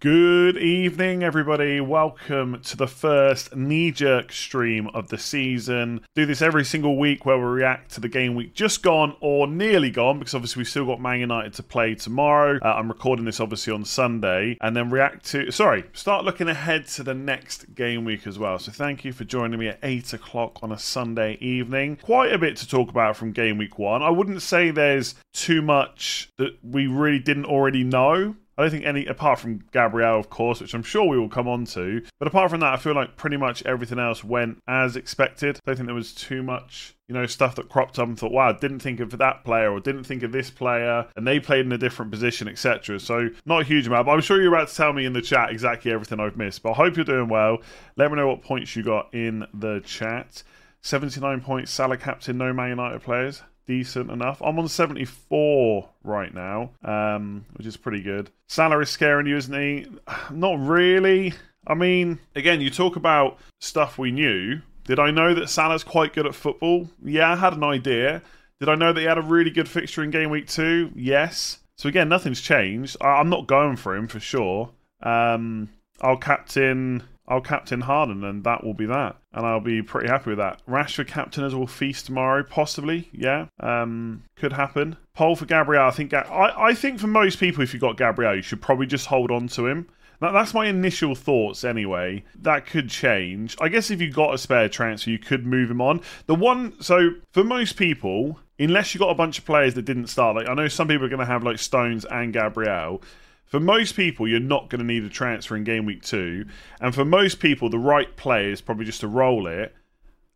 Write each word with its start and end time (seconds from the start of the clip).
Good 0.00 0.56
evening, 0.58 1.24
everybody. 1.24 1.80
Welcome 1.80 2.60
to 2.62 2.76
the 2.76 2.86
first 2.86 3.56
knee 3.56 3.90
jerk 3.90 4.30
stream 4.30 4.86
of 4.94 5.08
the 5.08 5.18
season. 5.18 6.02
Do 6.14 6.24
this 6.24 6.40
every 6.40 6.64
single 6.64 6.96
week 6.96 7.26
where 7.26 7.36
we 7.36 7.42
react 7.42 7.94
to 7.94 8.00
the 8.00 8.08
game 8.08 8.36
week 8.36 8.54
just 8.54 8.84
gone 8.84 9.16
or 9.20 9.48
nearly 9.48 9.90
gone 9.90 10.20
because 10.20 10.36
obviously 10.36 10.60
we've 10.60 10.68
still 10.68 10.86
got 10.86 11.00
Man 11.00 11.18
United 11.18 11.54
to 11.54 11.64
play 11.64 11.96
tomorrow. 11.96 12.60
Uh, 12.62 12.74
I'm 12.74 12.86
recording 12.86 13.24
this 13.24 13.40
obviously 13.40 13.72
on 13.72 13.84
Sunday 13.84 14.56
and 14.60 14.76
then 14.76 14.88
react 14.88 15.24
to, 15.32 15.50
sorry, 15.50 15.82
start 15.94 16.24
looking 16.24 16.48
ahead 16.48 16.86
to 16.90 17.02
the 17.02 17.14
next 17.14 17.74
game 17.74 18.04
week 18.04 18.24
as 18.24 18.38
well. 18.38 18.60
So 18.60 18.70
thank 18.70 19.04
you 19.04 19.12
for 19.12 19.24
joining 19.24 19.58
me 19.58 19.66
at 19.66 19.80
8 19.82 20.12
o'clock 20.12 20.60
on 20.62 20.70
a 20.70 20.78
Sunday 20.78 21.38
evening. 21.40 21.96
Quite 21.96 22.32
a 22.32 22.38
bit 22.38 22.56
to 22.58 22.68
talk 22.68 22.88
about 22.88 23.16
from 23.16 23.32
game 23.32 23.58
week 23.58 23.80
one. 23.80 24.04
I 24.04 24.10
wouldn't 24.10 24.42
say 24.42 24.70
there's 24.70 25.16
too 25.32 25.60
much 25.60 26.30
that 26.38 26.56
we 26.62 26.86
really 26.86 27.18
didn't 27.18 27.46
already 27.46 27.82
know. 27.82 28.36
I 28.58 28.62
don't 28.62 28.72
think 28.72 28.84
any, 28.84 29.06
apart 29.06 29.38
from 29.38 29.64
Gabriel, 29.72 30.18
of 30.18 30.30
course, 30.30 30.60
which 30.60 30.74
I'm 30.74 30.82
sure 30.82 31.06
we 31.06 31.16
will 31.16 31.28
come 31.28 31.46
on 31.46 31.64
to. 31.66 32.02
But 32.18 32.26
apart 32.26 32.50
from 32.50 32.58
that, 32.58 32.74
I 32.74 32.76
feel 32.76 32.92
like 32.92 33.16
pretty 33.16 33.36
much 33.36 33.64
everything 33.64 34.00
else 34.00 34.24
went 34.24 34.60
as 34.66 34.96
expected. 34.96 35.58
I 35.58 35.60
don't 35.64 35.76
think 35.76 35.86
there 35.86 35.94
was 35.94 36.12
too 36.12 36.42
much, 36.42 36.96
you 37.06 37.14
know, 37.14 37.24
stuff 37.26 37.54
that 37.54 37.68
cropped 37.68 38.00
up 38.00 38.08
and 38.08 38.18
thought, 38.18 38.32
wow, 38.32 38.50
didn't 38.50 38.80
think 38.80 38.98
of 38.98 39.16
that 39.16 39.44
player 39.44 39.70
or 39.70 39.78
didn't 39.78 40.02
think 40.02 40.24
of 40.24 40.32
this 40.32 40.50
player 40.50 41.06
and 41.14 41.24
they 41.24 41.38
played 41.38 41.66
in 41.66 41.72
a 41.72 41.78
different 41.78 42.10
position, 42.10 42.48
etc. 42.48 42.98
So 42.98 43.28
not 43.46 43.62
a 43.62 43.64
huge 43.64 43.86
amount, 43.86 44.06
but 44.06 44.12
I'm 44.12 44.20
sure 44.20 44.42
you're 44.42 44.52
about 44.52 44.68
to 44.68 44.74
tell 44.74 44.92
me 44.92 45.04
in 45.04 45.12
the 45.12 45.22
chat 45.22 45.50
exactly 45.50 45.92
everything 45.92 46.18
I've 46.18 46.36
missed. 46.36 46.64
But 46.64 46.72
I 46.72 46.74
hope 46.74 46.96
you're 46.96 47.04
doing 47.04 47.28
well. 47.28 47.58
Let 47.96 48.10
me 48.10 48.16
know 48.16 48.26
what 48.26 48.42
points 48.42 48.74
you 48.74 48.82
got 48.82 49.14
in 49.14 49.46
the 49.54 49.82
chat. 49.84 50.42
79 50.80 51.42
points, 51.42 51.70
Salah 51.70 51.96
captain, 51.96 52.38
no 52.38 52.52
Man 52.52 52.70
United 52.70 53.02
players 53.02 53.42
decent 53.68 54.10
enough. 54.10 54.42
I'm 54.42 54.58
on 54.58 54.66
74 54.66 55.88
right 56.02 56.34
now, 56.34 56.70
um, 56.82 57.44
which 57.52 57.66
is 57.66 57.76
pretty 57.76 58.02
good. 58.02 58.30
Salah 58.48 58.80
is 58.80 58.88
scaring 58.88 59.26
you, 59.28 59.36
isn't 59.36 59.54
he? 59.54 59.86
Not 60.32 60.58
really. 60.58 61.34
I 61.66 61.74
mean, 61.74 62.18
again, 62.34 62.60
you 62.60 62.70
talk 62.70 62.96
about 62.96 63.38
stuff 63.60 63.98
we 63.98 64.10
knew. 64.10 64.60
Did 64.84 64.98
I 64.98 65.10
know 65.10 65.34
that 65.34 65.50
Salah's 65.50 65.84
quite 65.84 66.14
good 66.14 66.26
at 66.26 66.34
football? 66.34 66.88
Yeah, 67.04 67.32
I 67.32 67.36
had 67.36 67.52
an 67.52 67.62
idea. 67.62 68.22
Did 68.58 68.70
I 68.70 68.74
know 68.74 68.92
that 68.92 69.00
he 69.00 69.06
had 69.06 69.18
a 69.18 69.22
really 69.22 69.50
good 69.50 69.68
fixture 69.68 70.02
in 70.02 70.10
game 70.10 70.30
week 70.30 70.48
two? 70.48 70.90
Yes. 70.96 71.58
So 71.76 71.88
again, 71.88 72.08
nothing's 72.08 72.40
changed. 72.40 72.96
I'm 73.00 73.28
not 73.28 73.46
going 73.46 73.76
for 73.76 73.94
him 73.94 74.08
for 74.08 74.18
sure. 74.18 74.70
Um, 75.02 75.68
I'll 76.00 76.16
captain 76.16 77.02
I'll 77.28 77.42
captain 77.42 77.82
Haaland, 77.82 78.28
and 78.28 78.42
that 78.44 78.64
will 78.64 78.74
be 78.74 78.86
that. 78.86 79.16
And 79.32 79.46
I'll 79.46 79.60
be 79.60 79.82
pretty 79.82 80.08
happy 80.08 80.30
with 80.30 80.38
that. 80.38 80.62
Rashford 80.66 81.06
captain 81.06 81.44
as 81.44 81.54
will 81.54 81.66
feast 81.66 82.06
tomorrow, 82.06 82.42
possibly. 82.42 83.08
Yeah, 83.12 83.46
um, 83.60 84.24
could 84.34 84.54
happen. 84.54 84.96
Poll 85.14 85.36
for 85.36 85.44
Gabriel. 85.44 85.86
I 85.86 85.90
think. 85.90 86.14
I, 86.14 86.52
I 86.56 86.74
think 86.74 86.98
for 86.98 87.06
most 87.06 87.38
people, 87.38 87.62
if 87.62 87.72
you've 87.72 87.82
got 87.82 87.98
Gabriel, 87.98 88.34
you 88.34 88.42
should 88.42 88.62
probably 88.62 88.86
just 88.86 89.06
hold 89.06 89.30
on 89.30 89.46
to 89.48 89.66
him. 89.66 89.88
That, 90.20 90.32
that's 90.32 90.54
my 90.54 90.66
initial 90.66 91.14
thoughts 91.14 91.64
anyway. 91.64 92.24
That 92.40 92.66
could 92.66 92.88
change. 92.88 93.56
I 93.60 93.68
guess 93.68 93.90
if 93.90 94.00
you 94.00 94.10
got 94.10 94.34
a 94.34 94.38
spare 94.38 94.68
transfer, 94.68 95.10
you 95.10 95.18
could 95.18 95.46
move 95.46 95.70
him 95.70 95.80
on. 95.80 96.00
The 96.26 96.34
one, 96.34 96.80
so 96.80 97.10
for 97.30 97.44
most 97.44 97.76
people, 97.76 98.40
unless 98.58 98.94
you 98.94 98.98
got 98.98 99.10
a 99.10 99.14
bunch 99.14 99.38
of 99.38 99.44
players 99.44 99.74
that 99.74 99.82
didn't 99.82 100.08
start, 100.08 100.36
like 100.36 100.48
I 100.48 100.54
know 100.54 100.68
some 100.68 100.88
people 100.88 101.06
are 101.06 101.10
going 101.10 101.20
to 101.20 101.26
have 101.26 101.44
like 101.44 101.58
Stones 101.58 102.04
and 102.04 102.32
Gabriel. 102.32 103.02
For 103.48 103.58
most 103.58 103.96
people, 103.96 104.28
you're 104.28 104.40
not 104.40 104.68
going 104.68 104.80
to 104.80 104.84
need 104.84 105.04
a 105.04 105.08
transfer 105.08 105.56
in 105.56 105.64
game 105.64 105.86
week 105.86 106.02
two. 106.02 106.46
And 106.80 106.94
for 106.94 107.04
most 107.04 107.40
people, 107.40 107.70
the 107.70 107.78
right 107.78 108.14
play 108.16 108.50
is 108.50 108.60
probably 108.60 108.84
just 108.84 109.00
to 109.00 109.08
roll 109.08 109.46
it 109.46 109.74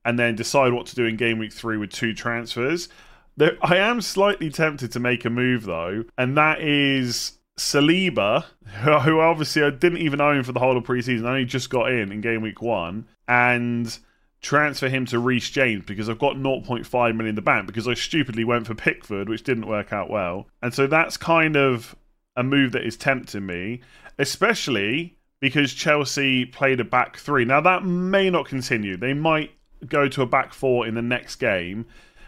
and 0.05 0.19
then 0.19 0.35
decide 0.35 0.73
what 0.73 0.87
to 0.87 0.95
do 0.95 1.05
in 1.05 1.17
game 1.17 1.39
week 1.39 1.53
three 1.53 1.77
with 1.77 1.91
two 1.91 2.15
transfers. 2.15 2.89
There, 3.37 3.57
I 3.63 3.77
am 3.77 4.01
slightly 4.01 4.51
tempted 4.51 4.93
to 4.93 5.01
make 5.01 5.25
a 5.25 5.31
move 5.31 5.65
though, 5.65 6.05
and 6.19 6.37
that 6.37 6.61
is 6.61 7.39
Saliba, 7.59 8.45
who 8.83 9.21
obviously 9.21 9.63
I 9.63 9.71
didn't 9.71 9.99
even 9.99 10.21
own 10.21 10.43
for 10.43 10.53
the 10.53 10.61
whole 10.61 10.77
of 10.77 10.85
preseason. 10.85 11.27
I 11.27 11.31
only 11.31 11.45
just 11.45 11.71
got 11.71 11.93
in 11.93 12.13
in 12.13 12.21
game 12.21 12.43
week 12.43 12.61
one, 12.61 13.07
and 13.29 13.97
transfer 14.43 14.89
him 14.89 15.07
to 15.07 15.19
Reece 15.19 15.51
James 15.51 15.85
because 15.87 16.09
I've 16.09 16.19
got 16.19 16.35
0.5 16.35 16.91
million 17.15 17.27
in 17.29 17.35
the 17.37 17.43
bank 17.43 17.67
because 17.67 17.87
I 17.87 17.95
stupidly 17.95 18.45
went 18.45 18.67
for 18.67 18.75
Pickford, 18.75 19.29
which 19.29 19.45
didn't 19.45 19.69
work 19.69 19.93
out 19.93 20.11
well. 20.11 20.49
And 20.61 20.75
so 20.75 20.87
that's 20.89 21.17
kind 21.17 21.57
of 21.57 21.95
a 22.37 22.43
move 22.43 22.73
that 22.73 22.85
is 22.85 22.97
tempting 22.97 23.47
me, 23.47 23.81
especially 24.19 25.17
because 25.41 25.75
Chelsea 25.75 26.45
played 26.47 26.81
a 26.81 26.85
back 26.85 27.17
three. 27.17 27.45
Now, 27.45 27.61
that 27.61 27.85
may 27.85 28.31
not 28.31 28.47
continue. 28.47 28.97
They 28.97 29.15
might 29.15 29.51
go 29.87 30.09
to 30.09 30.23
a 30.23 30.27
back 30.27 30.55
four 30.55 30.87
in 30.87 30.95
the 30.95 31.03
next 31.03 31.37
game. 31.37 31.87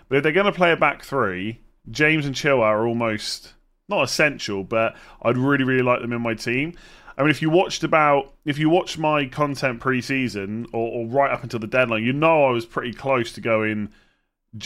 But 0.08 0.16
if 0.16 0.22
they're 0.22 0.32
going 0.32 0.46
to 0.46 0.52
play 0.52 0.72
a 0.72 0.76
back 0.76 1.04
three, 1.04 1.60
James 1.90 2.26
and 2.26 2.34
Chilwell 2.34 2.62
are 2.62 2.86
almost 2.86 3.54
not 3.88 4.02
essential, 4.02 4.64
but 4.64 4.96
I'd 5.22 5.38
really, 5.38 5.64
really 5.64 5.82
like 5.82 6.00
them 6.00 6.12
in 6.12 6.22
my 6.22 6.34
team. 6.34 6.74
I 7.16 7.22
mean, 7.22 7.30
if 7.30 7.40
you 7.40 7.50
watched 7.50 7.84
about, 7.84 8.34
if 8.44 8.58
you 8.58 8.68
watched 8.68 8.98
my 8.98 9.26
content 9.26 9.80
pre-season 9.80 10.66
or, 10.72 10.88
or 10.88 11.06
right 11.06 11.30
up 11.30 11.42
until 11.42 11.60
the 11.60 11.66
deadline, 11.66 12.02
you 12.02 12.12
know 12.12 12.46
I 12.46 12.50
was 12.50 12.66
pretty 12.66 12.92
close 12.92 13.32
to 13.32 13.40
going 13.40 13.90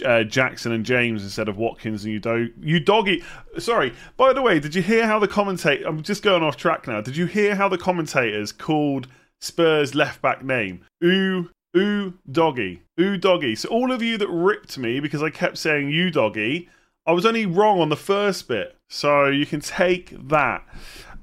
uh, 0.05 0.23
Jackson 0.25 0.73
and 0.73 0.85
James 0.85 1.23
instead 1.23 1.49
of 1.49 1.57
Watkins 1.57 2.05
and 2.05 2.13
you 2.13 2.53
you 2.61 2.81
doggy. 2.81 3.23
Sorry. 3.59 3.93
By 4.17 4.33
the 4.33 4.43
way, 4.43 4.61
did 4.61 4.75
you 4.75 4.83
hear 4.83 5.07
how 5.07 5.19
the 5.19 5.29
commentator? 5.29 5.87
I'm 5.87 6.03
just 6.03 6.23
going 6.23 6.43
off 6.43 6.57
track 6.57 6.87
now. 6.87 7.01
Did 7.01 7.17
you 7.17 7.27
hear 7.27 7.55
how 7.55 7.69
the 7.69 7.79
commentators 7.79 8.53
called 8.53 9.09
Spurs 9.41 9.95
left 9.95 10.21
back 10.21 10.45
name? 10.45 10.85
Ooh, 11.03 11.51
ooh, 11.77 12.15
doggy, 12.31 12.83
ooh, 13.01 13.17
doggy. 13.17 13.55
So 13.55 13.69
all 13.69 13.93
of 13.93 14.03
you 14.03 14.19
that 14.19 14.29
ripped 14.29 14.79
me 14.79 15.01
because 15.01 15.23
I 15.23 15.31
kept 15.31 15.59
saying 15.59 15.91
you 15.91 16.11
doggy, 16.11 16.69
I 17.07 17.13
was 17.13 17.25
only 17.25 17.47
wrong 17.47 17.81
on 17.81 17.89
the 17.89 17.97
first 17.97 18.49
bit. 18.49 18.77
So 18.89 19.27
you 19.27 19.47
can 19.47 19.61
take 19.61 20.29
that. 20.29 20.65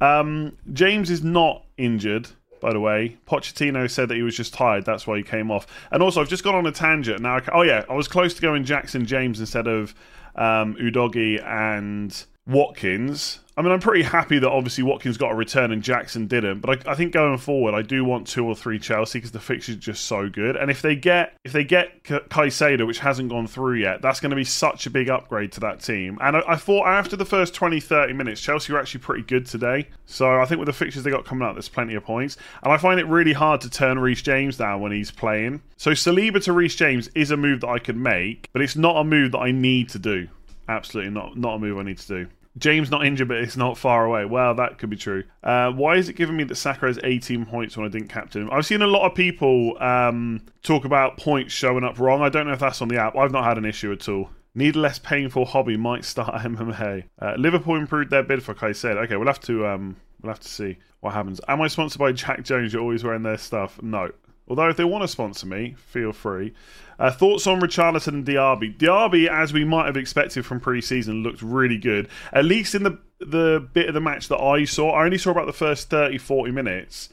Um, 0.02 0.58
James 0.74 1.10
is 1.10 1.24
not 1.24 1.66
injured 1.78 2.28
by 2.66 2.74
the 2.74 2.80
way. 2.80 3.16
Pochettino 3.28 3.88
said 3.88 4.10
that 4.10 4.16
he 4.16 4.24
was 4.24 4.36
just 4.36 4.52
tired. 4.52 4.86
That's 4.86 5.06
why 5.06 5.18
he 5.18 5.24
came 5.24 5.52
off. 5.52 5.68
And 5.92 6.02
also, 6.02 6.20
I've 6.20 6.30
just 6.30 6.44
gone 6.44 6.56
on 6.56 6.66
a 6.66 6.72
tangent. 6.72 7.22
Now, 7.22 7.40
oh 7.54 7.62
yeah, 7.62 7.86
I 7.88 7.94
was 7.94 8.08
close 8.08 8.34
to 8.34 8.42
going 8.42 8.64
Jackson 8.64 9.06
James 9.06 9.40
instead 9.40 9.68
of 9.68 9.94
um, 10.36 10.74
Udogie 10.78 11.46
and 11.46 12.26
Watkins. 12.48 13.40
I 13.58 13.62
mean, 13.62 13.72
I'm 13.72 13.80
pretty 13.80 14.04
happy 14.04 14.38
that 14.38 14.50
obviously 14.50 14.84
Watkins 14.84 15.18
got 15.18 15.32
a 15.32 15.36
return 15.36 15.72
and 15.72 15.82
Jackson 15.82 16.28
didn't. 16.28 16.60
But 16.60 16.88
I, 16.88 16.92
I 16.92 16.96
think 16.96 17.14
going 17.14 17.38
forward, 17.38 17.74
I 17.74 17.82
do 17.82 18.04
want 18.04 18.28
two 18.28 18.46
or 18.46 18.54
three 18.54 18.78
Chelsea 18.78 19.18
because 19.18 19.32
the 19.32 19.40
fixture's 19.40 19.78
just 19.78 20.06
so 20.06 20.30
good. 20.30 20.58
And 20.58 20.70
if 20.70 20.82
they 20.82 20.96
get 20.96 21.38
if 21.46 21.54
they 21.54 21.64
get 21.64 22.04
Caicedo, 22.04 22.86
which 22.86 23.00
hasn't 23.00 23.30
gone 23.30 23.48
through 23.48 23.76
yet, 23.76 24.02
that's 24.02 24.20
going 24.20 24.32
to 24.32 24.36
be 24.36 24.44
such 24.44 24.86
a 24.86 24.90
big 24.90 25.10
upgrade 25.10 25.54
to 25.54 25.62
that 25.62 25.80
team. 25.80 26.18
And 26.22 26.38
I, 26.38 26.44
I, 26.50 26.56
thought 26.58 26.86
after 26.86 27.16
the 27.16 27.26
first 27.26 27.54
20, 27.54 27.80
30 27.80 28.14
minutes, 28.14 28.42
Chelsea 28.42 28.74
were 28.74 28.80
actually 28.80 29.02
pretty 29.02 29.24
good 29.24 29.46
today. 29.46 29.88
So 30.06 30.42
I 30.42 30.46
think 30.46 30.60
with 30.60 30.68
the 30.68 30.74
fixtures 30.74 31.04
they 31.04 31.12
got 31.12 31.26
coming 31.26 31.48
up, 31.48 31.56
there's 31.56 31.70
plenty 31.70 31.96
of 31.96 32.04
points. 32.04 32.36
And 32.62 32.74
I 32.74 32.78
find 32.78 33.00
it 33.00 33.08
really 33.08 33.34
hard 33.34 33.62
to 33.62 33.70
turn 33.70 33.98
Reece 34.00 34.22
James 34.22 34.58
down 34.58 34.82
when 34.82 34.92
he's 34.92 35.12
playing. 35.12 35.62
So 35.78 35.92
Saliba 35.92 36.44
to 36.44 36.52
Reece 36.52 36.76
James 36.76 37.10
is 37.16 37.32
a 37.32 37.38
move 37.38 37.62
that 37.62 37.70
I 37.70 37.80
could 37.80 37.98
make, 37.98 38.50
but 38.52 38.62
it's 38.62 38.76
not 38.76 38.98
a 38.98 39.04
move 39.04 39.32
that 39.32 39.40
I 39.40 39.52
need 39.52 39.90
to 39.90 40.00
do. 40.00 40.28
Absolutely 40.68 41.12
not. 41.12 41.38
Not 41.38 41.56
a 41.56 41.60
move 41.60 41.78
I 41.78 41.84
need 41.84 41.98
to 42.00 42.08
do. 42.08 42.28
James 42.58 42.90
not 42.90 43.06
injured, 43.06 43.28
but 43.28 43.38
it's 43.38 43.58
not 43.58 43.78
far 43.78 44.06
away. 44.06 44.24
Well, 44.24 44.56
that 44.56 44.78
could 44.78 44.90
be 44.90 44.96
true. 44.96 45.24
Uh, 45.44 45.72
why 45.72 45.98
is 45.98 46.08
it 46.08 46.14
giving 46.14 46.38
me 46.38 46.46
that 46.46 46.56
Saka 46.56 46.86
has 46.86 46.98
18 47.04 47.46
points 47.46 47.76
when 47.76 47.86
I 47.86 47.90
didn't 47.90 48.08
captain 48.08 48.44
him? 48.44 48.50
I've 48.52 48.66
seen 48.66 48.82
a 48.82 48.88
lot 48.88 49.06
of 49.06 49.14
people 49.14 49.82
um, 49.84 50.42
talk 50.64 50.86
about 50.86 51.18
points 51.18 51.54
showing 51.54 51.84
up 51.84 52.00
wrong. 52.00 52.22
I 52.22 52.30
don't 52.30 52.48
know 52.48 52.54
if 52.54 52.60
that's 52.60 52.82
on 52.82 52.88
the 52.88 52.98
app. 52.98 53.18
I've 53.18 53.32
not 53.32 53.44
had 53.44 53.58
an 53.58 53.66
issue 53.66 53.92
at 53.92 54.08
all. 54.08 54.30
Need 54.54 54.78
a 54.78 54.80
less 54.80 55.00
painful 55.00 55.44
hobby 55.44 55.76
might 55.76 56.06
start 56.06 56.34
MMA. 56.44 57.04
Uh, 57.22 57.34
Liverpool 57.38 57.76
improved 57.76 58.10
their 58.10 58.24
bid 58.24 58.42
for 58.42 58.54
Caicedo. 58.54 59.04
Okay, 59.04 59.18
we'll 59.18 59.28
have 59.28 59.42
to 59.42 59.68
um, 59.68 59.98
we'll 60.22 60.32
have 60.32 60.40
to 60.40 60.48
see 60.48 60.78
what 61.02 61.14
happens. 61.14 61.42
Am 61.50 61.62
I 61.62 61.68
sponsored 61.68 62.00
by 62.00 62.14
Jack 62.14 62.44
Jones? 62.44 62.72
You're 62.72 62.82
always 62.82 63.04
wearing 63.04 63.24
their 63.24 63.38
stuff. 63.38 63.82
No. 63.84 64.12
Although 64.48 64.70
if 64.70 64.78
they 64.78 64.84
want 64.84 65.04
to 65.04 65.08
sponsor 65.08 65.48
me, 65.48 65.76
feel 65.78 66.14
free. 66.14 66.54
Uh, 67.00 67.12
thoughts 67.12 67.48
on 67.48 67.60
Richarlison 67.60 68.10
and 68.10 68.26
Diaby? 68.26 68.78
Diaby, 68.78 69.28
as 69.28 69.52
we 69.52 69.66
might 69.66 69.88
have 69.88 69.98
expected 69.98 70.46
from 70.46 70.60
pre-season, 70.60 71.24
looked 71.24 71.42
really 71.42 71.78
good. 71.78 72.08
At 72.32 72.46
least 72.46 72.76
in 72.76 72.84
the 72.84 73.00
the 73.20 73.68
bit 73.74 73.88
of 73.88 73.94
the 73.94 74.02
match 74.02 74.28
that 74.28 74.40
I 74.40 74.66
saw, 74.66 74.92
I 74.92 75.06
only 75.06 75.18
saw 75.18 75.32
about 75.32 75.46
the 75.48 75.54
first 75.54 75.90
30, 75.90 76.18
40 76.18 76.52
minutes 76.52 77.10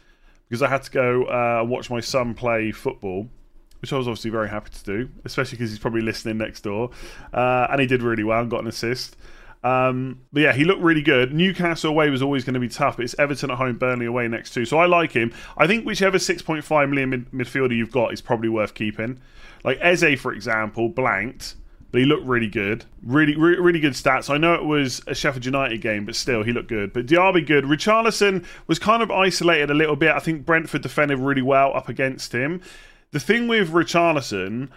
because 0.48 0.60
I 0.60 0.68
had 0.68 0.82
to 0.82 0.90
go 0.90 1.24
uh, 1.24 1.64
watch 1.64 1.90
my 1.90 2.00
son 2.00 2.34
play 2.34 2.72
football, 2.72 3.28
which 3.80 3.92
I 3.92 3.96
was 3.96 4.08
obviously 4.08 4.30
very 4.30 4.48
happy 4.48 4.70
to 4.70 4.84
do, 4.84 5.08
especially 5.24 5.56
because 5.56 5.70
he's 5.70 5.78
probably 5.78 6.02
listening 6.02 6.38
next 6.38 6.62
door. 6.62 6.90
Uh, 7.32 7.68
and 7.70 7.80
he 7.80 7.86
did 7.86 8.02
really 8.02 8.24
well 8.24 8.40
and 8.40 8.50
got 8.50 8.60
an 8.60 8.66
assist. 8.66 9.16
Um, 9.62 10.22
but 10.32 10.40
yeah, 10.40 10.52
he 10.52 10.64
looked 10.64 10.82
really 10.82 11.02
good. 11.02 11.32
Newcastle 11.32 11.90
away 11.90 12.10
was 12.10 12.22
always 12.22 12.44
going 12.44 12.54
to 12.54 12.60
be 12.60 12.68
tough, 12.68 12.96
but 12.96 13.04
it's 13.04 13.14
Everton 13.18 13.50
at 13.50 13.58
home, 13.58 13.78
Burnley 13.78 14.06
away 14.06 14.26
next 14.26 14.52
two. 14.54 14.64
So 14.64 14.78
I 14.78 14.86
like 14.86 15.12
him. 15.12 15.32
I 15.56 15.66
think 15.66 15.86
whichever 15.86 16.18
6.5 16.18 16.88
million 16.88 17.10
mid- 17.10 17.30
midfielder 17.30 17.76
you've 17.76 17.92
got 17.92 18.12
is 18.12 18.20
probably 18.20 18.48
worth 18.48 18.74
keeping. 18.74 19.20
Like 19.64 19.78
Eze, 19.80 20.20
for 20.20 20.32
example, 20.32 20.88
blanked, 20.88 21.54
but 21.92 22.00
he 22.00 22.06
looked 22.06 22.26
really 22.26 22.48
good. 22.48 22.84
Really, 23.04 23.36
re- 23.36 23.58
really 23.58 23.78
good 23.78 23.92
stats. 23.92 24.28
I 24.28 24.38
know 24.38 24.54
it 24.54 24.64
was 24.64 25.00
a 25.06 25.14
Sheffield 25.14 25.44
United 25.44 25.80
game, 25.80 26.06
but 26.06 26.16
still, 26.16 26.42
he 26.42 26.52
looked 26.52 26.68
good. 26.68 26.92
But 26.92 27.06
Diaby 27.06 27.46
good. 27.46 27.64
Richarlison 27.64 28.44
was 28.66 28.80
kind 28.80 29.02
of 29.02 29.10
isolated 29.12 29.70
a 29.70 29.74
little 29.74 29.94
bit. 29.94 30.10
I 30.10 30.18
think 30.18 30.44
Brentford 30.44 30.82
defended 30.82 31.18
really 31.20 31.42
well 31.42 31.76
up 31.76 31.88
against 31.88 32.32
him. 32.32 32.60
The 33.12 33.20
thing 33.20 33.46
with 33.46 33.70
Richarlison, 33.70 34.70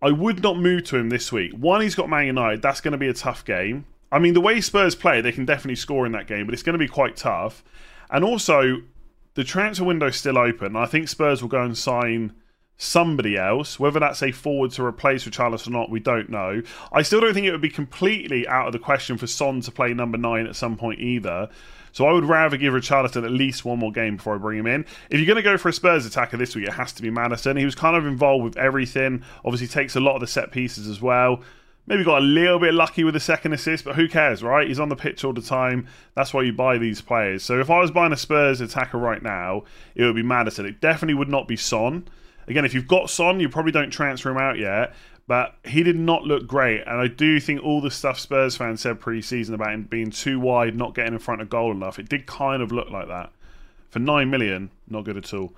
I 0.00 0.12
would 0.12 0.42
not 0.42 0.58
move 0.58 0.84
to 0.84 0.96
him 0.96 1.10
this 1.10 1.30
week. 1.30 1.52
One, 1.52 1.82
he's 1.82 1.96
got 1.96 2.08
Man 2.08 2.26
United. 2.26 2.62
That's 2.62 2.80
going 2.80 2.92
to 2.92 2.98
be 2.98 3.08
a 3.08 3.12
tough 3.14 3.44
game. 3.44 3.84
I 4.12 4.18
mean, 4.18 4.34
the 4.34 4.40
way 4.40 4.60
Spurs 4.60 4.94
play, 4.94 5.20
they 5.20 5.32
can 5.32 5.44
definitely 5.44 5.76
score 5.76 6.06
in 6.06 6.12
that 6.12 6.26
game, 6.26 6.46
but 6.46 6.52
it's 6.52 6.62
going 6.62 6.74
to 6.74 6.78
be 6.78 6.88
quite 6.88 7.16
tough. 7.16 7.62
And 8.10 8.24
also, 8.24 8.82
the 9.34 9.44
transfer 9.44 9.84
window's 9.84 10.16
still 10.16 10.38
open. 10.38 10.74
I 10.76 10.86
think 10.86 11.08
Spurs 11.08 11.42
will 11.42 11.48
go 11.48 11.62
and 11.62 11.78
sign 11.78 12.34
somebody 12.76 13.36
else. 13.36 13.78
Whether 13.78 14.00
that's 14.00 14.22
a 14.22 14.32
forward 14.32 14.72
to 14.72 14.84
replace 14.84 15.26
Richarlison 15.26 15.68
or 15.68 15.70
not, 15.70 15.90
we 15.90 16.00
don't 16.00 16.30
know. 16.30 16.62
I 16.92 17.02
still 17.02 17.20
don't 17.20 17.34
think 17.34 17.46
it 17.46 17.52
would 17.52 17.60
be 17.60 17.70
completely 17.70 18.48
out 18.48 18.66
of 18.66 18.72
the 18.72 18.78
question 18.78 19.18
for 19.18 19.26
Son 19.26 19.60
to 19.60 19.70
play 19.70 19.94
number 19.94 20.18
nine 20.18 20.46
at 20.46 20.56
some 20.56 20.76
point 20.76 20.98
either. 20.98 21.48
So 21.92 22.06
I 22.06 22.12
would 22.12 22.24
rather 22.24 22.56
give 22.56 22.72
Richarlison 22.72 23.24
at 23.24 23.30
least 23.30 23.64
one 23.64 23.78
more 23.78 23.92
game 23.92 24.16
before 24.16 24.34
I 24.34 24.38
bring 24.38 24.58
him 24.58 24.66
in. 24.66 24.86
If 25.10 25.18
you're 25.18 25.26
going 25.26 25.36
to 25.36 25.42
go 25.42 25.58
for 25.58 25.68
a 25.68 25.72
Spurs 25.72 26.06
attacker 26.06 26.36
this 26.36 26.56
week, 26.56 26.68
it 26.68 26.72
has 26.72 26.92
to 26.94 27.02
be 27.02 27.10
Maddison. 27.10 27.56
He 27.56 27.64
was 27.64 27.74
kind 27.74 27.96
of 27.96 28.06
involved 28.06 28.44
with 28.44 28.56
everything. 28.56 29.22
Obviously, 29.44 29.66
takes 29.66 29.96
a 29.96 30.00
lot 30.00 30.14
of 30.14 30.20
the 30.20 30.26
set 30.26 30.50
pieces 30.50 30.88
as 30.88 31.00
well. 31.02 31.42
Maybe 31.90 32.04
got 32.04 32.18
a 32.18 32.24
little 32.24 32.60
bit 32.60 32.72
lucky 32.72 33.02
with 33.02 33.14
the 33.14 33.20
second 33.20 33.52
assist, 33.52 33.84
but 33.84 33.96
who 33.96 34.08
cares, 34.08 34.44
right? 34.44 34.68
He's 34.68 34.78
on 34.78 34.90
the 34.90 34.94
pitch 34.94 35.24
all 35.24 35.32
the 35.32 35.42
time. 35.42 35.88
That's 36.14 36.32
why 36.32 36.42
you 36.42 36.52
buy 36.52 36.78
these 36.78 37.00
players. 37.00 37.42
So 37.42 37.58
if 37.58 37.68
I 37.68 37.80
was 37.80 37.90
buying 37.90 38.12
a 38.12 38.16
Spurs 38.16 38.60
attacker 38.60 38.96
right 38.96 39.20
now, 39.20 39.64
it 39.96 40.04
would 40.04 40.14
be 40.14 40.22
Maddison. 40.22 40.66
It 40.66 40.80
definitely 40.80 41.14
would 41.14 41.28
not 41.28 41.48
be 41.48 41.56
Son. 41.56 42.06
Again, 42.46 42.64
if 42.64 42.74
you've 42.74 42.86
got 42.86 43.10
Son, 43.10 43.40
you 43.40 43.48
probably 43.48 43.72
don't 43.72 43.90
transfer 43.90 44.30
him 44.30 44.38
out 44.38 44.56
yet, 44.56 44.94
but 45.26 45.56
he 45.64 45.82
did 45.82 45.96
not 45.96 46.22
look 46.22 46.46
great. 46.46 46.82
And 46.82 47.00
I 47.00 47.08
do 47.08 47.40
think 47.40 47.60
all 47.64 47.80
the 47.80 47.90
stuff 47.90 48.20
Spurs 48.20 48.56
fans 48.56 48.82
said 48.82 49.00
pre 49.00 49.20
season 49.20 49.56
about 49.56 49.72
him 49.72 49.82
being 49.82 50.12
too 50.12 50.38
wide, 50.38 50.76
not 50.76 50.94
getting 50.94 51.14
in 51.14 51.18
front 51.18 51.42
of 51.42 51.50
goal 51.50 51.72
enough, 51.72 51.98
it 51.98 52.08
did 52.08 52.24
kind 52.24 52.62
of 52.62 52.70
look 52.70 52.90
like 52.90 53.08
that. 53.08 53.32
For 53.90 53.98
9 53.98 54.30
million, 54.30 54.70
not 54.88 55.04
good 55.04 55.16
at 55.16 55.34
all. 55.34 55.52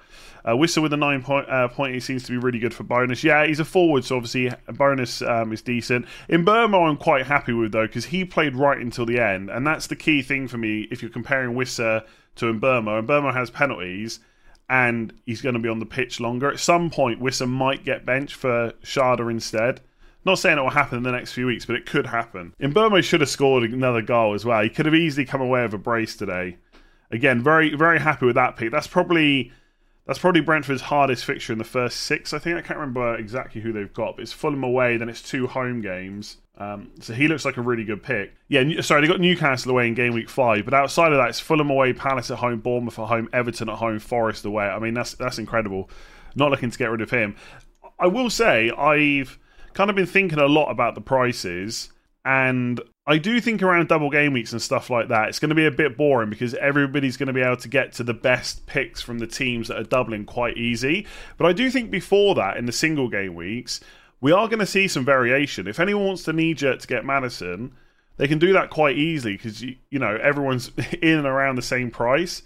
Uh, 0.45 0.53
Wissa 0.53 0.81
with 0.81 0.93
a 0.93 0.97
9 0.97 1.23
point, 1.23 1.49
uh, 1.51 1.69
point, 1.69 1.95
he 1.95 2.01
seems 2.01 2.25
to 2.25 2.33
be 2.33 2.39
really 2.39 2.59
good 2.59 2.73
for 2.73 2.83
bonus. 2.83 3.23
Yeah, 3.23 3.47
he's 3.47 3.61
a 3.61 3.65
forward, 3.65 4.05
so 4.05 4.17
obviously 4.17 4.51
bonus 4.69 5.21
um, 5.23 5.53
is 5.53 5.61
decent. 5.61 6.07
In 6.29 6.45
Mbeumo, 6.45 6.89
I'm 6.89 6.97
quite 6.97 7.27
happy 7.27 7.53
with, 7.53 7.73
though, 7.73 7.87
because 7.87 8.07
he 8.07 8.25
played 8.25 8.57
right 8.57 8.79
until 8.79 9.05
the 9.05 9.21
end. 9.21 9.51
And 9.51 9.67
that's 9.67 9.87
the 9.87 9.97
key 9.97 10.23
thing 10.23 10.49
for 10.49 10.57
me 10.57 10.89
if 10.91 11.03
you're 11.03 11.11
comparing 11.11 11.55
Wissa 11.55 12.05
to 12.37 12.53
Mbeumo. 12.53 13.07
Mbeumo 13.07 13.35
has 13.35 13.51
penalties 13.51 14.21
and 14.69 15.13
he's 15.27 15.43
going 15.43 15.55
to 15.55 15.61
be 15.61 15.69
on 15.69 15.79
the 15.79 15.87
pitch 15.87 16.19
longer. 16.19 16.51
At 16.51 16.59
some 16.59 16.89
point, 16.89 17.21
Wissa 17.21 17.47
might 17.47 17.85
get 17.85 18.07
benched 18.07 18.35
for 18.35 18.73
Schade 18.83 19.31
instead. 19.31 19.83
Not 20.25 20.39
saying 20.39 20.57
it 20.57 20.63
will 20.63 20.71
happen 20.71 20.99
in 20.99 21.05
the 21.05 21.13
next 21.13 21.33
few 21.33 21.47
weeks, 21.47 21.67
but 21.67 21.77
it 21.77 21.85
could 21.85 22.07
happen. 22.07 22.55
Mbeumo 22.61 23.03
should 23.03 23.21
have 23.21 23.29
scored 23.29 23.65
another 23.65 24.03
goal 24.03 24.35
as 24.35 24.45
well. 24.45 24.63
He 24.63 24.71
could 24.71 24.87
have 24.87 24.95
easily 24.95 25.27
come 25.27 25.41
away 25.41 25.63
with 25.63 25.75
a 25.75 25.79
brace 25.79 26.17
today. 26.17 26.57
Again, 27.13 27.43
very 27.43 27.75
very 27.77 28.01
happy 28.01 28.27
with 28.27 28.35
that 28.37 28.57
pick. 28.57 28.73
That's 28.73 28.87
probably 28.87 29.53
that's 30.07 30.19
probably 30.19 30.41
Brentford's 30.41 30.83
hardest 30.83 31.25
fixture 31.25 31.53
in 31.53 31.59
the 31.59 31.65
first 31.65 32.01
six. 32.01 32.33
I 32.33 32.39
think 32.39 32.57
I 32.57 32.63
can't 32.63 32.79
remember 32.81 33.17
exactly 33.17 33.61
who 33.61 33.73
they've 33.73 33.93
got, 33.93 34.17
but 34.17 34.23
it's 34.23 34.33
Fulham 34.33 34.65
away, 34.65 34.97
then 34.97 35.09
it's 35.09 35.23
two 35.23 35.47
home 35.47 35.81
games. 35.81 36.39
Um, 36.59 36.91
so 37.01 37.15
he 37.15 37.29
looks 37.29 37.45
like 37.45 37.57
a 37.57 37.63
really 37.63 37.85
good 37.85 38.03
pick. 38.03 38.35
Yeah, 38.49 38.81
sorry, 38.81 39.01
they 39.01 39.07
got 39.07 39.21
Newcastle 39.21 39.71
away 39.71 39.87
in 39.87 39.95
game 39.95 40.13
week 40.13 40.29
five, 40.29 40.65
but 40.65 40.75
outside 40.75 41.13
of 41.13 41.19
that, 41.19 41.29
it's 41.29 41.41
Fulham 41.41 41.71
away, 41.71 41.93
Palace 41.93 42.31
at 42.31 42.39
home, 42.39 42.61
Bournemouth 42.61 42.99
at 42.99 43.09
home, 43.09 43.29
Everton 43.33 43.69
at 43.69 43.77
home, 43.77 43.99
Forest 43.99 44.45
away. 44.45 44.65
I 44.65 44.79
mean, 44.79 44.95
that's 44.95 45.15
that's 45.15 45.39
incredible. 45.39 45.89
Not 46.35 46.51
looking 46.51 46.71
to 46.71 46.79
get 46.79 46.91
rid 46.91 47.01
of 47.01 47.11
him. 47.11 47.37
I 47.99 48.07
will 48.09 48.31
say 48.31 48.71
I've 48.71 49.39
kind 49.75 49.89
of 49.89 49.97
been 49.97 50.07
thinking 50.07 50.39
a 50.39 50.47
lot 50.47 50.71
about 50.71 50.95
the 50.95 51.01
prices, 51.01 51.91
and 52.25 52.81
I 53.05 53.19
do 53.19 53.41
think 53.41 53.63
around 53.63 53.89
double 53.89 54.11
game 54.11 54.33
weeks 54.33 54.53
and 54.53 54.63
stuff 54.63 54.89
like 54.89 55.09
that, 55.09 55.29
it's 55.29 55.41
going 55.41 55.49
to 55.49 55.57
be 55.57 55.67
a 55.67 55.73
bit 55.73 55.97
boring 55.97 56.31
because 56.31 56.55
everybody's 56.55 57.17
going 57.17 57.27
to 57.27 57.33
be 57.33 57.41
able 57.41 57.57
to 57.57 57.69
get 57.69 57.93
to 57.95 58.05
the 58.05 58.15
best 58.15 58.65
picks 58.67 59.01
from 59.01 59.19
the 59.19 59.27
teams 59.27 59.69
that 59.69 59.79
are 59.79 59.85
doubling 59.85 60.25
quite 60.25 60.57
easy. 60.57 61.07
But 61.37 61.47
I 61.47 61.53
do 61.53 61.69
think 61.69 61.91
before 61.91 62.37
that, 62.37 62.57
in 62.57 62.67
the 62.67 62.73
single 62.73 63.09
game 63.09 63.35
weeks, 63.35 63.81
we 64.21 64.31
are 64.31 64.47
going 64.47 64.61
to 64.61 64.67
see 64.67 64.87
some 64.87 65.05
variation. 65.05 65.67
If 65.67 65.81
anyone 65.81 66.07
wants 66.07 66.23
to 66.25 66.33
knee 66.33 66.55
jerk 66.55 66.79
to 66.79 66.87
get 66.87 67.05
Maddison, 67.05 67.73
they 68.19 68.29
can 68.29 68.39
do 68.39 68.53
that 68.53 68.71
quite 68.71 68.97
easily 68.97 69.37
because 69.37 69.61
you, 69.63 69.75
you 69.91 69.99
know 69.99 70.17
everyone's 70.23 70.71
in 71.03 71.19
and 71.19 71.27
around 71.27 71.57
the 71.57 71.63
same 71.63 71.91
price. 71.91 72.43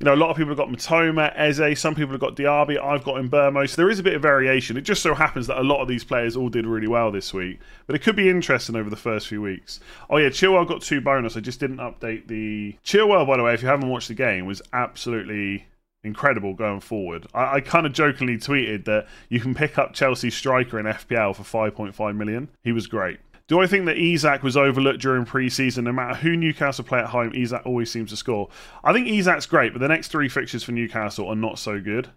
You 0.00 0.06
know, 0.06 0.14
a 0.14 0.16
lot 0.16 0.30
of 0.30 0.36
people 0.38 0.48
have 0.48 0.56
got 0.56 0.70
Mitoma, 0.70 1.30
Eze, 1.36 1.78
some 1.78 1.94
people 1.94 2.12
have 2.12 2.20
got 2.20 2.34
Diaby, 2.34 2.82
I've 2.82 3.04
got 3.04 3.16
Mbeumo. 3.16 3.68
So 3.68 3.76
there 3.76 3.90
is 3.90 3.98
a 3.98 4.02
bit 4.02 4.14
of 4.14 4.22
variation. 4.22 4.78
It 4.78 4.80
just 4.80 5.02
so 5.02 5.14
happens 5.14 5.46
that 5.48 5.60
a 5.60 5.62
lot 5.62 5.82
of 5.82 5.88
these 5.88 6.04
players 6.04 6.38
all 6.38 6.48
did 6.48 6.64
really 6.64 6.88
well 6.88 7.12
this 7.12 7.34
week. 7.34 7.60
But 7.86 7.96
it 7.96 7.98
could 7.98 8.16
be 8.16 8.30
interesting 8.30 8.76
over 8.76 8.88
the 8.88 8.96
first 8.96 9.28
few 9.28 9.42
weeks. 9.42 9.78
Oh 10.08 10.16
yeah, 10.16 10.30
Chilwell 10.30 10.66
got 10.66 10.80
two 10.80 11.02
bonus. 11.02 11.36
I 11.36 11.40
just 11.40 11.60
didn't 11.60 11.76
update 11.76 12.28
the 12.28 12.78
Chilwell, 12.82 13.26
by 13.26 13.36
the 13.36 13.42
way, 13.42 13.52
if 13.52 13.60
you 13.60 13.68
haven't 13.68 13.90
watched 13.90 14.08
the 14.08 14.14
game, 14.14 14.46
was 14.46 14.62
absolutely 14.72 15.66
incredible 16.02 16.54
going 16.54 16.80
forward. 16.80 17.26
I, 17.34 17.56
I 17.56 17.60
kind 17.60 17.84
of 17.84 17.92
jokingly 17.92 18.38
tweeted 18.38 18.86
that 18.86 19.06
you 19.28 19.38
can 19.38 19.54
pick 19.54 19.76
up 19.76 19.92
Chelsea 19.92 20.30
striker 20.30 20.80
in 20.80 20.86
FPL 20.86 21.36
for 21.36 21.42
5.5 21.42 22.16
million. 22.16 22.48
He 22.64 22.72
was 22.72 22.86
great. 22.86 23.20
Do 23.50 23.60
I 23.60 23.66
think 23.66 23.86
that 23.86 23.98
Isak 23.98 24.44
was 24.44 24.56
overlooked 24.56 25.00
during 25.00 25.24
pre-season? 25.24 25.82
No 25.82 25.92
matter 25.92 26.14
who 26.14 26.36
Newcastle 26.36 26.84
play 26.84 27.00
at 27.00 27.06
home, 27.06 27.32
Isak 27.34 27.62
always 27.66 27.90
seems 27.90 28.10
to 28.10 28.16
score. 28.16 28.48
I 28.84 28.92
think 28.92 29.08
Isak's 29.08 29.46
great, 29.46 29.72
but 29.72 29.80
the 29.80 29.88
next 29.88 30.06
three 30.12 30.28
fixtures 30.28 30.62
for 30.62 30.70
Newcastle 30.70 31.26
are 31.26 31.34
not 31.34 31.58
so 31.58 31.80
good. 31.80 32.10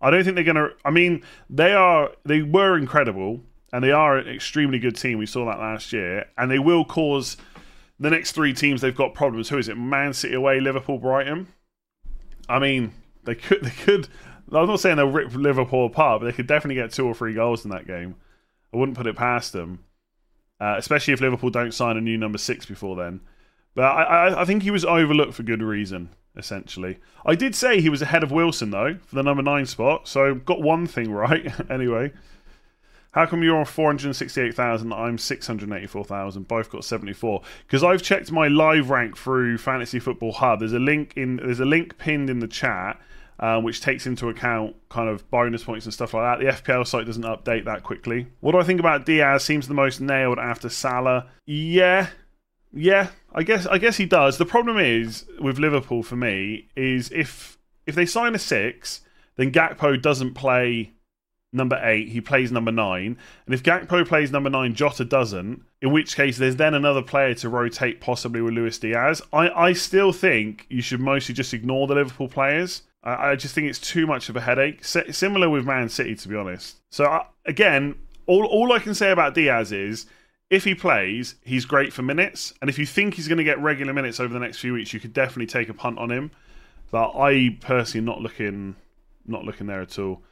I 0.00 0.10
don't 0.10 0.24
think 0.24 0.34
they're 0.34 0.42
going 0.42 0.56
to. 0.56 0.70
I 0.84 0.90
mean, 0.90 1.22
they 1.48 1.72
are. 1.72 2.10
They 2.24 2.42
were 2.42 2.76
incredible, 2.76 3.42
and 3.72 3.84
they 3.84 3.92
are 3.92 4.16
an 4.16 4.26
extremely 4.26 4.80
good 4.80 4.96
team. 4.96 5.18
We 5.18 5.26
saw 5.26 5.44
that 5.46 5.60
last 5.60 5.92
year, 5.92 6.24
and 6.36 6.50
they 6.50 6.58
will 6.58 6.84
cause 6.84 7.36
the 8.00 8.10
next 8.10 8.32
three 8.32 8.52
teams 8.52 8.80
they've 8.80 8.92
got 8.92 9.14
problems. 9.14 9.50
Who 9.50 9.58
is 9.58 9.68
it? 9.68 9.78
Man 9.78 10.12
City 10.14 10.34
away, 10.34 10.58
Liverpool, 10.58 10.98
Brighton. 10.98 11.46
I 12.48 12.58
mean, 12.58 12.92
they 13.22 13.36
could. 13.36 13.62
They 13.62 13.70
could. 13.70 14.08
I'm 14.52 14.66
not 14.66 14.80
saying 14.80 14.96
they'll 14.96 15.12
rip 15.12 15.32
Liverpool 15.32 15.86
apart, 15.86 16.22
but 16.22 16.26
they 16.26 16.32
could 16.32 16.48
definitely 16.48 16.82
get 16.82 16.90
two 16.90 17.06
or 17.06 17.14
three 17.14 17.34
goals 17.34 17.64
in 17.64 17.70
that 17.70 17.86
game. 17.86 18.16
I 18.74 18.78
wouldn't 18.78 18.98
put 18.98 19.06
it 19.06 19.14
past 19.14 19.52
them, 19.52 19.84
uh, 20.60 20.74
especially 20.76 21.14
if 21.14 21.20
Liverpool 21.20 21.50
don't 21.50 21.74
sign 21.74 21.96
a 21.96 22.00
new 22.00 22.16
number 22.16 22.38
six 22.38 22.66
before 22.66 22.96
then. 22.96 23.20
But 23.74 23.84
I, 23.84 24.02
I, 24.02 24.42
I 24.42 24.44
think 24.44 24.62
he 24.62 24.70
was 24.70 24.84
overlooked 24.84 25.34
for 25.34 25.42
good 25.42 25.62
reason. 25.62 26.10
Essentially, 26.36 26.98
I 27.24 27.34
did 27.34 27.54
say 27.54 27.80
he 27.80 27.88
was 27.88 28.02
ahead 28.02 28.22
of 28.22 28.30
Wilson 28.30 28.68
though 28.68 28.98
for 29.06 29.14
the 29.14 29.22
number 29.22 29.42
nine 29.42 29.64
spot, 29.64 30.06
so 30.06 30.34
got 30.34 30.60
one 30.60 30.86
thing 30.86 31.10
right. 31.12 31.50
anyway, 31.70 32.12
how 33.16 33.24
come 33.24 33.42
you're 33.42 33.56
on 33.56 33.64
468,000? 33.64 34.92
I'm 34.92 35.16
684,000. 35.16 36.46
Both 36.46 36.68
got 36.68 36.84
74. 36.84 37.40
Because 37.66 37.82
I've 37.82 38.02
checked 38.02 38.30
my 38.30 38.48
live 38.48 38.90
rank 38.90 39.16
through 39.16 39.56
Fantasy 39.56 39.98
Football 39.98 40.32
Hub. 40.32 40.58
There's 40.58 40.74
a 40.74 40.78
link 40.78 41.14
in. 41.16 41.36
There's 41.36 41.60
a 41.60 41.64
link 41.64 41.96
pinned 41.96 42.28
in 42.28 42.40
the 42.40 42.46
chat. 42.46 43.00
Um, 43.38 43.64
which 43.64 43.82
takes 43.82 44.06
into 44.06 44.30
account 44.30 44.76
kind 44.88 45.10
of 45.10 45.30
bonus 45.30 45.62
points 45.62 45.84
and 45.84 45.92
stuff 45.92 46.14
like 46.14 46.40
that. 46.40 46.42
The 46.42 46.52
FPL 46.52 46.86
site 46.86 47.04
doesn't 47.04 47.22
update 47.22 47.66
that 47.66 47.82
quickly. 47.82 48.28
What 48.40 48.52
do 48.52 48.58
I 48.58 48.64
think 48.64 48.80
about 48.80 49.04
Diaz? 49.04 49.44
Seems 49.44 49.68
the 49.68 49.74
most 49.74 50.00
nailed 50.00 50.38
after 50.38 50.70
Salah. 50.70 51.26
Yeah, 51.44 52.08
yeah. 52.72 53.08
I 53.34 53.42
guess 53.42 53.66
I 53.66 53.76
guess 53.76 53.98
he 53.98 54.06
does. 54.06 54.38
The 54.38 54.46
problem 54.46 54.78
is 54.78 55.26
with 55.38 55.58
Liverpool 55.58 56.02
for 56.02 56.16
me 56.16 56.68
is 56.76 57.10
if 57.12 57.58
if 57.84 57.94
they 57.94 58.06
sign 58.06 58.34
a 58.34 58.38
six, 58.38 59.02
then 59.36 59.52
Gakpo 59.52 60.00
doesn't 60.00 60.32
play 60.32 60.92
number 61.52 61.80
eight, 61.82 62.08
he 62.08 62.20
plays 62.20 62.52
number 62.52 62.70
nine. 62.70 63.16
And 63.46 63.54
if 63.54 63.62
Gakpo 63.62 64.06
plays 64.06 64.30
number 64.30 64.50
nine, 64.50 64.74
Jota 64.74 65.04
doesn't, 65.04 65.62
in 65.80 65.92
which 65.92 66.16
case 66.16 66.36
there's 66.38 66.56
then 66.56 66.74
another 66.74 67.02
player 67.02 67.34
to 67.34 67.48
rotate 67.48 68.00
possibly 68.00 68.40
with 68.40 68.54
Luis 68.54 68.78
Diaz. 68.78 69.22
I, 69.32 69.48
I 69.48 69.72
still 69.72 70.12
think 70.12 70.66
you 70.68 70.82
should 70.82 71.00
mostly 71.00 71.34
just 71.34 71.54
ignore 71.54 71.86
the 71.86 71.94
Liverpool 71.94 72.28
players. 72.28 72.82
I, 73.06 73.30
I 73.30 73.36
just 73.36 73.54
think 73.54 73.68
it's 73.68 73.78
too 73.78 74.06
much 74.06 74.28
of 74.28 74.36
a 74.36 74.40
headache. 74.40 74.80
S- 74.80 75.16
similar 75.16 75.48
with 75.48 75.64
Man 75.64 75.88
City, 75.88 76.14
to 76.16 76.28
be 76.28 76.36
honest. 76.36 76.76
So, 76.90 77.06
I, 77.06 77.26
again, 77.46 77.94
all, 78.26 78.44
all 78.44 78.72
I 78.72 78.80
can 78.80 78.94
say 78.94 79.10
about 79.10 79.34
Diaz 79.34 79.72
is 79.72 80.06
if 80.50 80.64
he 80.64 80.74
plays, 80.74 81.36
he's 81.44 81.64
great 81.64 81.92
for 81.92 82.02
minutes. 82.02 82.52
And 82.60 82.68
if 82.68 82.78
you 82.78 82.86
think 82.86 83.14
he's 83.14 83.28
going 83.28 83.38
to 83.38 83.44
get 83.44 83.60
regular 83.60 83.92
minutes 83.92 84.20
over 84.20 84.34
the 84.34 84.40
next 84.40 84.58
few 84.58 84.74
weeks, 84.74 84.92
you 84.92 85.00
could 85.00 85.12
definitely 85.12 85.46
take 85.46 85.68
a 85.68 85.74
punt 85.74 85.98
on 85.98 86.10
him. 86.10 86.30
But 86.90 87.12
I 87.16 87.56
personally 87.60 88.04
not 88.04 88.20
looking 88.20 88.76
not 89.28 89.44
looking 89.44 89.66
there 89.66 89.80
at 89.80 89.98
all. 89.98 90.22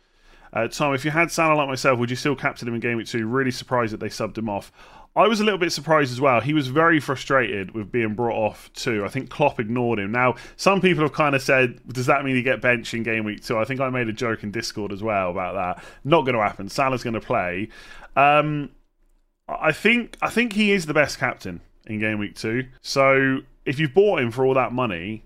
Uh, 0.52 0.68
Tom, 0.68 0.94
if 0.94 1.04
you 1.04 1.10
had 1.10 1.32
Salah 1.32 1.56
like 1.56 1.66
myself, 1.68 1.98
would 1.98 2.10
you 2.10 2.16
still 2.16 2.36
captain 2.36 2.68
him 2.68 2.74
in 2.74 2.80
game 2.80 2.96
week 2.96 3.08
two? 3.08 3.26
Really 3.26 3.50
surprised 3.50 3.92
that 3.92 3.98
they 3.98 4.08
subbed 4.08 4.38
him 4.38 4.48
off. 4.48 4.70
I 5.16 5.28
was 5.28 5.38
a 5.38 5.44
little 5.44 5.58
bit 5.58 5.70
surprised 5.72 6.12
as 6.12 6.20
well. 6.20 6.40
He 6.40 6.52
was 6.52 6.66
very 6.66 6.98
frustrated 6.98 7.70
with 7.72 7.92
being 7.92 8.14
brought 8.14 8.36
off 8.36 8.72
too. 8.72 9.04
I 9.04 9.08
think 9.08 9.30
Klopp 9.30 9.60
ignored 9.60 10.00
him. 10.00 10.10
Now, 10.10 10.34
some 10.56 10.80
people 10.80 11.04
have 11.04 11.12
kind 11.12 11.36
of 11.36 11.42
said, 11.42 11.80
does 11.86 12.06
that 12.06 12.24
mean 12.24 12.34
he 12.34 12.42
get 12.42 12.60
benched 12.60 12.94
in 12.94 13.04
game 13.04 13.24
week 13.24 13.42
two? 13.42 13.56
I 13.56 13.64
think 13.64 13.80
I 13.80 13.90
made 13.90 14.08
a 14.08 14.12
joke 14.12 14.42
in 14.42 14.50
Discord 14.50 14.92
as 14.92 15.02
well 15.04 15.30
about 15.30 15.54
that. 15.54 15.84
Not 16.02 16.22
going 16.22 16.34
to 16.34 16.42
happen. 16.42 16.68
Salah's 16.68 17.04
going 17.04 17.14
to 17.14 17.20
play. 17.20 17.68
Um, 18.16 18.70
I 19.48 19.72
think 19.72 20.16
I 20.20 20.30
think 20.30 20.54
he 20.54 20.72
is 20.72 20.86
the 20.86 20.94
best 20.94 21.18
captain 21.18 21.60
in 21.86 22.00
game 22.00 22.18
week 22.18 22.34
two. 22.34 22.66
So 22.80 23.40
if 23.64 23.78
you've 23.78 23.94
bought 23.94 24.20
him 24.20 24.30
for 24.30 24.44
all 24.44 24.54
that 24.54 24.72
money 24.72 25.22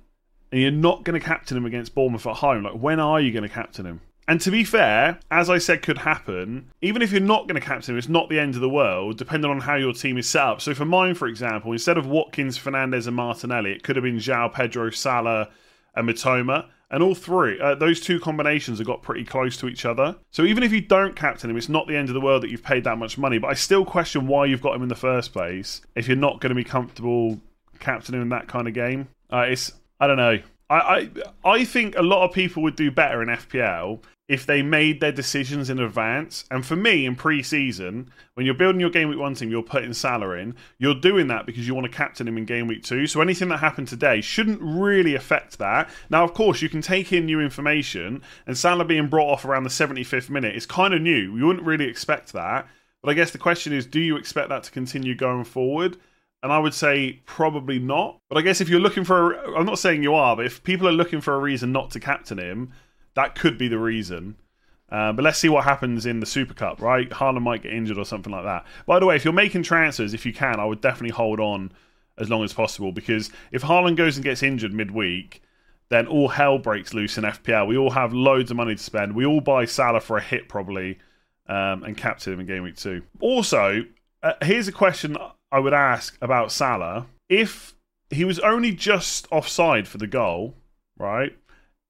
and 0.53 0.61
you're 0.61 0.71
not 0.71 1.05
going 1.05 1.19
to 1.19 1.25
captain 1.25 1.57
him 1.57 1.65
against 1.65 1.95
Bournemouth 1.95 2.27
at 2.27 2.37
home, 2.37 2.65
like 2.65 2.75
when 2.75 3.01
are 3.01 3.21
you 3.21 3.33
going 3.33 3.43
to 3.45 3.49
captain 3.49 3.87
him? 3.87 4.01
And 4.29 4.43
to 4.43 4.51
be 4.51 4.63
fair, 4.63 5.19
as 5.31 5.49
I 5.49 5.57
said 5.57 5.81
could 5.81 5.97
happen, 5.97 6.71
even 6.83 7.01
if 7.01 7.11
you're 7.11 7.21
not 7.23 7.49
going 7.49 7.59
to 7.59 7.67
captain 7.67 7.95
him, 7.95 7.99
it's 7.99 8.11
not 8.11 8.29
the 8.29 8.39
end 8.39 8.55
of 8.55 8.61
the 8.61 8.69
world, 8.69 9.17
depending 9.17 9.51
on 9.51 9.61
how 9.61 9.77
your 9.77 9.95
team 9.95 10.19
is 10.19 10.29
set 10.29 10.43
up. 10.43 10.61
So 10.61 10.75
for 10.75 10.85
mine, 10.85 11.15
for 11.15 11.27
example, 11.27 11.73
instead 11.73 11.97
of 11.97 12.07
Watkins, 12.07 12.59
Fernandes, 12.59 13.07
and 13.07 13.17
Martinelli, 13.17 13.73
it 13.73 13.83
could 13.83 13.97
have 13.97 14.03
been 14.03 14.19
João 14.19 14.53
Pedro, 14.53 14.91
Salah, 14.91 15.49
and 15.97 16.07
Mitoma. 16.07 16.67
And 16.91 17.03
all 17.03 17.15
three, 17.15 17.59
uh, 17.59 17.75
those 17.75 18.01
two 18.01 18.21
combinations 18.21 18.79
have 18.79 18.87
got 18.87 19.03
pretty 19.03 19.25
close 19.25 19.57
to 19.59 19.69
each 19.69 19.87
other. 19.87 20.17
So 20.31 20.45
even 20.45 20.63
if 20.63 20.73
you 20.73 20.83
don't 20.83 21.17
captain 21.17 21.49
him, 21.49 21.57
it's 21.57 21.69
not 21.71 21.87
the 21.87 21.97
end 21.97 22.09
of 22.09 22.15
the 22.15 22.21
world 22.21 22.43
that 22.43 22.51
you've 22.51 22.63
paid 22.63 22.85
that 22.85 22.99
much 22.99 23.17
money. 23.17 23.39
But 23.39 23.49
I 23.49 23.55
still 23.55 23.85
question 23.85 24.27
why 24.27 24.45
you've 24.45 24.63
got 24.63 24.75
him 24.75 24.83
in 24.83 24.89
the 24.89 24.95
first 24.95 25.33
place 25.33 25.81
if 25.95 26.07
you're 26.07 26.19
not 26.19 26.41
going 26.41 26.51
to 26.51 26.55
be 26.55 26.65
comfortable 26.65 27.41
captaining 27.79 28.23
in 28.23 28.29
that 28.31 28.49
kind 28.49 28.69
of 28.69 28.75
game. 28.75 29.09
Uh, 29.33 29.47
it's 29.49 29.73
I 30.01 30.07
don't 30.07 30.17
know. 30.17 30.39
I, 30.71 30.77
I 30.77 31.11
I 31.45 31.65
think 31.65 31.97
a 31.97 32.03
lot 32.03 32.25
of 32.25 32.35
people 32.35 32.63
would 32.63 32.77
do 32.77 32.91
better 32.91 33.23
in 33.23 33.29
FPL 33.29 34.03
if 34.29 34.45
they 34.45 34.61
made 34.61 35.01
their 35.01 35.13
decisions 35.13 35.71
in 35.71 35.79
advance. 35.79 36.45
And 36.51 36.65
for 36.65 36.77
me, 36.77 37.07
in 37.07 37.17
pre-season, 37.17 38.11
when 38.35 38.45
you're 38.45 38.55
building 38.55 38.79
your 38.79 38.91
game 38.91 39.09
week 39.09 39.19
one 39.19 39.35
team, 39.35 39.49
you're 39.49 39.63
putting 39.63 39.95
Salah 39.95 40.37
in. 40.37 40.55
You're 40.79 40.95
doing 40.95 41.29
that 41.29 41.47
because 41.47 41.67
you 41.67 41.75
want 41.75 41.91
to 41.91 41.97
captain 41.97 42.29
him 42.29 42.37
in 42.37 42.45
game 42.45 42.67
week 42.67 42.83
two. 42.83 43.07
So 43.07 43.23
anything 43.23 43.49
that 43.49 43.59
happened 43.59 43.89
today 43.89 44.21
shouldn't 44.21 44.61
really 44.61 45.15
affect 45.15 45.59
that. 45.59 45.89
Now, 46.11 46.25
of 46.25 46.35
course, 46.35 46.61
you 46.61 46.69
can 46.69 46.83
take 46.83 47.11
in 47.11 47.25
new 47.25 47.41
information, 47.41 48.23
and 48.47 48.57
Salah 48.57 48.85
being 48.85 49.09
brought 49.09 49.33
off 49.33 49.47
around 49.47 49.65
the 49.65 49.71
75th 49.71 50.29
minute 50.29 50.55
is 50.55 50.67
kind 50.67 50.93
of 50.93 51.01
new. 51.01 51.35
You 51.37 51.47
wouldn't 51.47 51.67
really 51.67 51.87
expect 51.87 52.35
that. 52.35 52.69
But 53.03 53.11
I 53.11 53.15
guess 53.15 53.31
the 53.31 53.39
question 53.39 53.73
is, 53.73 53.87
do 53.87 54.01
you 54.01 54.17
expect 54.17 54.51
that 54.51 54.65
to 54.65 54.71
continue 54.71 55.15
going 55.15 55.45
forward? 55.45 55.97
And 56.43 56.53
I 56.53 56.59
would 56.59 56.75
say 56.75 57.21
probably 57.27 57.79
not. 57.79 58.21
But 58.29 58.39
I 58.39 58.43
guess 58.43 58.61
if 58.61 58.69
you're 58.69 58.81
looking 58.81 59.05
for, 59.05 59.37
i 59.37 59.59
I'm 59.59 59.67
not 59.67 59.79
saying 59.79 60.03
you 60.03 60.15
are, 60.15 60.37
but 60.37 60.47
if 60.47 60.63
people 60.63 60.87
are 60.87 60.93
looking 60.93 61.21
for 61.21 61.35
a 61.35 61.39
reason 61.39 61.73
not 61.73 61.91
to 61.93 62.01
captain 62.01 62.39
him, 62.39 62.73
that 63.15 63.35
could 63.35 63.59
be 63.59 63.69
the 63.69 63.79
reason. 63.79 64.37
Uh, 64.91 65.13
but 65.13 65.23
let's 65.23 65.39
see 65.39 65.49
what 65.49 65.65
happens 65.65 66.07
in 66.07 66.21
the 66.21 66.27
Super 66.27 66.55
Cup, 66.55 66.81
right? 66.81 67.11
Haaland 67.11 67.43
might 67.43 67.63
get 67.63 67.73
injured 67.73 67.99
or 67.99 68.05
something 68.05 68.33
like 68.33 68.45
that. 68.45 68.65
By 68.87 68.99
the 68.99 69.07
way, 69.07 69.17
if 69.17 69.25
you're 69.25 69.35
making 69.35 69.65
transfers, 69.65 70.15
if 70.15 70.25
you 70.25 70.33
can, 70.33 70.59
I 70.59 70.65
would 70.65 70.81
definitely 70.81 71.11
hold 71.11 71.41
on 71.41 71.73
as 72.17 72.31
long 72.31 72.43
as 72.43 72.53
possible 72.53 72.93
because 72.93 73.31
if 73.53 73.63
Haaland 73.63 73.97
goes 73.97 74.17
and 74.17 74.25
gets 74.25 74.43
injured 74.43 74.73
midweek, 74.73 75.43
then 75.91 76.07
all 76.07 76.29
hell 76.29 76.59
breaks 76.59 76.95
loose 76.95 77.19
in 77.19 77.25
FPL. 77.25 77.67
We 77.67 77.77
all 77.77 77.91
have 77.91 78.13
loads 78.13 78.51
of 78.51 78.57
money 78.57 78.75
to 78.75 78.83
spend. 78.83 79.15
We 79.15 79.27
all 79.27 79.41
buy 79.41 79.65
Salah 79.65 80.01
for 80.01 80.17
a 80.17 80.23
hit 80.23 80.49
probably 80.49 80.99
um, 81.49 81.83
and 81.85 81.97
captain 81.97 82.35
him 82.35 82.41
in 82.41 82.47
game 82.47 82.63
week 82.63 82.77
two. 82.77 83.03
Also, 83.21 83.85
uh, 84.23 84.35
here's 84.43 84.69
a 84.69 84.73
question 84.73 85.17
I 85.51 85.59
would 85.59 85.75
ask 85.75 86.17
about 86.21 86.53
Salah. 86.53 87.07
If 87.29 87.75
he 88.11 88.25
was 88.25 88.39
only 88.41 88.73
just 88.73 89.27
offside 89.31 89.87
for 89.87 89.99
the 89.99 90.07
goal, 90.07 90.55
right? 90.99 91.37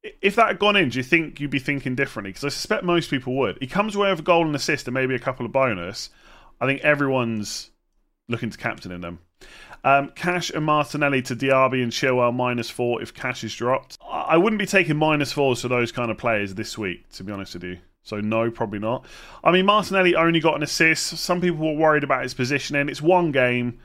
if 0.02 0.36
that 0.36 0.46
had 0.46 0.58
gone 0.58 0.76
in, 0.76 0.88
do 0.90 0.98
you 0.98 1.02
think 1.02 1.40
you'd 1.40 1.50
be 1.50 1.58
thinking 1.58 1.94
differently? 1.94 2.30
Because 2.30 2.44
I 2.44 2.48
suspect 2.48 2.84
most 2.84 3.10
people 3.10 3.34
would. 3.36 3.58
He 3.60 3.66
comes 3.66 3.94
away 3.94 4.10
with 4.10 4.20
a 4.20 4.22
goal 4.24 4.46
and 4.46 4.54
assist 4.54 4.86
and 4.86 4.94
maybe 4.94 5.14
a 5.14 5.18
couple 5.18 5.44
of 5.44 5.52
bonus. 5.52 6.10
I 6.60 6.66
think 6.66 6.82
everyone's 6.82 7.70
looking 8.28 8.50
to 8.50 8.58
captain 8.58 8.92
in 8.92 9.00
them. 9.00 9.20
Um, 9.84 10.10
Cash 10.14 10.50
and 10.50 10.64
Martinelli 10.64 11.22
to 11.22 11.36
Diaby 11.36 11.82
and 11.82 11.92
Chilwell 11.92 12.34
minus 12.34 12.68
four 12.68 13.00
if 13.00 13.14
Cash 13.14 13.44
is 13.44 13.54
dropped. 13.54 13.96
I 14.08 14.36
wouldn't 14.36 14.58
be 14.58 14.66
taking 14.66 14.96
minus 14.96 15.32
fours 15.32 15.62
for 15.62 15.68
those 15.68 15.92
kind 15.92 16.10
of 16.10 16.18
players 16.18 16.54
this 16.54 16.76
week, 16.76 17.08
to 17.10 17.24
be 17.24 17.32
honest 17.32 17.54
with 17.54 17.64
you. 17.64 17.78
So 18.08 18.20
no, 18.22 18.50
probably 18.50 18.78
not. 18.78 19.04
I 19.44 19.52
mean, 19.52 19.66
Martinelli 19.66 20.16
only 20.16 20.40
got 20.40 20.56
an 20.56 20.62
assist. 20.62 21.18
Some 21.18 21.42
people 21.42 21.58
were 21.58 21.78
worried 21.78 22.04
about 22.04 22.22
his 22.22 22.32
positioning. 22.32 22.88
It's 22.88 23.02
one 23.02 23.32
game. 23.32 23.80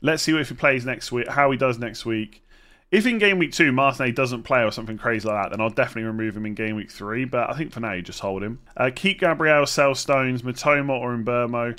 Let's 0.00 0.22
see 0.22 0.38
if 0.38 0.48
he 0.48 0.54
plays 0.54 0.86
next 0.86 1.10
week, 1.10 1.28
how 1.28 1.50
he 1.50 1.56
does 1.56 1.78
next 1.78 2.06
week. 2.06 2.44
If 2.92 3.04
in 3.04 3.18
game 3.18 3.38
week 3.38 3.52
two 3.52 3.72
Martinelli 3.72 4.12
doesn't 4.12 4.44
play 4.44 4.62
or 4.62 4.70
something 4.70 4.96
crazy 4.96 5.26
like 5.26 5.42
that, 5.42 5.50
then 5.50 5.60
I'll 5.60 5.70
definitely 5.70 6.04
remove 6.04 6.36
him 6.36 6.46
in 6.46 6.54
game 6.54 6.76
week 6.76 6.92
three. 6.92 7.24
But 7.24 7.50
I 7.50 7.54
think 7.54 7.72
for 7.72 7.80
now 7.80 7.94
you 7.94 8.02
just 8.02 8.20
hold 8.20 8.44
him. 8.44 8.60
Uh, 8.76 8.90
keep 8.94 9.18
Gabriel, 9.18 9.66
sell 9.66 9.96
Stones, 9.96 10.42
Mitoma, 10.42 10.90
or 10.90 11.16
Mbeumo. 11.16 11.76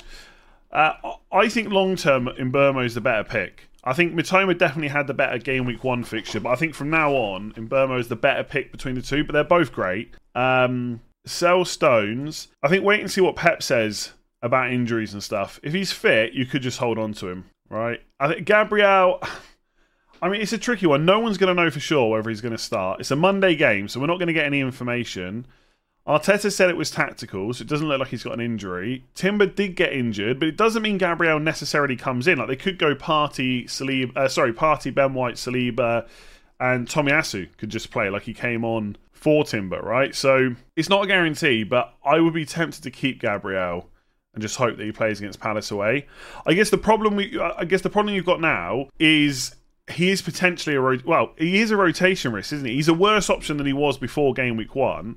Uh, 0.70 0.92
I 1.32 1.48
think 1.48 1.70
long 1.70 1.96
term 1.96 2.26
Mbeumo 2.26 2.84
is 2.84 2.94
the 2.94 3.00
better 3.00 3.24
pick. 3.24 3.70
I 3.84 3.94
think 3.94 4.14
Mitoma 4.14 4.58
definitely 4.58 4.88
had 4.88 5.06
the 5.06 5.14
better 5.14 5.38
game 5.38 5.64
week 5.64 5.82
one 5.82 6.04
fixture, 6.04 6.40
but 6.40 6.50
I 6.50 6.56
think 6.56 6.74
from 6.74 6.90
now 6.90 7.12
on 7.12 7.52
Mbeumo 7.52 7.98
is 7.98 8.08
the 8.08 8.16
better 8.16 8.42
pick 8.44 8.70
between 8.70 8.96
the 8.96 9.02
two. 9.02 9.24
But 9.24 9.32
they're 9.32 9.44
both 9.44 9.72
great. 9.72 10.12
Um, 10.34 11.00
sell 11.26 11.64
Stones. 11.64 12.48
I 12.62 12.68
think 12.68 12.84
wait 12.84 13.00
and 13.00 13.10
see 13.10 13.20
what 13.20 13.36
Pep 13.36 13.62
says 13.62 14.12
about 14.42 14.70
injuries 14.70 15.12
and 15.12 15.22
stuff. 15.22 15.60
If 15.62 15.72
he's 15.72 15.92
fit, 15.92 16.32
you 16.32 16.46
could 16.46 16.62
just 16.62 16.78
hold 16.78 16.98
on 16.98 17.12
to 17.14 17.28
him, 17.28 17.44
right? 17.68 18.00
I 18.18 18.28
think 18.28 18.46
Gabriel. 18.46 19.20
I 20.22 20.30
mean, 20.30 20.40
it's 20.40 20.54
a 20.54 20.58
tricky 20.58 20.86
one. 20.86 21.04
No 21.04 21.20
one's 21.20 21.36
going 21.36 21.54
to 21.54 21.62
know 21.62 21.70
for 21.70 21.78
sure 21.78 22.10
whether 22.10 22.30
he's 22.30 22.40
going 22.40 22.56
to 22.56 22.58
start. 22.58 23.00
It's 23.00 23.10
a 23.10 23.16
Monday 23.16 23.54
game, 23.54 23.86
so 23.86 24.00
we're 24.00 24.06
not 24.06 24.18
going 24.18 24.28
to 24.28 24.32
get 24.32 24.46
any 24.46 24.60
information. 24.60 25.46
Arteta 26.06 26.50
said 26.50 26.70
it 26.70 26.76
was 26.76 26.90
tactical, 26.90 27.52
so 27.52 27.62
it 27.62 27.68
doesn't 27.68 27.86
look 27.86 27.98
like 27.98 28.08
he's 28.08 28.22
got 28.22 28.32
an 28.32 28.40
injury. 28.40 29.04
Timber 29.14 29.44
did 29.44 29.76
get 29.76 29.92
injured, 29.92 30.38
but 30.38 30.48
it 30.48 30.56
doesn't 30.56 30.82
mean 30.82 30.96
Gabriel 30.96 31.38
necessarily 31.38 31.96
comes 31.96 32.26
in. 32.26 32.38
Like 32.38 32.48
they 32.48 32.56
could 32.56 32.78
go 32.78 32.94
Partey 32.94 33.64
Saliba, 33.66 34.16
uh, 34.16 34.28
sorry, 34.28 34.54
Partey 34.54 34.94
Ben 34.94 35.12
White, 35.12 35.34
Saliba, 35.34 36.06
and 36.60 36.88
Tomiyasu 36.88 37.48
could 37.58 37.68
just 37.68 37.90
play 37.90 38.08
like 38.08 38.22
he 38.22 38.32
came 38.32 38.64
on 38.64 38.96
for 39.16 39.44
Timber, 39.44 39.80
right? 39.80 40.14
So 40.14 40.54
it's 40.76 40.88
not 40.88 41.04
a 41.04 41.06
guarantee, 41.06 41.64
but 41.64 41.94
I 42.04 42.20
would 42.20 42.34
be 42.34 42.44
tempted 42.44 42.82
to 42.82 42.90
keep 42.90 43.20
Gabriel 43.20 43.88
and 44.34 44.42
just 44.42 44.56
hope 44.56 44.76
that 44.76 44.84
he 44.84 44.92
plays 44.92 45.18
against 45.18 45.40
Palace 45.40 45.70
away. 45.70 46.06
I 46.44 46.52
guess 46.52 46.70
the 46.70 46.78
problem 46.78 47.16
we, 47.16 47.40
I 47.40 47.64
guess 47.64 47.80
the 47.80 47.90
problem 47.90 48.14
you've 48.14 48.26
got 48.26 48.40
now 48.40 48.90
is 48.98 49.56
he 49.90 50.10
is 50.10 50.20
potentially 50.20 50.76
a 50.76 50.82
well, 51.06 51.32
he 51.38 51.60
is 51.60 51.70
a 51.70 51.76
rotation 51.76 52.32
risk, 52.32 52.52
isn't 52.52 52.66
he? 52.66 52.74
He's 52.74 52.88
a 52.88 52.94
worse 52.94 53.30
option 53.30 53.56
than 53.56 53.66
he 53.66 53.72
was 53.72 53.96
before 53.96 54.34
game 54.34 54.56
week 54.56 54.74
one 54.74 55.16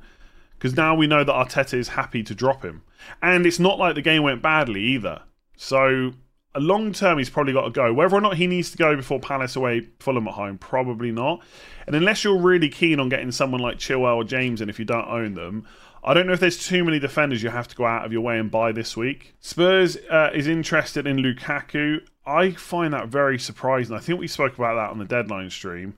because 0.58 0.76
now 0.76 0.96
we 0.96 1.08
know 1.08 1.24
that 1.24 1.34
Arteta 1.34 1.76
is 1.76 1.90
happy 1.90 2.24
to 2.24 2.36
drop 2.36 2.64
him, 2.64 2.84
and 3.22 3.46
it's 3.46 3.60
not 3.60 3.80
like 3.80 3.96
the 3.96 4.02
game 4.02 4.24
went 4.24 4.42
badly 4.42 4.82
either. 4.82 5.22
So 5.56 6.14
long 6.56 6.94
term, 6.94 7.18
he's 7.18 7.30
probably 7.30 7.54
got 7.54 7.66
to 7.66 7.72
go. 7.72 7.94
Whether 7.94 8.16
or 8.16 8.22
not 8.22 8.38
he 8.38 8.48
needs 8.48 8.72
to 8.72 8.78
go 8.78 8.96
before 8.96 9.20
Palace 9.20 9.56
away, 9.56 9.88
Fulham 10.00 10.28
at 10.28 10.34
home, 10.34 10.58
probably 10.58 11.12
not. 11.12 11.44
And 11.86 11.96
unless 11.96 12.24
you're 12.24 12.40
really 12.40 12.70
keen 12.70 13.00
on 13.00 13.10
getting 13.10 13.32
someone 13.32 13.62
like 13.62 13.78
Chilwell 13.78 14.16
or 14.16 14.24
James 14.24 14.62
in, 14.62 14.70
if 14.70 14.80
you 14.80 14.86
don't 14.86 15.08
own 15.08 15.36
them, 15.36 15.68
I 16.04 16.14
don't 16.14 16.28
know 16.28 16.34
if 16.34 16.40
there's 16.40 16.66
too 16.66 16.84
many 16.84 16.98
defenders 16.98 17.44
you 17.44 17.50
have 17.50 17.68
to 17.68 17.76
go 17.76 17.86
out 17.86 18.06
of 18.06 18.14
your 18.14 18.22
way 18.22 18.40
and 18.40 18.50
buy 18.50 18.72
this 18.72 18.96
week. 18.96 19.36
Spurs 19.42 19.98
uh, 20.10 20.32
is 20.34 20.48
interested 20.48 21.06
in 21.06 21.18
Lukaku. 21.18 22.00
I 22.26 22.52
find 22.52 22.94
that 22.94 23.10
very 23.10 23.38
surprising. 23.38 23.96
I 23.96 24.00
think 24.00 24.20
we 24.20 24.28
spoke 24.28 24.58
about 24.58 24.76
that 24.76 24.92
on 24.92 25.00
the 25.00 25.06
deadline 25.06 25.50
stream. 25.50 25.98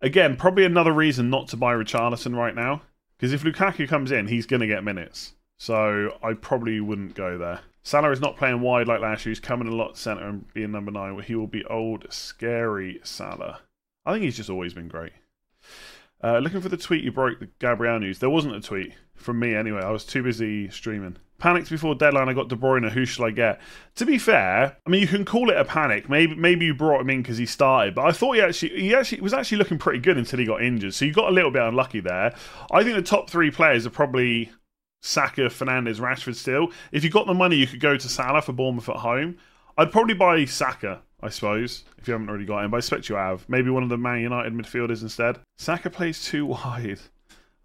Again, 0.00 0.36
probably 0.36 0.64
another 0.64 0.92
reason 0.92 1.28
not 1.28 1.48
to 1.48 1.56
buy 1.56 1.74
Richarlison 1.74 2.36
right 2.36 2.54
now. 2.54 2.82
Because 3.16 3.32
if 3.32 3.42
Lukaku 3.42 3.88
comes 3.88 4.10
in, 4.10 4.26
he's 4.26 4.46
going 4.46 4.60
to 4.60 4.66
get 4.66 4.82
minutes. 4.82 5.34
So 5.58 6.18
I 6.22 6.34
probably 6.34 6.80
wouldn't 6.80 7.14
go 7.14 7.38
there. 7.38 7.60
Salah 7.82 8.12
is 8.12 8.20
not 8.20 8.36
playing 8.36 8.60
wide 8.60 8.86
like 8.86 9.00
last 9.00 9.26
year. 9.26 9.30
He's 9.30 9.40
coming 9.40 9.68
a 9.68 9.74
lot 9.74 9.96
centre 9.96 10.24
and 10.24 10.52
being 10.54 10.70
number 10.70 10.92
nine. 10.92 11.18
He 11.20 11.34
will 11.34 11.48
be 11.48 11.64
old, 11.64 12.06
scary 12.10 13.00
Salah. 13.02 13.60
I 14.06 14.12
think 14.12 14.24
he's 14.24 14.36
just 14.36 14.50
always 14.50 14.74
been 14.74 14.88
great. 14.88 15.12
Uh, 16.22 16.38
looking 16.38 16.60
for 16.60 16.68
the 16.68 16.76
tweet 16.76 17.02
you 17.02 17.10
broke 17.10 17.40
the 17.40 17.48
Gabriel 17.58 17.98
news. 17.98 18.20
There 18.20 18.30
wasn't 18.30 18.54
a 18.54 18.60
tweet 18.60 18.94
from 19.16 19.40
me 19.40 19.54
anyway. 19.54 19.80
I 19.82 19.90
was 19.90 20.04
too 20.04 20.22
busy 20.22 20.70
streaming. 20.70 21.16
Panicked 21.38 21.70
before 21.70 21.96
deadline. 21.96 22.28
I 22.28 22.34
got 22.34 22.48
De 22.48 22.54
Bruyne. 22.54 22.88
Who 22.88 23.04
shall 23.04 23.24
I 23.24 23.32
get? 23.32 23.60
To 23.96 24.06
be 24.06 24.16
fair, 24.16 24.76
I 24.86 24.90
mean 24.90 25.00
you 25.00 25.08
can 25.08 25.24
call 25.24 25.50
it 25.50 25.56
a 25.56 25.64
panic. 25.64 26.08
Maybe 26.08 26.36
maybe 26.36 26.66
you 26.66 26.74
brought 26.74 27.00
him 27.00 27.10
in 27.10 27.22
because 27.22 27.38
he 27.38 27.46
started, 27.46 27.96
but 27.96 28.04
I 28.04 28.12
thought 28.12 28.36
he 28.36 28.40
actually 28.40 28.80
he 28.80 28.94
actually 28.94 29.20
was 29.20 29.34
actually 29.34 29.58
looking 29.58 29.78
pretty 29.78 29.98
good 29.98 30.16
until 30.16 30.38
he 30.38 30.44
got 30.44 30.62
injured. 30.62 30.94
So 30.94 31.04
you 31.04 31.12
got 31.12 31.28
a 31.28 31.32
little 31.32 31.50
bit 31.50 31.62
unlucky 31.62 31.98
there. 31.98 32.32
I 32.70 32.84
think 32.84 32.94
the 32.94 33.02
top 33.02 33.28
three 33.28 33.50
players 33.50 33.84
are 33.84 33.90
probably 33.90 34.52
Saka, 35.02 35.42
Fernandes, 35.42 36.00
Rashford. 36.00 36.36
Still, 36.36 36.72
if 36.92 37.04
you 37.04 37.10
got 37.10 37.26
the 37.26 37.34
money, 37.34 37.56
you 37.56 37.66
could 37.66 37.80
go 37.80 37.96
to 37.96 38.08
Salah 38.08 38.40
for 38.40 38.52
Bournemouth 38.52 38.88
at 38.88 38.96
home. 38.96 39.36
I'd 39.76 39.92
probably 39.92 40.14
buy 40.14 40.44
Saka. 40.46 41.02
I 41.24 41.28
suppose, 41.28 41.84
if 41.98 42.08
you 42.08 42.12
haven't 42.12 42.28
already 42.28 42.44
got 42.44 42.64
him, 42.64 42.70
but 42.72 42.78
I 42.78 42.78
expect 42.78 43.08
you 43.08 43.14
have. 43.14 43.48
Maybe 43.48 43.70
one 43.70 43.84
of 43.84 43.88
the 43.88 43.98
Man 43.98 44.20
United 44.20 44.52
midfielders 44.52 45.02
instead. 45.02 45.38
Saka 45.58 45.90
plays 45.90 46.24
too 46.24 46.46
wide. 46.46 46.98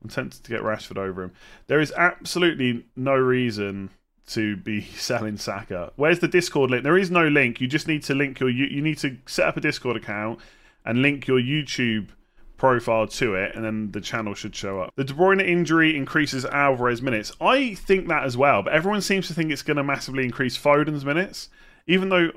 I'm 0.04 0.10
tempted 0.10 0.44
to 0.44 0.52
get 0.52 0.62
Rashford 0.62 0.98
over 0.98 1.24
him. 1.24 1.32
There 1.68 1.80
is 1.80 1.92
absolutely 1.96 2.86
no 2.96 3.16
reason 3.16 3.90
to 4.28 4.58
be 4.58 4.82
selling 4.98 5.38
Saka. 5.38 5.92
Where's 5.96 6.20
the 6.20 6.28
Discord 6.28 6.70
link? 6.70 6.84
There 6.84 6.98
is 6.98 7.10
no 7.10 7.28
link. 7.28 7.62
You 7.62 7.68
just 7.68 7.88
need 7.88 8.04
to 8.04 8.14
link 8.14 8.40
your. 8.40 8.50
You 8.50 8.82
need 8.82 9.00
to 9.00 9.18
set 9.26 9.48
up 9.48 9.58
a 9.58 9.62
Discord 9.62 9.98
account 9.98 10.40
and 10.86 11.02
link 11.02 11.28
your 11.28 11.40
YouTube 11.40 12.10
profile 12.58 13.08
to 13.08 13.36
it, 13.36 13.56
and 13.56 13.64
then 13.64 13.92
the 13.92 14.02
channel 14.02 14.34
should 14.34 14.56
show 14.56 14.82
up. 14.82 14.92
The 14.96 15.04
De 15.04 15.14
Bruyne 15.14 15.46
injury 15.46 15.96
increases 15.96 16.46
Alvarez 16.46 17.02
minutes. 17.02 17.32
I 17.40 17.76
think 17.76 18.08
that 18.08 18.24
as 18.24 18.36
well, 18.36 18.64
but 18.64 18.74
everyone 18.74 19.02
seems 19.02 19.28
to 19.28 19.34
think 19.34 19.52
it's 19.52 19.62
going 19.62 19.78
to 19.78 19.84
massively 19.84 20.26
increase 20.26 20.58
Foden's 20.58 21.06
minutes, 21.06 21.50
even 21.88 22.10
though 22.10 22.32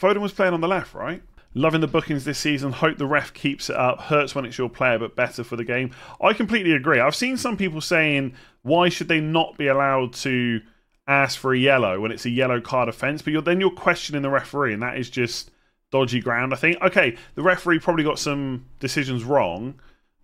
Foden 0.00 0.20
was 0.20 0.32
playing 0.32 0.54
on 0.54 0.60
the 0.60 0.68
left, 0.68 0.94
right? 0.94 1.22
Loving 1.54 1.80
the 1.80 1.86
bookings 1.86 2.24
this 2.24 2.38
season. 2.38 2.72
Hope 2.72 2.98
the 2.98 3.06
ref 3.06 3.32
keeps 3.32 3.70
it 3.70 3.76
up. 3.76 4.00
Hurts 4.00 4.34
when 4.34 4.44
it's 4.44 4.58
your 4.58 4.68
player, 4.68 4.98
but 4.98 5.16
better 5.16 5.42
for 5.42 5.56
the 5.56 5.64
game. 5.64 5.90
I 6.20 6.34
completely 6.34 6.72
agree. 6.72 7.00
I've 7.00 7.14
seen 7.14 7.38
some 7.38 7.56
people 7.56 7.80
saying, 7.80 8.34
why 8.62 8.90
should 8.90 9.08
they 9.08 9.20
not 9.20 9.56
be 9.56 9.68
allowed 9.68 10.12
to 10.14 10.60
ask 11.08 11.38
for 11.38 11.54
a 11.54 11.58
yellow 11.58 12.00
when 12.00 12.12
it's 12.12 12.26
a 12.26 12.30
yellow 12.30 12.60
card 12.60 12.90
offence? 12.90 13.22
But 13.22 13.32
you're, 13.32 13.42
then 13.42 13.60
you're 13.60 13.70
questioning 13.70 14.20
the 14.20 14.28
referee, 14.28 14.74
and 14.74 14.82
that 14.82 14.98
is 14.98 15.08
just 15.08 15.50
dodgy 15.90 16.20
ground, 16.20 16.52
I 16.52 16.56
think. 16.56 16.80
Okay, 16.82 17.16
the 17.34 17.42
referee 17.42 17.78
probably 17.78 18.04
got 18.04 18.18
some 18.18 18.66
decisions 18.80 19.24
wrong, 19.24 19.74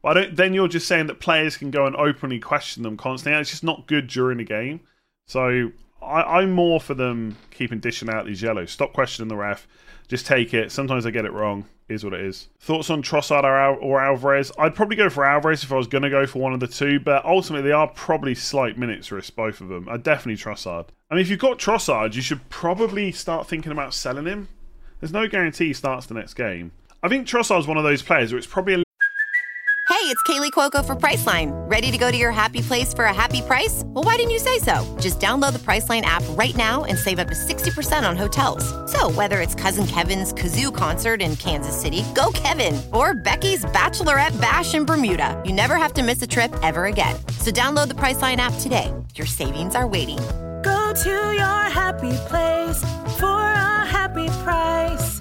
but 0.02 0.16
I 0.16 0.20
don't, 0.20 0.36
then 0.36 0.54
you're 0.54 0.68
just 0.68 0.88
saying 0.88 1.06
that 1.06 1.20
players 1.20 1.56
can 1.56 1.70
go 1.70 1.86
and 1.86 1.96
openly 1.96 2.38
question 2.38 2.82
them 2.82 2.96
constantly. 2.96 3.40
It's 3.40 3.50
just 3.50 3.64
not 3.64 3.86
good 3.86 4.06
during 4.06 4.38
the 4.38 4.44
game. 4.44 4.80
So 5.26 5.70
I, 6.02 6.42
am 6.42 6.52
more 6.52 6.80
for 6.80 6.94
them 6.94 7.36
keeping 7.50 7.80
dishing 7.80 8.10
out 8.10 8.26
these 8.26 8.42
yellows. 8.42 8.70
Stop 8.70 8.92
questioning 8.92 9.28
the 9.28 9.36
ref. 9.36 9.66
Just 10.08 10.26
take 10.26 10.52
it. 10.52 10.72
Sometimes 10.72 11.06
I 11.06 11.10
get 11.10 11.24
it 11.24 11.32
wrong. 11.32 11.66
Is 11.88 12.04
what 12.04 12.14
it 12.14 12.20
is. 12.20 12.48
Thoughts 12.58 12.88
on 12.88 13.02
Trossard 13.02 13.44
or, 13.44 13.76
or 13.76 14.00
Alvarez? 14.00 14.50
I'd 14.58 14.74
probably 14.74 14.96
go 14.96 15.10
for 15.10 15.24
Alvarez 15.24 15.62
if 15.62 15.70
I 15.70 15.76
was 15.76 15.86
going 15.86 16.02
to 16.02 16.10
go 16.10 16.26
for 16.26 16.38
one 16.38 16.54
of 16.54 16.60
the 16.60 16.66
two, 16.66 16.98
but 16.98 17.24
ultimately 17.24 17.68
they 17.68 17.74
are 17.74 17.88
probably 17.88 18.34
slight 18.34 18.78
minutes 18.78 19.12
risk, 19.12 19.34
both 19.36 19.60
of 19.60 19.68
them. 19.68 19.88
I'd 19.90 20.02
definitely 20.02 20.42
Trossard. 20.42 20.86
I 21.10 21.14
mean, 21.14 21.22
if 21.22 21.28
you've 21.28 21.38
got 21.38 21.58
Trossard, 21.58 22.14
you 22.14 22.22
should 22.22 22.48
probably 22.48 23.12
start 23.12 23.46
thinking 23.46 23.72
about 23.72 23.92
selling 23.92 24.24
him. 24.24 24.48
There's 25.02 25.12
no 25.12 25.26
guarantee 25.26 25.66
he 25.66 25.72
starts 25.72 26.06
the 26.06 26.14
next 26.14 26.34
game. 26.34 26.70
I 27.02 27.08
think 27.08 27.26
Trossard's 27.26 27.66
one 27.66 27.76
of 27.76 27.82
those 27.82 28.02
players 28.02 28.30
where 28.30 28.38
it's 28.38 28.46
probably 28.46 28.74
a 28.74 28.76
Hey, 29.88 30.08
It's 30.08 30.22
Kaley 30.22 30.52
Cuoco 30.52 30.84
for 30.84 30.94
Priceline. 30.94 31.50
Ready 31.68 31.90
to 31.90 31.98
go 31.98 32.12
to 32.12 32.16
your 32.16 32.30
happy 32.30 32.60
place 32.60 32.94
for 32.94 33.06
a 33.06 33.12
happy 33.12 33.40
price? 33.42 33.82
Well, 33.86 34.04
why 34.04 34.14
didn't 34.14 34.30
you 34.30 34.38
say 34.38 34.60
so? 34.60 34.84
Just 35.00 35.18
download 35.18 35.54
the 35.54 35.58
Priceline 35.58 36.02
app 36.02 36.22
right 36.30 36.54
now 36.56 36.84
and 36.84 36.96
save 36.96 37.18
up 37.18 37.28
to 37.28 37.34
60% 37.34 38.08
on 38.08 38.16
hotels. 38.16 38.64
So, 38.92 39.10
whether 39.12 39.40
it's 39.40 39.56
Cousin 39.56 39.88
Kevin's 39.88 40.32
Kazoo 40.32 40.74
concert 40.74 41.20
in 41.20 41.34
Kansas 41.34 41.80
City, 41.80 42.04
go 42.14 42.30
Kevin, 42.32 42.80
or 42.92 43.14
Becky's 43.14 43.64
Bachelorette 43.66 44.40
Bash 44.40 44.74
in 44.74 44.84
Bermuda, 44.84 45.40
you 45.44 45.52
never 45.52 45.76
have 45.76 45.92
to 45.94 46.04
miss 46.04 46.22
a 46.22 46.28
trip 46.28 46.54
ever 46.62 46.86
again. 46.86 47.16
So, 47.40 47.50
download 47.50 47.88
the 47.88 47.94
Priceline 47.94 48.36
app 48.36 48.54
today. 48.60 48.92
Your 49.16 49.26
savings 49.26 49.74
are 49.74 49.86
waiting. 49.86 50.20
To 50.92 51.08
your 51.08 51.70
happy 51.70 52.12
place 52.28 52.80
for 53.18 53.26
a 53.26 53.86
happy 53.86 54.28
price. 54.44 55.20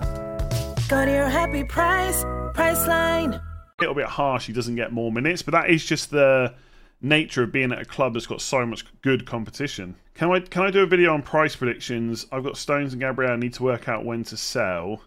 Go 0.89 1.05
to 1.05 1.11
your 1.11 1.29
happy 1.29 1.63
price, 1.63 2.25
Priceline. 2.53 3.35
A 3.35 3.41
little 3.79 3.95
bit 3.95 4.05
harsh 4.05 4.47
he 4.47 4.53
doesn't 4.53 4.75
get 4.75 4.91
more 4.91 5.13
minutes, 5.13 5.41
but 5.41 5.53
that 5.53 5.69
is 5.69 5.85
just 5.85 6.11
the 6.11 6.53
nature 7.01 7.43
of 7.43 7.53
being 7.53 7.71
at 7.71 7.79
a 7.79 7.85
club 7.85 8.13
that's 8.13 8.27
got 8.27 8.41
so 8.41 8.65
much 8.65 8.85
good 9.01 9.25
competition. 9.25 9.95
Can 10.13 10.29
I 10.29 10.41
can 10.41 10.63
I 10.63 10.71
do 10.71 10.81
a 10.81 10.85
video 10.85 11.13
on 11.13 11.21
price 11.21 11.55
predictions? 11.55 12.27
I've 12.33 12.43
got 12.43 12.57
Stones 12.57 12.91
and 12.91 13.01
Gabriel. 13.01 13.31
I 13.31 13.37
need 13.37 13.53
to 13.53 13.63
work 13.63 13.87
out 13.87 14.03
when 14.03 14.25
to 14.25 14.35
sell. 14.35 15.01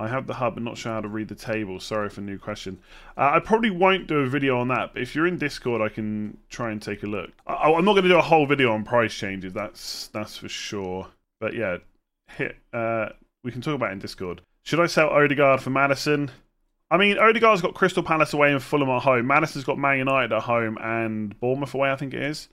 I 0.00 0.08
have 0.08 0.26
the 0.26 0.32
hub, 0.32 0.54
but 0.54 0.62
not 0.62 0.78
sure 0.78 0.92
how 0.92 1.02
to 1.02 1.08
read 1.08 1.28
the 1.28 1.34
table. 1.34 1.78
Sorry 1.78 2.08
for 2.08 2.22
new 2.22 2.38
question. 2.38 2.78
Uh, 3.18 3.32
I 3.34 3.38
probably 3.38 3.68
won't 3.68 4.06
do 4.06 4.20
a 4.20 4.26
video 4.26 4.58
on 4.58 4.68
that, 4.68 4.94
but 4.94 5.02
if 5.02 5.14
you're 5.14 5.26
in 5.26 5.36
Discord, 5.36 5.82
I 5.82 5.90
can 5.90 6.38
try 6.48 6.70
and 6.70 6.80
take 6.80 7.02
a 7.02 7.06
look. 7.06 7.30
I, 7.46 7.68
am 7.68 7.84
not 7.84 7.92
going 7.92 8.04
to 8.04 8.08
do 8.08 8.16
a 8.16 8.22
whole 8.22 8.46
video 8.46 8.72
on 8.72 8.82
price 8.82 9.14
changes. 9.14 9.52
That's 9.52 10.06
that's 10.08 10.38
for 10.38 10.48
sure. 10.48 11.08
But 11.38 11.54
yeah, 11.54 11.78
hit. 12.28 12.56
Uh, 12.72 13.10
we 13.44 13.52
can 13.52 13.60
talk 13.60 13.74
about 13.74 13.92
in 13.92 13.98
Discord. 13.98 14.40
Should 14.62 14.80
I 14.80 14.86
sell 14.86 15.10
Odegaard 15.10 15.60
for 15.60 15.68
Maddison? 15.68 16.30
I 16.90 16.96
mean, 16.96 17.18
Odegaard's 17.18 17.60
got 17.60 17.74
Crystal 17.74 18.02
Palace 18.02 18.32
away 18.32 18.52
and 18.52 18.62
Fulham 18.62 18.88
at 18.88 19.02
home. 19.02 19.26
Maddison's 19.26 19.64
got 19.64 19.78
Man 19.78 19.98
United 19.98 20.32
at 20.32 20.42
home 20.42 20.78
and 20.80 21.38
Bournemouth 21.40 21.74
away, 21.74 21.92
I 21.92 21.96
think 21.96 22.14
it 22.14 22.22
is. 22.22 22.48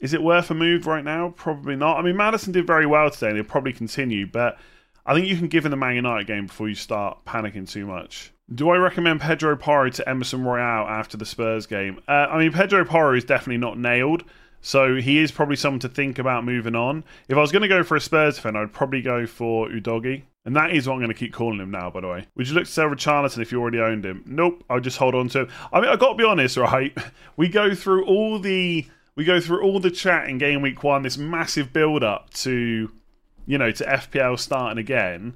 Is 0.00 0.14
it 0.14 0.22
worth 0.22 0.50
a 0.50 0.54
move 0.54 0.86
right 0.86 1.04
now? 1.04 1.34
Probably 1.36 1.76
not. 1.76 1.98
I 1.98 2.02
mean, 2.02 2.16
Maddison 2.16 2.52
did 2.52 2.66
very 2.66 2.86
well 2.86 3.10
today 3.10 3.28
and 3.28 3.36
he'll 3.36 3.44
probably 3.44 3.72
continue, 3.72 4.26
but 4.26 4.58
I 5.06 5.14
think 5.14 5.26
you 5.26 5.36
can 5.36 5.48
give 5.48 5.64
him 5.64 5.70
the 5.70 5.76
Man 5.76 5.96
United 5.96 6.26
game 6.26 6.46
before 6.46 6.68
you 6.68 6.74
start 6.74 7.24
panicking 7.26 7.68
too 7.68 7.86
much. 7.86 8.32
Do 8.54 8.70
I 8.70 8.76
recommend 8.76 9.20
Pedro 9.20 9.56
Porro 9.56 9.90
to 9.90 10.08
Emerson 10.08 10.44
Royal 10.44 10.86
after 10.86 11.16
the 11.16 11.26
Spurs 11.26 11.66
game? 11.66 12.00
Uh, 12.08 12.28
I 12.30 12.38
mean, 12.38 12.52
Pedro 12.52 12.84
Porro 12.84 13.16
is 13.16 13.24
definitely 13.24 13.58
not 13.58 13.78
nailed, 13.78 14.24
so 14.60 14.96
he 14.96 15.18
is 15.18 15.30
probably 15.30 15.56
someone 15.56 15.80
to 15.80 15.88
think 15.88 16.18
about 16.18 16.44
moving 16.44 16.74
on. 16.74 17.04
If 17.28 17.36
I 17.36 17.40
was 17.40 17.52
going 17.52 17.62
to 17.62 17.68
go 17.68 17.82
for 17.82 17.96
a 17.96 18.00
Spurs 18.00 18.38
fan, 18.38 18.56
I'd 18.56 18.72
probably 18.72 19.02
go 19.02 19.26
for 19.26 19.68
Udogie. 19.68 20.22
And 20.46 20.54
that 20.56 20.74
is 20.74 20.86
what 20.86 20.94
I'm 20.94 21.00
going 21.00 21.08
to 21.08 21.14
keep 21.14 21.32
calling 21.32 21.58
him 21.58 21.70
now, 21.70 21.90
by 21.90 22.02
the 22.02 22.08
way. 22.08 22.26
Would 22.34 22.48
you 22.48 22.54
look 22.54 22.64
to 22.64 22.70
sell 22.70 22.88
Richarlison 22.88 23.40
if 23.40 23.50
you 23.50 23.60
already 23.60 23.80
owned 23.80 24.04
him? 24.04 24.22
Nope. 24.26 24.62
I'll 24.68 24.80
just 24.80 24.98
hold 24.98 25.14
on 25.14 25.28
to 25.30 25.40
him. 25.40 25.48
I 25.72 25.80
mean, 25.80 25.88
i 25.88 25.96
got 25.96 26.12
to 26.12 26.16
be 26.16 26.24
honest, 26.24 26.56
right? 26.56 26.96
We 27.36 27.48
go 27.48 27.74
through 27.74 28.04
all 28.04 28.38
the 28.38 28.86
we 29.16 29.24
go 29.24 29.40
through 29.40 29.62
all 29.62 29.80
the 29.80 29.90
chat 29.90 30.28
in 30.28 30.38
game 30.38 30.62
week 30.62 30.84
one, 30.84 31.02
this 31.02 31.18
massive 31.18 31.72
build 31.72 32.04
up 32.04 32.30
to, 32.34 32.92
you 33.46 33.58
know, 33.58 33.70
to 33.70 33.84
FPL 33.84 34.38
starting 34.38 34.78
again, 34.78 35.34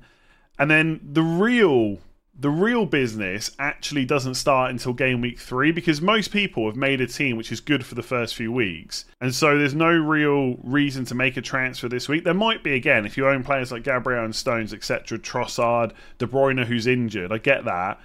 and 0.59 0.71
then 0.71 1.00
the 1.03 1.23
real 1.23 1.99
the 2.41 2.50
real 2.50 2.87
business 2.87 3.50
actually 3.59 4.05
doesn't 4.05 4.35
start 4.35 4.71
until 4.71 4.93
game 4.93 5.21
week 5.21 5.41
three 5.41 5.73
because 5.73 6.00
most 6.00 6.31
people 6.31 6.67
have 6.67 6.77
made 6.77 7.00
a 7.00 7.07
team 7.07 7.37
which 7.37 7.50
is 7.50 7.59
good 7.59 7.85
for 7.85 7.97
the 7.97 8.03
first 8.03 8.37
few 8.37 8.53
weeks. 8.53 9.07
And 9.21 9.35
so 9.35 9.59
there's 9.59 9.75
no 9.75 9.91
real 9.91 10.55
reason 10.62 11.05
to 11.07 11.17
make 11.17 11.37
a 11.37 11.43
transfer 11.43 11.88
this 11.88 12.09
week. 12.09 12.23
There 12.23 12.35
might 12.35 12.62
be 12.62 12.75
again 12.75 13.05
if 13.05 13.17
you 13.17 13.27
own 13.27 13.43
players 13.43 13.73
like 13.73 13.83
Gabriel 13.83 14.25
and 14.25 14.37
Stones, 14.37 14.73
etc., 14.73 15.19
Trossard, 15.19 15.93
De 16.19 16.27
Bruyne, 16.27 16.65
who's 16.65 16.87
injured. 16.87 17.33
I 17.33 17.38
get 17.38 17.65
that. 17.65 18.00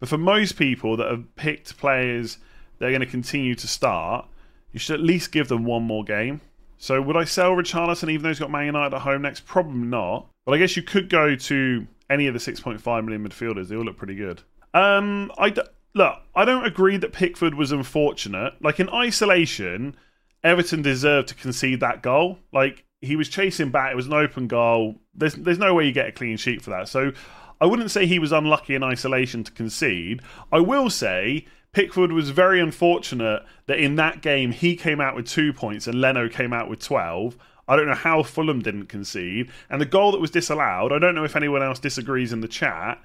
But 0.00 0.08
for 0.08 0.18
most 0.18 0.56
people 0.56 0.96
that 0.96 1.08
have 1.08 1.36
picked 1.36 1.78
players 1.78 2.38
they're 2.78 2.90
going 2.90 3.00
to 3.00 3.06
continue 3.06 3.54
to 3.54 3.66
start, 3.66 4.26
you 4.72 4.78
should 4.78 5.00
at 5.00 5.06
least 5.06 5.32
give 5.32 5.48
them 5.48 5.64
one 5.64 5.82
more 5.82 6.04
game. 6.04 6.40
So 6.78 7.00
would 7.00 7.16
I 7.16 7.24
sell 7.24 7.52
Richarlison 7.52 8.10
even 8.10 8.22
though 8.22 8.28
he's 8.28 8.38
got 8.38 8.50
Man 8.50 8.66
United 8.66 8.94
at 8.94 9.02
home 9.02 9.22
next? 9.22 9.46
Probably 9.46 9.78
not. 9.78 10.28
But 10.44 10.52
I 10.52 10.58
guess 10.58 10.76
you 10.76 10.82
could 10.82 11.08
go 11.08 11.34
to 11.34 11.86
any 12.10 12.26
of 12.26 12.34
the 12.34 12.40
6.5 12.40 13.04
million 13.04 13.26
midfielders. 13.26 13.68
They 13.68 13.76
all 13.76 13.84
look 13.84 13.96
pretty 13.96 14.14
good. 14.14 14.42
Um, 14.74 15.32
I 15.38 15.50
d- 15.50 15.62
look, 15.94 16.18
I 16.34 16.44
don't 16.44 16.66
agree 16.66 16.96
that 16.98 17.12
Pickford 17.12 17.54
was 17.54 17.72
unfortunate. 17.72 18.54
Like 18.60 18.78
in 18.78 18.88
isolation, 18.90 19.96
Everton 20.44 20.82
deserved 20.82 21.28
to 21.28 21.34
concede 21.34 21.80
that 21.80 22.02
goal. 22.02 22.38
Like 22.52 22.84
he 23.00 23.16
was 23.16 23.28
chasing 23.28 23.70
back. 23.70 23.92
It 23.92 23.96
was 23.96 24.06
an 24.06 24.12
open 24.12 24.46
goal. 24.46 24.96
There's 25.14 25.34
there's 25.34 25.58
no 25.58 25.74
way 25.74 25.86
you 25.86 25.92
get 25.92 26.08
a 26.08 26.12
clean 26.12 26.36
sheet 26.36 26.62
for 26.62 26.70
that. 26.70 26.88
So 26.88 27.12
I 27.60 27.66
wouldn't 27.66 27.90
say 27.90 28.06
he 28.06 28.18
was 28.18 28.32
unlucky 28.32 28.74
in 28.74 28.82
isolation 28.82 29.44
to 29.44 29.52
concede. 29.52 30.20
I 30.52 30.60
will 30.60 30.90
say 30.90 31.46
Pickford 31.72 32.12
was 32.12 32.30
very 32.30 32.60
unfortunate 32.60 33.44
that 33.66 33.78
in 33.78 33.96
that 33.96 34.22
game 34.22 34.52
he 34.52 34.76
came 34.76 35.00
out 35.00 35.14
with 35.14 35.26
two 35.26 35.52
points 35.52 35.86
and 35.86 36.00
Leno 36.00 36.28
came 36.28 36.52
out 36.52 36.68
with 36.68 36.80
12. 36.80 37.36
I 37.68 37.76
don't 37.76 37.86
know 37.86 37.94
how 37.94 38.22
Fulham 38.22 38.62
didn't 38.62 38.86
concede. 38.86 39.50
And 39.68 39.80
the 39.80 39.86
goal 39.86 40.12
that 40.12 40.20
was 40.20 40.30
disallowed, 40.30 40.92
I 40.92 40.98
don't 40.98 41.14
know 41.14 41.24
if 41.24 41.36
anyone 41.36 41.62
else 41.62 41.78
disagrees 41.78 42.32
in 42.32 42.40
the 42.40 42.48
chat. 42.48 43.02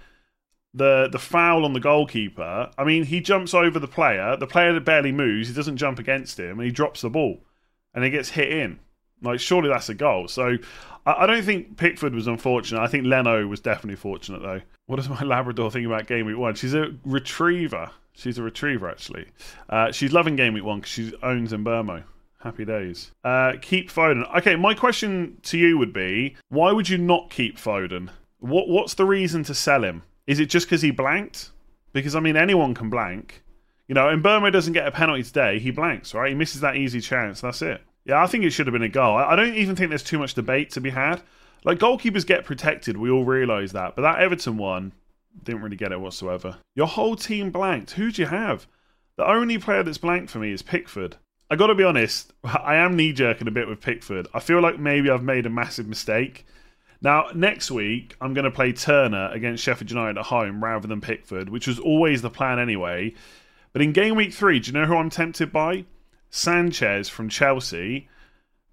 The 0.73 1.09
the 1.11 1.19
foul 1.19 1.65
on 1.65 1.73
the 1.73 1.81
goalkeeper. 1.81 2.71
I 2.77 2.83
mean, 2.85 3.03
he 3.03 3.19
jumps 3.19 3.53
over 3.53 3.77
the 3.77 3.87
player. 3.87 4.37
The 4.37 4.47
player 4.47 4.71
that 4.71 4.85
barely 4.85 5.11
moves. 5.11 5.49
He 5.49 5.53
doesn't 5.53 5.75
jump 5.75 5.99
against 5.99 6.39
him, 6.39 6.59
and 6.59 6.65
he 6.65 6.71
drops 6.71 7.01
the 7.01 7.09
ball, 7.09 7.43
and 7.93 8.05
he 8.05 8.09
gets 8.09 8.29
hit 8.29 8.49
in. 8.49 8.79
Like, 9.21 9.39
surely 9.39 9.69
that's 9.69 9.89
a 9.89 9.93
goal. 9.93 10.27
So, 10.27 10.57
I, 11.05 11.25
don't 11.25 11.43
think 11.43 11.77
Pickford 11.77 12.13
was 12.13 12.27
unfortunate. 12.27 12.81
I 12.81 12.87
think 12.87 13.05
Leno 13.05 13.47
was 13.47 13.59
definitely 13.59 13.95
fortunate, 13.95 14.41
though. 14.41 14.61
What 14.85 14.97
does 14.97 15.09
my 15.09 15.21
Labrador 15.23 15.71
think 15.71 15.85
about 15.85 16.07
Game 16.07 16.25
Week 16.25 16.37
One? 16.37 16.55
She's 16.55 16.73
a 16.73 16.93
retriever. 17.05 17.91
She's 18.13 18.37
a 18.37 18.43
retriever, 18.43 18.89
actually. 18.89 19.27
Uh, 19.69 19.91
she's 19.91 20.13
loving 20.13 20.35
Game 20.35 20.53
Week 20.53 20.63
One 20.63 20.79
because 20.79 20.91
she 20.91 21.13
owns 21.23 21.53
Mbeumo. 21.53 22.03
Happy 22.39 22.65
days. 22.65 23.11
Uh, 23.23 23.53
keep 23.61 23.91
Foden. 23.91 24.27
Okay, 24.37 24.55
my 24.55 24.73
question 24.73 25.37
to 25.43 25.57
you 25.57 25.77
would 25.77 25.93
be: 25.93 26.35
Why 26.49 26.71
would 26.71 26.89
you 26.89 26.97
not 26.97 27.29
keep 27.29 27.57
Foden? 27.57 28.09
What 28.39 28.67
What's 28.67 28.95
the 28.95 29.05
reason 29.05 29.43
to 29.43 29.53
sell 29.53 29.83
him? 29.83 30.01
Is 30.25 30.39
it 30.39 30.47
just 30.47 30.65
because 30.65 30.81
he 30.81 30.89
blanked? 30.89 31.51
Because 31.93 32.15
I 32.15 32.19
mean, 32.19 32.35
anyone 32.35 32.73
can 32.73 32.89
blank. 32.89 33.43
You 33.87 33.95
know, 33.95 34.09
and 34.09 34.23
Mbeumo 34.23 34.51
doesn't 34.51 34.73
get 34.73 34.87
a 34.87 34.91
penalty 34.91 35.23
today. 35.23 35.59
He 35.59 35.69
blanks, 35.69 36.13
right? 36.13 36.29
He 36.29 36.35
misses 36.35 36.61
that 36.61 36.77
easy 36.77 37.01
chance. 37.01 37.41
That's 37.41 37.61
it. 37.61 37.81
Yeah, 38.05 38.21
I 38.21 38.27
think 38.27 38.43
it 38.43 38.51
should 38.51 38.67
have 38.67 38.73
been 38.73 38.81
a 38.81 38.89
goal. 38.89 39.15
I 39.15 39.35
don't 39.35 39.55
even 39.55 39.75
think 39.75 39.89
there's 39.89 40.03
too 40.03 40.19
much 40.19 40.33
debate 40.33 40.71
to 40.71 40.81
be 40.81 40.89
had. 40.89 41.21
Like 41.63 41.77
goalkeepers 41.77 42.25
get 42.25 42.45
protected, 42.45 42.97
we 42.97 43.11
all 43.11 43.23
realise 43.23 43.71
that. 43.73 43.95
But 43.95 44.01
that 44.01 44.19
Everton 44.19 44.57
one 44.57 44.93
didn't 45.43 45.61
really 45.61 45.75
get 45.75 45.91
it 45.91 45.99
whatsoever. 45.99 46.57
Your 46.75 46.87
whole 46.87 47.15
team 47.15 47.51
blanked. 47.51 47.91
Who 47.91 48.11
do 48.11 48.21
you 48.21 48.27
have? 48.27 48.67
The 49.17 49.27
only 49.27 49.57
player 49.57 49.83
that's 49.83 49.97
blanked 49.97 50.31
for 50.31 50.39
me 50.39 50.51
is 50.51 50.61
Pickford. 50.61 51.17
I 51.49 51.55
got 51.55 51.67
to 51.67 51.75
be 51.75 51.83
honest, 51.83 52.33
I 52.43 52.75
am 52.75 52.95
knee 52.95 53.13
jerking 53.13 53.47
a 53.47 53.51
bit 53.51 53.67
with 53.67 53.81
Pickford. 53.81 54.27
I 54.33 54.39
feel 54.39 54.61
like 54.61 54.79
maybe 54.79 55.09
I've 55.09 55.23
made 55.23 55.45
a 55.45 55.49
massive 55.49 55.87
mistake. 55.87 56.45
Now, 57.03 57.27
next 57.33 57.71
week, 57.71 58.15
I'm 58.21 58.33
going 58.33 58.45
to 58.45 58.51
play 58.51 58.73
Turner 58.73 59.29
against 59.31 59.63
Sheffield 59.63 59.89
United 59.89 60.19
at 60.19 60.25
home 60.25 60.63
rather 60.63 60.87
than 60.87 61.01
Pickford, 61.01 61.49
which 61.49 61.67
was 61.67 61.79
always 61.79 62.21
the 62.21 62.29
plan 62.29 62.59
anyway. 62.59 63.15
But 63.73 63.81
in 63.81 63.91
game 63.91 64.15
week 64.15 64.33
three, 64.33 64.59
do 64.59 64.67
you 64.67 64.73
know 64.73 64.85
who 64.85 64.95
I'm 64.95 65.09
tempted 65.09 65.51
by? 65.51 65.85
Sanchez 66.31 67.09
from 67.09 67.29
Chelsea, 67.29 68.09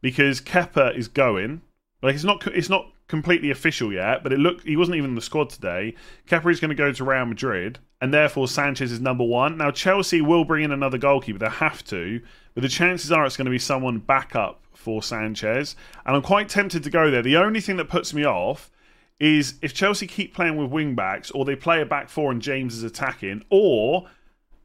because 0.00 0.40
Kepa 0.40 0.96
is 0.96 1.08
going. 1.08 1.60
Like 2.02 2.14
it's 2.14 2.24
not 2.24 2.46
it's 2.46 2.70
not 2.70 2.92
completely 3.08 3.50
official 3.50 3.92
yet, 3.92 4.22
but 4.22 4.32
it 4.32 4.38
looked 4.38 4.64
he 4.64 4.76
wasn't 4.76 4.96
even 4.96 5.10
in 5.10 5.14
the 5.16 5.20
squad 5.20 5.50
today. 5.50 5.94
Kepa 6.28 6.50
is 6.50 6.60
going 6.60 6.70
to 6.70 6.74
go 6.74 6.92
to 6.92 7.04
Real 7.04 7.26
Madrid, 7.26 7.80
and 8.00 8.14
therefore 8.14 8.46
Sanchez 8.46 8.92
is 8.92 9.00
number 9.00 9.24
one. 9.24 9.58
Now 9.58 9.72
Chelsea 9.72 10.20
will 10.20 10.44
bring 10.44 10.64
in 10.64 10.70
another 10.70 10.98
goalkeeper; 10.98 11.38
they 11.38 11.48
have 11.48 11.84
to, 11.86 12.20
but 12.54 12.62
the 12.62 12.68
chances 12.68 13.10
are 13.10 13.26
it's 13.26 13.36
going 13.36 13.46
to 13.46 13.50
be 13.50 13.58
someone 13.58 13.98
back 13.98 14.36
up 14.36 14.62
for 14.72 15.02
Sanchez, 15.02 15.74
and 16.06 16.14
I'm 16.14 16.22
quite 16.22 16.48
tempted 16.48 16.84
to 16.84 16.90
go 16.90 17.10
there. 17.10 17.22
The 17.22 17.36
only 17.36 17.60
thing 17.60 17.76
that 17.78 17.88
puts 17.88 18.14
me 18.14 18.24
off 18.24 18.70
is 19.18 19.54
if 19.62 19.74
Chelsea 19.74 20.06
keep 20.06 20.32
playing 20.32 20.56
with 20.56 20.70
wing 20.70 20.94
backs, 20.94 21.32
or 21.32 21.44
they 21.44 21.56
play 21.56 21.82
a 21.82 21.86
back 21.86 22.08
four 22.08 22.30
and 22.30 22.40
James 22.40 22.76
is 22.76 22.84
attacking, 22.84 23.44
or 23.50 24.08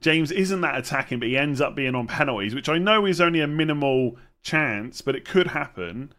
James 0.04 0.32
isn't 0.32 0.62
that 0.62 0.78
attacking, 0.78 1.20
but 1.20 1.28
he 1.28 1.38
ends 1.38 1.60
up 1.60 1.76
being 1.76 1.96
on 1.96 2.08
penalties, 2.08 2.54
which 2.54 2.70
I 2.70 2.78
know 2.78 3.06
is 3.06 3.20
only 3.20 3.40
a 3.42 3.48
minimal 3.48 4.18
chance, 4.44 5.02
but 5.02 5.16
it 5.16 5.26
could 5.26 5.48
happen 5.48 6.14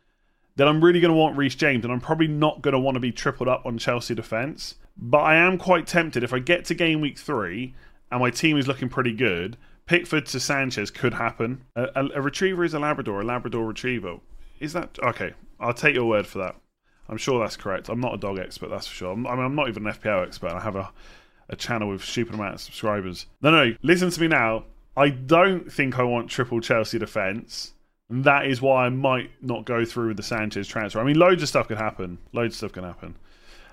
then 0.57 0.69
I'm 0.69 0.85
really 0.85 1.01
going 1.01 1.13
to 1.13 1.19
want 1.19 1.37
Reece 1.37 1.57
James, 1.57 1.85
and 1.85 1.93
I'm 1.93 2.01
probably 2.01 2.29
not 2.29 2.63
going 2.63 2.73
to 2.73 2.79
want 2.79 2.95
to 2.95 3.01
be 3.01 3.13
tripled 3.13 3.49
up 3.49 3.67
on 3.67 3.79
Chelsea 3.79 4.15
defence. 4.15 4.77
But 4.97 5.23
I 5.23 5.37
am 5.37 5.59
quite 5.59 5.87
tempted 5.87 6.23
if 6.23 6.33
I 6.33 6.39
get 6.39 6.65
to 6.67 6.75
game 6.75 7.01
week 7.01 7.19
three 7.19 7.75
and 8.11 8.21
my 8.21 8.31
team 8.31 8.57
is 8.57 8.69
looking 8.69 8.89
pretty 8.89 9.13
good. 9.13 9.57
Pickford 9.87 10.27
to 10.27 10.39
Sanchez 10.39 10.91
could 10.91 11.15
happen. 11.15 11.65
A, 11.75 11.89
a, 11.97 12.09
a 12.17 12.23
retriever 12.23 12.63
is 12.63 12.75
a 12.75 12.79
Labrador, 12.79 13.21
a 13.21 13.25
Labrador 13.25 13.67
retriever. 13.67 14.19
Is 14.61 14.73
that 14.73 14.97
okay? 15.03 15.35
I'll 15.59 15.75
take 15.75 15.97
your 15.97 16.05
word 16.05 16.29
for 16.29 16.39
that. 16.39 16.55
I'm 17.09 17.17
sure 17.17 17.41
that's 17.41 17.57
correct. 17.57 17.89
I'm 17.89 18.01
not 18.01 18.15
a 18.15 18.19
dog 18.19 18.39
expert, 18.39 18.71
that's 18.71 18.87
for 18.87 18.95
sure. 18.95 19.13
I'm, 19.13 19.27
I 19.27 19.35
mean, 19.35 19.45
I'm 19.45 19.55
not 19.57 19.69
even 19.69 19.87
an 19.87 19.93
FPL 19.93 20.25
expert. 20.25 20.53
I 20.53 20.61
have 20.61 20.77
a, 20.77 20.93
a 21.49 21.57
channel 21.57 21.89
with 21.89 22.05
stupid 22.05 22.35
amount 22.35 22.55
of 22.55 22.61
subscribers. 22.61 23.27
No, 23.43 23.51
no, 23.51 23.75
listen 23.83 24.11
to 24.11 24.21
me 24.21 24.29
now. 24.29 24.65
I 24.97 25.09
don't 25.09 25.73
think 25.73 25.99
I 25.99 26.03
want 26.03 26.31
triple 26.31 26.61
Chelsea 26.61 26.99
defence. 26.99 27.73
And 28.11 28.23
that 28.25 28.47
is 28.47 28.61
why 28.61 28.85
I 28.87 28.91
might 28.91 29.31
not 29.41 29.65
go 29.65 29.85
through 29.85 30.09
with 30.09 30.19
the 30.19 30.23
Sanchez 30.23 30.69
transfer. 30.69 31.01
I 31.01 31.05
mean, 31.05 31.19
loads 31.19 31.43
of 31.43 31.49
stuff 31.49 31.69
could 31.69 31.79
happen. 31.79 32.19
Loads 32.33 32.55
of 32.55 32.59
stuff 32.59 32.73
can 32.73 32.85
happen. 32.85 33.17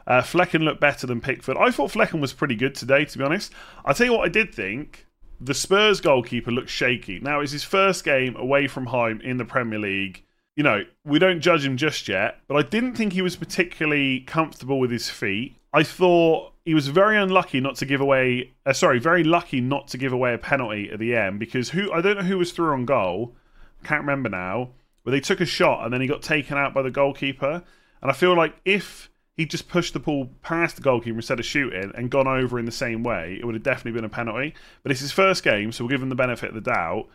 Uh, 0.07 0.21
Flekken 0.21 0.63
looked 0.63 0.79
better 0.79 1.05
than 1.05 1.21
Pickford. 1.21 1.57
I 1.57 1.69
thought 1.69 1.91
Flekken 1.91 2.21
was 2.21 2.33
pretty 2.33 2.55
good 2.55 2.73
today, 2.73 3.05
to 3.05 3.17
be 3.17 3.23
honest. 3.23 3.51
I'll 3.85 3.93
tell 3.93 4.07
you 4.07 4.13
what 4.13 4.25
I 4.25 4.29
did 4.29 4.55
think. 4.55 5.05
the 5.41 5.53
Spurs 5.53 5.99
goalkeeper 5.99 6.51
looks 6.51 6.71
shaky. 6.71 7.19
Now, 7.19 7.39
it's 7.39 7.51
his 7.51 7.63
first 7.63 8.03
game 8.03 8.35
away 8.35 8.67
from 8.67 8.85
home 8.85 9.19
in 9.21 9.37
the 9.37 9.45
Premier 9.45 9.79
League. 9.79 10.23
You 10.55 10.63
know, 10.63 10.83
we 11.03 11.17
don't 11.17 11.41
judge 11.41 11.65
him 11.65 11.77
just 11.77 12.07
yet, 12.07 12.39
but 12.47 12.57
I 12.57 12.61
didn't 12.61 12.95
think 12.95 13.13
he 13.13 13.21
was 13.21 13.35
particularly 13.35 14.19
comfortable 14.21 14.79
with 14.79 14.91
his 14.91 15.09
feet. 15.09 15.55
I 15.73 15.83
thought 15.83 16.50
he 16.65 16.73
was 16.73 16.87
very 16.87 17.17
unlucky 17.17 17.59
not 17.59 17.75
to 17.77 17.85
give 17.85 18.01
away. 18.01 18.51
Uh, 18.65 18.73
sorry, 18.73 18.99
very 18.99 19.23
lucky 19.23 19.61
not 19.61 19.87
to 19.89 19.97
give 19.97 20.13
away 20.13 20.33
a 20.33 20.37
penalty 20.37 20.89
at 20.91 20.99
the 20.99 21.15
end 21.15 21.39
because 21.39 21.69
who 21.69 21.91
I 21.91 22.01
don't 22.01 22.17
know 22.17 22.23
who 22.23 22.37
was 22.37 22.51
through 22.51 22.73
on 22.73 22.85
goal. 22.85 23.35
Can't 23.83 24.01
remember 24.01 24.29
now. 24.29 24.69
But 25.03 25.11
they 25.11 25.19
took 25.19 25.41
a 25.41 25.45
shot 25.45 25.83
and 25.83 25.93
then 25.93 26.01
he 26.01 26.07
got 26.07 26.21
taken 26.21 26.57
out 26.57 26.73
by 26.73 26.83
the 26.83 26.91
goalkeeper. 26.91 27.63
And 28.01 28.11
I 28.11 28.13
feel 28.13 28.35
like 28.35 28.55
if 28.65 29.09
he 29.35 29.45
just 29.45 29.67
pushed 29.67 29.93
the 29.93 29.99
ball 29.99 30.29
past 30.43 30.75
the 30.75 30.81
goalkeeper 30.81 31.17
instead 31.17 31.39
of 31.39 31.45
shooting 31.45 31.91
and 31.95 32.11
gone 32.11 32.27
over 32.27 32.59
in 32.59 32.65
the 32.65 32.71
same 32.71 33.01
way, 33.03 33.37
it 33.39 33.45
would 33.45 33.55
have 33.55 33.63
definitely 33.63 33.93
been 33.93 34.05
a 34.05 34.09
penalty. 34.09 34.53
But 34.83 34.91
it's 34.91 35.01
his 35.01 35.11
first 35.11 35.43
game, 35.43 35.71
so 35.71 35.83
we'll 35.83 35.89
give 35.89 36.03
him 36.03 36.09
the 36.09 36.15
benefit 36.15 36.49
of 36.49 36.55
the 36.55 36.61
doubt. 36.61 37.07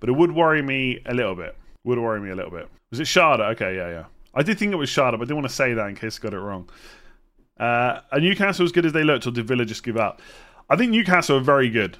But 0.00 0.08
it 0.08 0.12
would 0.12 0.32
worry 0.34 0.62
me 0.62 1.00
a 1.06 1.14
little 1.14 1.34
bit. 1.34 1.56
Would 1.84 1.98
worry 1.98 2.20
me 2.20 2.30
a 2.30 2.34
little 2.34 2.50
bit. 2.50 2.68
Was 2.90 3.00
it 3.00 3.06
Schade? 3.06 3.40
Okay, 3.52 3.76
yeah, 3.76 3.88
yeah. 3.90 4.04
I 4.34 4.42
did 4.42 4.58
think 4.58 4.72
it 4.72 4.76
was 4.76 4.90
Schade, 4.90 5.12
but 5.12 5.22
I 5.22 5.24
didn't 5.24 5.36
want 5.36 5.48
to 5.48 5.54
say 5.54 5.74
that 5.74 5.88
in 5.88 5.94
case 5.94 6.18
I 6.18 6.22
got 6.22 6.34
it 6.34 6.40
wrong. 6.40 6.68
Uh, 7.58 8.00
are 8.12 8.20
Newcastle 8.20 8.64
as 8.64 8.72
good 8.72 8.86
as 8.86 8.92
they 8.92 9.04
looked, 9.04 9.26
or 9.26 9.30
did 9.30 9.46
Villa 9.46 9.64
just 9.64 9.82
give 9.82 9.96
up? 9.96 10.20
I 10.70 10.76
think 10.76 10.92
Newcastle 10.92 11.38
are 11.38 11.40
very 11.40 11.70
good. 11.70 11.98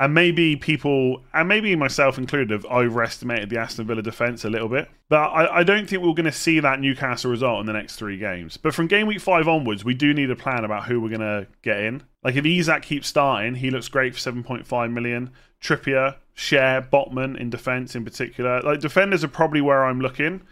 And 0.00 0.14
maybe 0.14 0.56
people, 0.56 1.22
and 1.32 1.48
maybe 1.48 1.76
myself 1.76 2.18
included, 2.18 2.50
have 2.50 2.64
overestimated 2.64 3.50
the 3.50 3.58
Aston 3.58 3.86
Villa 3.86 4.02
defence 4.02 4.44
a 4.44 4.50
little 4.50 4.68
bit. 4.68 4.88
But 5.08 5.28
I, 5.28 5.58
I 5.58 5.62
don't 5.62 5.88
think 5.88 6.02
we're 6.02 6.14
going 6.14 6.24
to 6.24 6.32
see 6.32 6.58
that 6.58 6.80
Newcastle 6.80 7.30
result 7.30 7.60
in 7.60 7.66
the 7.66 7.72
next 7.72 7.96
three 7.96 8.18
games. 8.18 8.56
But 8.56 8.74
from 8.74 8.88
game 8.88 9.06
week 9.06 9.20
five 9.20 9.46
onwards, 9.46 9.84
we 9.84 9.94
do 9.94 10.12
need 10.12 10.30
a 10.30 10.34
plan 10.34 10.64
about 10.64 10.86
who 10.86 11.00
we're 11.00 11.08
going 11.08 11.20
to 11.20 11.46
get 11.62 11.78
in. 11.78 12.02
Like 12.24 12.34
if 12.34 12.44
Isak 12.44 12.82
keeps 12.82 13.06
starting, 13.06 13.54
he 13.54 13.70
looks 13.70 13.86
great 13.86 14.14
for 14.14 14.32
7.5 14.32 14.92
million. 14.92 15.30
Trippier, 15.60 16.16
Schär, 16.36 16.88
Botman 16.90 17.38
in 17.38 17.50
defence 17.50 17.94
in 17.94 18.04
particular. 18.04 18.60
Like 18.62 18.80
defenders 18.80 19.22
are 19.22 19.28
probably 19.28 19.60
where 19.60 19.84
I'm 19.84 20.00
looking. 20.00 20.42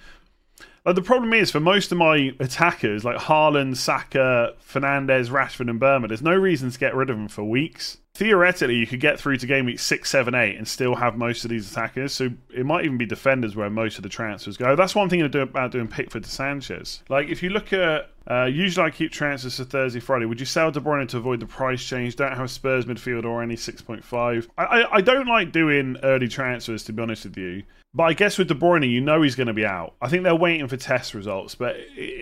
Like 0.84 0.94
the 0.94 1.02
problem 1.02 1.34
is 1.34 1.50
for 1.50 1.60
most 1.60 1.92
of 1.92 1.98
my 1.98 2.34
attackers, 2.40 3.04
like 3.04 3.18
Haaland, 3.18 3.76
Saka, 3.76 4.54
Fernandes, 4.66 5.28
Rashford, 5.28 5.68
and 5.68 5.80
Mbeumo, 5.80 6.08
there's 6.08 6.22
no 6.22 6.34
reason 6.34 6.70
to 6.70 6.78
get 6.78 6.94
rid 6.94 7.10
of 7.10 7.16
them 7.16 7.28
for 7.28 7.44
weeks. 7.44 7.98
Theoretically, 8.14 8.76
you 8.76 8.86
could 8.86 9.00
get 9.00 9.20
through 9.20 9.36
to 9.38 9.46
game 9.46 9.66
week 9.66 9.78
six, 9.78 10.10
seven, 10.10 10.34
eight, 10.34 10.56
and 10.56 10.66
still 10.66 10.96
have 10.96 11.16
most 11.16 11.44
of 11.44 11.50
these 11.50 11.70
attackers. 11.70 12.12
So 12.12 12.30
it 12.52 12.66
might 12.66 12.84
even 12.84 12.98
be 12.98 13.06
defenders 13.06 13.54
where 13.54 13.70
most 13.70 13.98
of 13.98 14.02
the 14.02 14.08
transfers 14.08 14.56
go. 14.56 14.74
That's 14.74 14.94
one 14.94 15.08
thing 15.08 15.20
to 15.20 15.28
do 15.28 15.40
about 15.40 15.70
doing 15.70 15.86
Pickford 15.86 16.24
to 16.24 16.30
Sanchez. 16.30 17.02
Like 17.08 17.28
if 17.28 17.42
you 17.42 17.50
look 17.50 17.72
at 17.72 18.10
uh, 18.28 18.44
usually 18.44 18.86
I 18.86 18.90
keep 18.90 19.12
transfers 19.12 19.56
for 19.56 19.64
Thursday, 19.64 20.00
Friday. 20.00 20.24
Would 20.24 20.40
you 20.40 20.46
sell 20.46 20.70
De 20.70 20.80
Bruyne 20.80 21.08
to 21.08 21.18
avoid 21.18 21.40
the 21.40 21.46
price 21.46 21.84
change? 21.84 22.16
Don't 22.16 22.36
have 22.36 22.50
Spurs 22.50 22.84
midfield 22.84 23.24
or 23.24 23.42
any 23.42 23.56
6.5. 23.56 24.48
I, 24.56 24.64
I, 24.64 24.94
I 24.96 25.00
don't 25.00 25.26
like 25.26 25.52
doing 25.52 25.96
early 26.02 26.28
transfers 26.28 26.84
to 26.84 26.92
be 26.92 27.02
honest 27.02 27.24
with 27.24 27.36
you. 27.36 27.62
But 27.92 28.04
I 28.04 28.12
guess 28.12 28.38
with 28.38 28.48
De 28.48 28.54
Bruyne, 28.54 28.88
you 28.88 29.00
know 29.00 29.22
he's 29.22 29.34
going 29.34 29.48
to 29.48 29.52
be 29.52 29.66
out. 29.66 29.94
I 30.00 30.08
think 30.08 30.22
they're 30.22 30.34
waiting 30.34 30.68
for 30.68 30.76
test 30.76 31.12
results, 31.12 31.56
but 31.56 31.76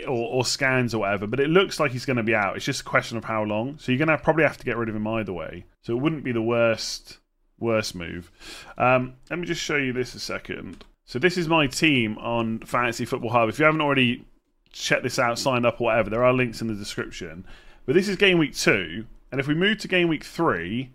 or, 0.06 0.16
or 0.16 0.44
scans 0.44 0.94
or 0.94 1.00
whatever. 1.00 1.26
But 1.26 1.40
it 1.40 1.50
looks 1.50 1.78
like 1.78 1.92
he's 1.92 2.06
going 2.06 2.16
to 2.16 2.22
be 2.22 2.34
out. 2.34 2.56
It's 2.56 2.64
just 2.64 2.80
a 2.80 2.84
question 2.84 3.18
of 3.18 3.24
how 3.24 3.42
long. 3.42 3.78
So 3.78 3.92
you're 3.92 3.98
going 3.98 4.08
to 4.08 4.22
probably 4.22 4.44
have 4.44 4.56
to 4.56 4.64
get 4.64 4.78
rid 4.78 4.88
of 4.88 4.96
him 4.96 5.06
either 5.06 5.32
way. 5.32 5.66
So 5.82 5.92
it 5.92 6.00
wouldn't 6.00 6.24
be 6.24 6.32
the 6.32 6.42
worst 6.42 7.18
worst 7.58 7.94
move. 7.94 8.30
Um, 8.78 9.14
let 9.28 9.38
me 9.38 9.46
just 9.46 9.60
show 9.60 9.76
you 9.76 9.92
this 9.92 10.14
a 10.14 10.20
second. 10.20 10.84
So 11.04 11.18
this 11.18 11.36
is 11.36 11.48
my 11.48 11.66
team 11.66 12.16
on 12.18 12.60
Fantasy 12.60 13.04
Football 13.04 13.30
Hub. 13.30 13.48
If 13.48 13.58
you 13.58 13.64
haven't 13.64 13.80
already 13.80 14.24
checked 14.72 15.02
this 15.02 15.18
out, 15.18 15.38
signed 15.38 15.66
up, 15.66 15.80
or 15.80 15.84
whatever, 15.84 16.08
there 16.08 16.24
are 16.24 16.32
links 16.32 16.60
in 16.60 16.68
the 16.68 16.74
description. 16.74 17.44
But 17.84 17.94
this 17.94 18.08
is 18.08 18.16
game 18.16 18.38
week 18.38 18.54
two, 18.54 19.06
and 19.32 19.40
if 19.40 19.46
we 19.46 19.54
move 19.54 19.78
to 19.78 19.88
game 19.88 20.08
week 20.08 20.24
three, 20.24 20.92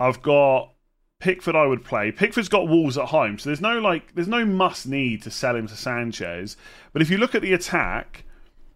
I've 0.00 0.22
got 0.22 0.72
Pickford 1.20 1.56
I 1.56 1.66
would 1.66 1.84
play. 1.84 2.12
Pickford's 2.12 2.48
got 2.48 2.68
Wolves 2.68 2.96
at 2.96 3.06
home, 3.06 3.38
so 3.38 3.48
there's 3.48 3.60
no 3.60 3.78
like 3.80 4.14
there's 4.14 4.28
no 4.28 4.44
must 4.44 4.86
need 4.86 5.22
to 5.22 5.30
sell 5.30 5.56
him 5.56 5.66
to 5.66 5.76
Sanchez. 5.76 6.56
But 6.92 7.02
if 7.02 7.10
you 7.10 7.18
look 7.18 7.34
at 7.34 7.42
the 7.42 7.52
attack, 7.52 8.24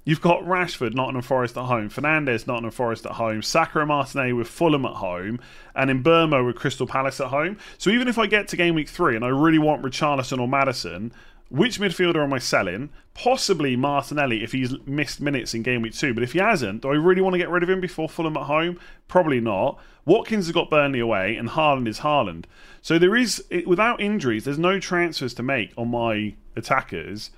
you've 0.05 0.21
got 0.21 0.43
Rashford, 0.43 0.93
Nottingham 0.93 1.23
Forest 1.23 1.57
at 1.57 1.67
home, 1.67 1.89
Fernandes, 1.89 2.49
Nottingham 2.49 2.73
Forest 2.73 3.07
at 3.07 3.13
home, 3.13 3.43
Saka 3.43 3.79
and 3.79 3.89
Martinelli 3.89 4.33
with 4.33 4.49
Fulham 4.49 4.85
at 4.85 4.95
home, 4.95 5.39
and 5.77 6.05
Mbeumo 6.05 6.45
with 6.45 6.57
Crystal 6.57 6.87
Palace 6.87 7.21
at 7.21 7.29
home. 7.29 7.59
So 7.79 7.91
even 7.91 8.09
if 8.09 8.19
I 8.19 8.27
get 8.27 8.49
to 8.49 8.57
game 8.57 8.75
week 8.75 8.89
three 8.89 9.15
and 9.15 9.25
I 9.25 9.29
really 9.29 9.61
want 9.61 9.83
Richarlison 9.83 10.41
or 10.41 10.49
Maddison, 10.49 11.13
which 11.49 11.79
midfielder 11.79 12.25
am 12.25 12.33
I 12.33 12.39
selling? 12.39 12.89
Possibly 13.15 13.77
Martinelli 13.77 14.43
if 14.43 14.51
he's 14.51 14.75
missed 14.87 15.21
minutes 15.21 15.55
in 15.55 15.63
game 15.63 15.83
week 15.83 15.95
two. 15.95 16.13
But 16.13 16.25
if 16.25 16.33
he 16.33 16.41
hasn't, 16.41 16.83
do 16.83 16.89
I 16.89 16.95
really 16.95 17.21
want 17.21 17.35
to 17.35 17.39
get 17.39 17.51
rid 17.51 17.63
of 17.63 17.71
him 17.71 17.81
before 17.81 18.09
Fulham 18.09 18.37
at 18.37 18.45
home? 18.45 18.81
Probably 19.07 19.39
not. 19.39 19.79
Watkins 20.05 20.47
has 20.47 20.53
got 20.53 20.71
Burnley 20.71 21.01
away, 21.01 21.37
and 21.37 21.51
Haaland 21.51 21.87
is 21.87 22.01
Haaland. 22.01 22.45
So 22.81 22.99
there 22.99 23.15
is, 23.15 23.45
without 23.67 24.01
injuries, 24.01 24.45
there's 24.45 24.59
no 24.59 24.81
transfers 24.81 25.35
to 25.35 25.43
make 25.43 25.73
on 25.77 25.89
my 25.89 26.35
attackers. 26.57 27.31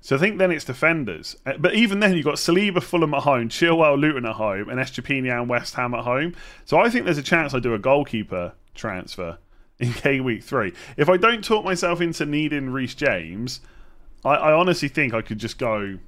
So 0.00 0.14
I 0.14 0.18
think 0.20 0.38
then 0.38 0.52
it's 0.52 0.64
defenders. 0.64 1.36
Uh, 1.44 1.54
but 1.58 1.74
even 1.74 1.98
then, 1.98 2.14
you've 2.14 2.24
got 2.24 2.36
Saliba, 2.36 2.80
Fulham 2.80 3.12
at 3.14 3.24
home, 3.24 3.48
Chilwell, 3.48 3.98
Luton 3.98 4.24
at 4.24 4.36
home, 4.36 4.68
and 4.68 4.78
Estupiñán 4.78 5.40
and 5.40 5.48
West 5.48 5.74
Ham 5.74 5.94
at 5.94 6.04
home. 6.04 6.34
So 6.64 6.78
I 6.78 6.88
think 6.88 7.04
there's 7.04 7.18
a 7.18 7.22
chance 7.24 7.54
I 7.54 7.58
do 7.58 7.74
a 7.74 7.78
goalkeeper 7.78 8.52
transfer 8.76 9.38
in 9.78 9.92
game 10.02 10.22
week 10.24 10.44
three. 10.44 10.72
If 10.96 11.08
I 11.08 11.16
don't 11.16 11.42
talk 11.42 11.64
myself 11.64 12.00
into 12.00 12.24
needing 12.24 12.70
Reece 12.70 12.94
James, 12.94 13.60
I, 14.24 14.34
I, 14.34 14.52
honestly 14.52 14.88
think 14.88 15.12
I 15.12 15.22
could 15.22 15.38
just 15.38 15.58
go 15.58 15.98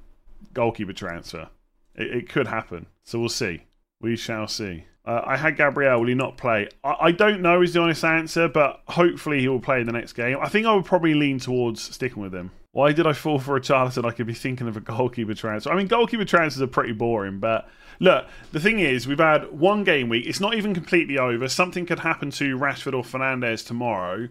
goalkeeper 0.53 0.93
transfer. 0.93 1.49
It, 1.95 2.07
it, 2.07 2.29
could 2.29 2.47
happen. 2.47 2.85
So 3.03 3.19
we'll 3.19 3.29
see. 3.29 3.63
We 3.99 4.15
shall 4.15 4.47
see. 4.47 4.85
Uh, 5.09 5.23
I 5.25 5.37
had 5.37 5.57
Gabriel. 5.57 5.99
Will 5.99 6.07
he 6.07 6.13
not 6.13 6.37
play? 6.37 6.67
I, 6.83 6.95
I, 6.99 7.11
don't 7.11 7.41
know 7.41 7.63
is 7.63 7.73
the 7.73 7.81
honest 7.81 8.05
answer, 8.05 8.47
but 8.47 8.83
hopefully 8.87 9.39
he 9.39 9.47
will 9.47 9.59
play 9.59 9.79
in 9.79 9.87
the 9.87 9.91
next 9.91 10.13
game. 10.13 10.37
I 10.39 10.49
think 10.49 10.67
I 10.67 10.75
would 10.75 10.85
probably 10.85 11.15
lean 11.15 11.39
towards 11.39 11.81
sticking 11.81 12.21
with 12.21 12.31
him. 12.31 12.51
Why 12.73 12.91
did 12.91 13.07
I 13.07 13.13
fall 13.13 13.39
for 13.39 13.57
a 13.57 13.59
Richarlison? 13.59 14.05
I 14.05 14.11
could 14.11 14.27
be 14.27 14.35
thinking 14.35 14.67
of 14.67 14.77
a 14.77 14.81
goalkeeper 14.81 15.33
transfer. 15.33 15.71
I 15.71 15.75
mean, 15.75 15.87
goalkeeper 15.87 16.25
transfers 16.25 16.61
are 16.61 16.67
pretty 16.67 16.93
boring, 16.93 17.39
but 17.39 17.67
look, 17.99 18.27
the 18.51 18.59
thing 18.59 18.81
is, 18.81 19.07
we've 19.07 19.17
had 19.17 19.51
one 19.51 19.83
game 19.83 20.09
week. 20.09 20.27
It's 20.27 20.39
not 20.39 20.53
even 20.53 20.75
completely 20.75 21.17
over. 21.17 21.49
Something 21.49 21.87
could 21.87 22.01
happen 22.01 22.29
to 22.29 22.55
Rashford 22.55 22.93
or 22.93 23.01
Fernandes 23.01 23.65
tomorrow. 23.65 24.27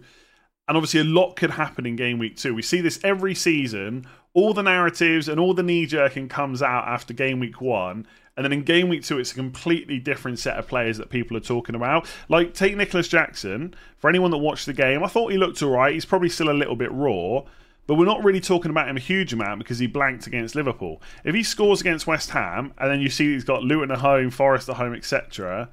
And 0.69 0.77
obviously, 0.77 1.01
a 1.01 1.03
lot 1.03 1.35
could 1.35 1.49
happen 1.49 1.85
in 1.85 1.97
game 1.97 2.19
week 2.19 2.37
two. 2.37 2.55
We 2.55 2.61
see 2.61 2.79
this 2.79 3.01
every 3.03 3.35
season. 3.35 4.05
All 4.33 4.53
the 4.53 4.63
narratives 4.63 5.27
and 5.27 5.41
all 5.41 5.53
the 5.53 5.61
knee 5.61 5.85
jerking 5.85 6.29
comes 6.29 6.61
out 6.61 6.87
after 6.87 7.13
game 7.13 7.41
week 7.41 7.59
one. 7.59 8.07
And 8.39 8.45
then 8.45 8.53
in 8.53 8.63
game 8.63 8.87
week 8.87 9.03
two, 9.03 9.19
it's 9.19 9.33
a 9.33 9.35
completely 9.35 9.99
different 9.99 10.39
set 10.39 10.57
of 10.57 10.65
players 10.65 10.97
that 10.97 11.09
people 11.09 11.35
are 11.35 11.41
talking 11.41 11.75
about. 11.75 12.07
Like, 12.29 12.53
take 12.53 12.77
Nicolas 12.77 13.09
Jackson. 13.09 13.75
For 13.97 14.09
anyone 14.09 14.31
that 14.31 14.37
watched 14.37 14.65
the 14.65 14.71
game, 14.71 15.03
I 15.03 15.07
thought 15.07 15.33
he 15.33 15.37
looked 15.37 15.61
all 15.61 15.71
right. 15.71 15.93
He's 15.93 16.05
probably 16.05 16.29
still 16.29 16.49
a 16.49 16.55
little 16.55 16.77
bit 16.77 16.89
raw. 16.93 17.41
But 17.85 17.95
we're 17.95 18.05
not 18.05 18.23
really 18.23 18.39
talking 18.39 18.71
about 18.71 18.87
him 18.87 18.95
a 18.95 19.01
huge 19.01 19.33
amount 19.33 19.59
because 19.59 19.79
he 19.79 19.87
blanked 19.87 20.25
against 20.25 20.55
Liverpool. 20.55 21.01
If 21.25 21.35
he 21.35 21.43
scores 21.43 21.81
against 21.81 22.07
West 22.07 22.29
Ham 22.29 22.73
and 22.77 22.89
then 22.89 23.01
you 23.01 23.09
see 23.09 23.33
he's 23.33 23.43
got 23.43 23.63
Luton 23.63 23.91
at 23.91 23.97
home, 23.97 24.29
Forest 24.29 24.69
at 24.69 24.77
home, 24.77 24.93
etc., 24.93 25.67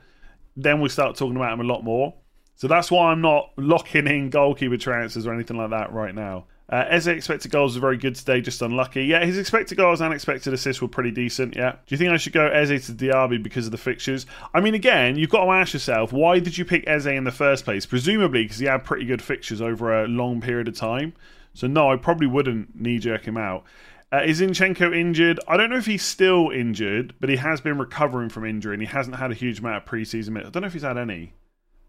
then 0.57 0.81
we 0.81 0.89
start 0.89 1.15
talking 1.15 1.37
about 1.37 1.53
him 1.53 1.61
a 1.61 1.73
lot 1.73 1.85
more. 1.85 2.15
So 2.57 2.67
that's 2.67 2.91
why 2.91 3.13
I'm 3.13 3.21
not 3.21 3.53
locking 3.57 4.09
in 4.09 4.31
goalkeeper 4.31 4.77
transfers 4.77 5.25
or 5.25 5.33
anything 5.33 5.57
like 5.57 5.71
that 5.71 5.93
right 5.93 6.17
now. 6.17 6.47
Uh, 6.69 6.85
Eze 6.89 7.07
expected 7.07 7.53
goals 7.53 7.77
were 7.77 7.81
very 7.81 7.97
good 7.97 8.17
today, 8.17 8.41
just 8.41 8.61
unlucky. 8.61 9.05
Yeah, 9.05 9.25
his 9.25 9.39
expected 9.39 9.77
goals 9.77 10.01
and 10.01 10.13
expected 10.13 10.53
assists 10.53 10.83
were 10.83 10.89
pretty 10.89 11.13
decent. 11.13 11.55
Yeah. 11.55 11.73
Do 11.73 11.95
you 11.95 11.97
think 11.97 12.11
I 12.11 12.17
should 12.17 12.33
go 12.33 12.49
Eze 12.49 12.87
to 12.87 12.93
Diaby 12.93 13.41
because 13.41 13.67
of 13.67 13.73
the 13.73 13.79
fixtures? 13.79 14.27
I 14.53 14.61
mean, 14.61 14.75
again, 14.75 15.17
you've 15.17 15.31
got 15.31 15.45
to 15.45 15.51
ask 15.53 15.75
yourself, 15.75 16.13
why 16.13 16.41
did 16.41 16.59
you 16.59 16.65
pick 16.65 16.87
Eze 16.89 17.07
in 17.07 17.23
the 17.23 17.31
first 17.31 17.65
place? 17.65 17.87
Presumably 17.87 18.43
because 18.43 18.59
he 18.59 18.67
had 18.67 18.83
pretty 18.83 19.05
good 19.05 19.23
fixtures 19.23 19.63
over 19.63 20.03
a 20.03 20.09
long 20.09 20.41
period 20.41 20.67
of 20.67 20.77
time. 20.77 21.13
So 21.55 21.69
no, 21.69 21.93
I 21.93 21.97
probably 21.97 22.27
wouldn't 22.27 22.79
knee 22.79 22.99
jerk 22.99 23.27
him 23.27 23.37
out. 23.37 23.65
Uh, 24.13 24.23
is 24.25 24.41
Zinchenko 24.41 24.95
injured? 24.95 25.39
I 25.47 25.57
don't 25.57 25.71
know 25.71 25.77
if 25.77 25.87
he's 25.87 26.05
still 26.05 26.51
injured, 26.51 27.15
but 27.21 27.29
he 27.29 27.37
has 27.37 27.61
been 27.61 27.79
recovering 27.79 28.29
from 28.29 28.45
injury 28.45 28.75
and 28.75 28.83
he 28.83 28.89
hasn't 28.89 29.17
had 29.17 29.31
a 29.31 29.35
huge 29.35 29.61
amount 29.61 29.77
of 29.77 29.85
preseason. 29.85 30.37
I 30.39 30.51
don't 30.51 30.63
know 30.63 30.67
if 30.67 30.73
he's 30.73 30.83
had 30.83 30.99
any. 30.99 31.35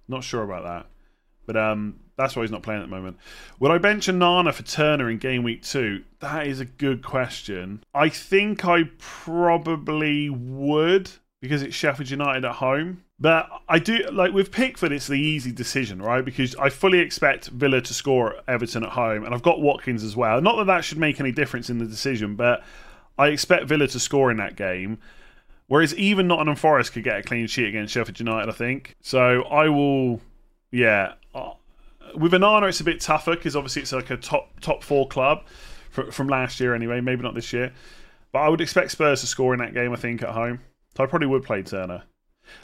Not 0.07 0.23
sure 0.23 0.43
about 0.43 0.63
that. 0.63 0.89
But 1.45 1.57
um, 1.57 1.99
that's 2.17 2.35
why 2.35 2.41
he's 2.41 2.51
not 2.51 2.63
playing 2.63 2.81
at 2.81 2.89
the 2.89 2.95
moment. 2.95 3.17
Would 3.59 3.71
I 3.71 3.77
bench 3.77 4.07
Onana 4.07 4.53
for 4.53 4.63
Turner 4.63 5.09
in 5.09 5.17
game 5.17 5.43
week 5.43 5.63
two? 5.63 6.03
That 6.19 6.47
is 6.47 6.59
a 6.59 6.65
good 6.65 7.03
question. 7.03 7.83
I 7.93 8.09
think 8.09 8.65
I 8.65 8.89
probably 8.97 10.29
would 10.29 11.11
because 11.41 11.61
it's 11.61 11.75
Sheffield 11.75 12.09
United 12.09 12.43
at 12.45 12.55
home. 12.55 13.03
But 13.19 13.49
I 13.67 13.79
do 13.79 13.99
like 14.11 14.31
with 14.31 14.51
Pickford, 14.51 14.91
it's 14.91 15.07
the 15.07 15.19
easy 15.19 15.51
decision, 15.51 16.01
right? 16.01 16.23
Because 16.23 16.55
I 16.55 16.69
fully 16.69 16.99
expect 16.99 17.47
Villa 17.47 17.81
to 17.81 17.93
score 17.93 18.35
Everton 18.47 18.83
at 18.83 18.91
home, 18.91 19.23
and 19.23 19.33
I've 19.33 19.41
got 19.41 19.59
Watkins 19.59 20.03
as 20.03 20.15
well. 20.15 20.39
Not 20.39 20.57
that 20.57 20.67
that 20.67 20.83
should 20.83 20.99
make 20.99 21.19
any 21.19 21.31
difference 21.31 21.69
in 21.69 21.79
the 21.79 21.85
decision, 21.85 22.35
but 22.35 22.63
I 23.17 23.27
expect 23.27 23.65
Villa 23.65 23.87
to 23.87 23.99
score 23.99 24.29
in 24.29 24.37
that 24.37 24.55
game. 24.55 24.99
Whereas 25.65 25.95
even 25.95 26.27
Nottingham 26.27 26.55
Forest 26.55 26.93
could 26.93 27.03
get 27.03 27.17
a 27.17 27.23
clean 27.23 27.47
sheet 27.47 27.67
against 27.67 27.93
Sheffield 27.93 28.19
United, 28.19 28.49
I 28.49 28.53
think. 28.53 28.95
So 29.01 29.43
I 29.43 29.67
will, 29.69 30.21
yeah. 30.71 31.13
With 32.17 32.31
Onana, 32.31 32.67
it's 32.67 32.79
a 32.79 32.83
bit 32.83 32.99
tougher 32.99 33.35
because 33.35 33.55
obviously 33.55 33.83
it's 33.83 33.93
like 33.93 34.09
a 34.09 34.17
top 34.17 34.59
top 34.59 34.83
four 34.83 35.07
club 35.07 35.45
from 35.89 36.27
last 36.27 36.59
year 36.59 36.73
anyway. 36.73 36.99
Maybe 36.99 37.21
not 37.21 37.35
this 37.35 37.53
year, 37.53 37.71
but 38.31 38.39
I 38.39 38.49
would 38.49 38.61
expect 38.61 38.91
Spurs 38.91 39.21
to 39.21 39.27
score 39.27 39.53
in 39.53 39.59
that 39.59 39.73
game. 39.73 39.93
I 39.93 39.97
think 39.97 40.23
at 40.23 40.29
home, 40.29 40.61
so 40.95 41.03
I 41.03 41.07
probably 41.07 41.27
would 41.27 41.43
play 41.43 41.61
Turner. 41.61 42.03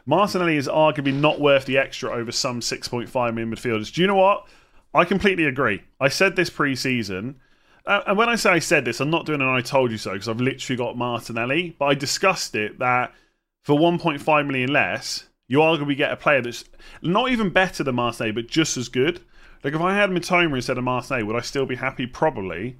Martinelli 0.05 0.57
is 0.57 0.67
arguably 0.67 1.13
not 1.13 1.39
worth 1.39 1.65
the 1.65 1.77
extra 1.77 2.09
over 2.09 2.31
some 2.31 2.61
6.5 2.61 3.33
million 3.33 3.53
midfielders. 3.53 3.93
Do 3.93 4.01
you 4.01 4.07
know 4.07 4.15
what? 4.15 4.47
I 4.93 5.05
completely 5.05 5.45
agree. 5.45 5.83
I 5.99 6.07
said 6.07 6.35
this 6.35 6.49
pre-season, 6.49 7.39
uh, 7.85 8.01
and 8.07 8.17
when 8.17 8.29
I 8.29 8.35
say 8.35 8.51
I 8.51 8.59
said 8.59 8.85
this, 8.85 8.99
I'm 8.99 9.09
not 9.09 9.25
doing 9.25 9.41
an 9.41 9.47
"I 9.47 9.61
told 9.61 9.91
you 9.91 9.97
so" 9.97 10.13
because 10.13 10.29
I've 10.29 10.41
literally 10.41 10.77
got 10.77 10.97
Martinelli. 10.97 11.75
But 11.77 11.85
I 11.85 11.93
discussed 11.93 12.55
it 12.55 12.79
that 12.79 13.13
for 13.61 13.77
1.5 13.77 14.47
million 14.47 14.71
less, 14.71 15.27
you 15.47 15.61
are 15.61 15.75
going 15.75 15.89
to 15.89 15.95
get 15.95 16.11
a 16.11 16.17
player 16.17 16.41
that's 16.41 16.63
not 17.01 17.29
even 17.29 17.49
better 17.49 17.83
than 17.83 17.95
Martinelli, 17.95 18.31
but 18.31 18.47
just 18.47 18.77
as 18.77 18.89
good. 18.89 19.21
Like 19.63 19.73
if 19.73 19.81
I 19.81 19.95
had 19.95 20.09
Mitoma 20.09 20.55
instead 20.55 20.77
of 20.77 20.83
Martinelli, 20.83 21.23
would 21.23 21.35
I 21.35 21.41
still 21.41 21.65
be 21.65 21.75
happy? 21.75 22.05
Probably. 22.05 22.77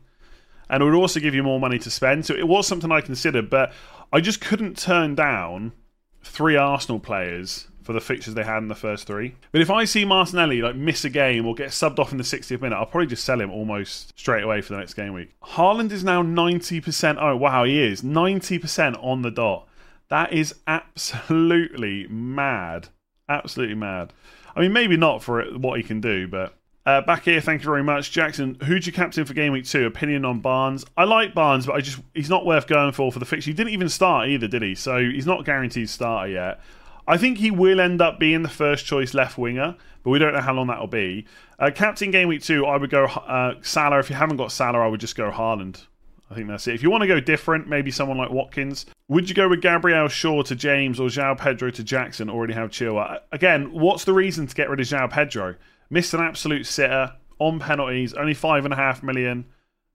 And 0.69 0.81
it 0.81 0.85
would 0.85 0.95
also 0.95 1.19
give 1.19 1.35
you 1.35 1.43
more 1.43 1.59
money 1.59 1.79
to 1.79 1.89
spend. 1.89 2.25
So 2.25 2.33
it 2.33 2.47
was 2.47 2.67
something 2.67 2.91
I 2.91 3.01
considered, 3.01 3.49
but 3.49 3.71
I 4.11 4.21
just 4.21 4.41
couldn't 4.41 4.77
turn 4.77 5.15
down 5.15 5.73
three 6.23 6.55
Arsenal 6.55 6.99
players 6.99 7.67
for 7.83 7.93
the 7.93 7.99
fixtures 7.99 8.33
they 8.33 8.43
had 8.43 8.59
in 8.59 8.69
the 8.69 8.75
first 8.75 9.05
three. 9.05 9.35
But 9.51 9.61
if 9.61 9.69
I 9.69 9.83
see 9.83 10.05
Martinelli 10.05 10.61
like 10.61 10.75
miss 10.75 11.03
a 11.03 11.09
game 11.09 11.45
or 11.45 11.53
get 11.53 11.69
subbed 11.69 11.99
off 11.99 12.11
in 12.11 12.17
the 12.17 12.23
60th 12.23 12.61
minute, 12.61 12.75
I'll 12.75 12.85
probably 12.85 13.07
just 13.07 13.25
sell 13.25 13.39
him 13.39 13.51
almost 13.51 14.17
straight 14.17 14.43
away 14.43 14.61
for 14.61 14.73
the 14.73 14.79
next 14.79 14.93
game 14.93 15.13
week. 15.13 15.31
Haaland 15.41 15.91
is 15.91 16.03
now 16.03 16.23
90%. 16.23 17.17
Oh, 17.19 17.35
wow, 17.35 17.65
he 17.65 17.81
is 17.81 18.01
90% 18.01 19.03
on 19.03 19.21
the 19.21 19.31
dot. 19.31 19.67
That 20.09 20.31
is 20.31 20.55
absolutely 20.67 22.07
mad. 22.07 22.89
Absolutely 23.27 23.75
mad. 23.75 24.13
I 24.55 24.61
mean, 24.61 24.73
maybe 24.73 24.97
not 24.97 25.23
for 25.23 25.43
what 25.57 25.77
he 25.77 25.83
can 25.83 25.99
do, 25.99 26.27
but 26.27 26.55
uh, 26.85 27.01
back 27.01 27.23
here, 27.23 27.39
thank 27.39 27.61
you 27.61 27.65
very 27.65 27.83
much, 27.83 28.11
Jackson. 28.11 28.57
Who'd 28.63 28.85
you 28.85 28.91
captain 28.91 29.25
for 29.25 29.33
game 29.33 29.53
week 29.53 29.65
two? 29.65 29.85
Opinion 29.85 30.25
on 30.25 30.39
Barnes? 30.39 30.85
I 30.97 31.05
like 31.05 31.33
Barnes, 31.33 31.65
but 31.65 31.75
I 31.75 31.81
just 31.81 31.99
he's 32.13 32.29
not 32.29 32.45
worth 32.45 32.67
going 32.67 32.91
for 32.91 33.11
for 33.11 33.19
the 33.19 33.25
fixture. 33.25 33.51
He 33.51 33.55
didn't 33.55 33.73
even 33.73 33.89
start 33.89 34.29
either, 34.29 34.47
did 34.47 34.61
he? 34.61 34.75
So 34.75 34.99
he's 34.99 35.25
not 35.25 35.45
guaranteed 35.45 35.89
starter 35.89 36.31
yet. 36.31 36.61
I 37.07 37.17
think 37.17 37.37
he 37.37 37.51
will 37.51 37.79
end 37.79 38.01
up 38.01 38.19
being 38.19 38.43
the 38.43 38.49
first 38.49 38.85
choice 38.85 39.13
left 39.13 39.37
winger, 39.37 39.75
but 40.03 40.09
we 40.09 40.19
don't 40.19 40.33
know 40.33 40.41
how 40.41 40.53
long 40.53 40.67
that'll 40.67 40.87
be. 40.87 41.25
Uh, 41.59 41.71
captain 41.73 42.11
game 42.11 42.27
week 42.27 42.41
two, 42.41 42.65
I 42.65 42.77
would 42.77 42.89
go 42.89 43.05
uh, 43.05 43.55
Salah. 43.61 43.99
If 43.99 44.09
you 44.09 44.15
haven't 44.15 44.37
got 44.37 44.51
Salah, 44.51 44.79
I 44.79 44.87
would 44.87 44.99
just 44.99 45.15
go 45.15 45.31
Haaland. 45.31 45.85
I 46.31 46.35
think 46.35 46.47
that's 46.47 46.67
it. 46.67 46.73
If 46.73 46.81
you 46.81 46.89
want 46.89 47.01
to 47.01 47.07
go 47.07 47.19
different, 47.19 47.67
maybe 47.67 47.91
someone 47.91 48.17
like 48.17 48.31
Watkins. 48.31 48.85
Would 49.07 49.29
you 49.29 49.35
go 49.35 49.47
with 49.47 49.61
Gabriel 49.61 50.07
Shaw 50.07 50.41
to 50.43 50.55
James 50.55 50.99
or 50.99 51.07
João 51.07 51.37
Pedro 51.37 51.69
to 51.71 51.83
Jackson? 51.83 52.29
Already 52.29 52.53
have 52.53 52.71
Chilwell. 52.71 53.19
Again, 53.31 53.71
what's 53.71 54.05
the 54.05 54.13
reason 54.13 54.47
to 54.47 54.55
get 54.55 54.69
rid 54.69 54.79
of 54.79 54.87
João 54.87 55.11
Pedro? 55.11 55.55
Missed 55.93 56.15
an 56.15 56.21
absolute 56.21 56.65
sitter 56.65 57.13
on 57.37 57.59
penalties, 57.59 58.15
only 58.15 58.33
five 58.33 58.65
and 58.65 58.73
a 58.73 58.77
half 58.77 59.03
million. 59.03 59.45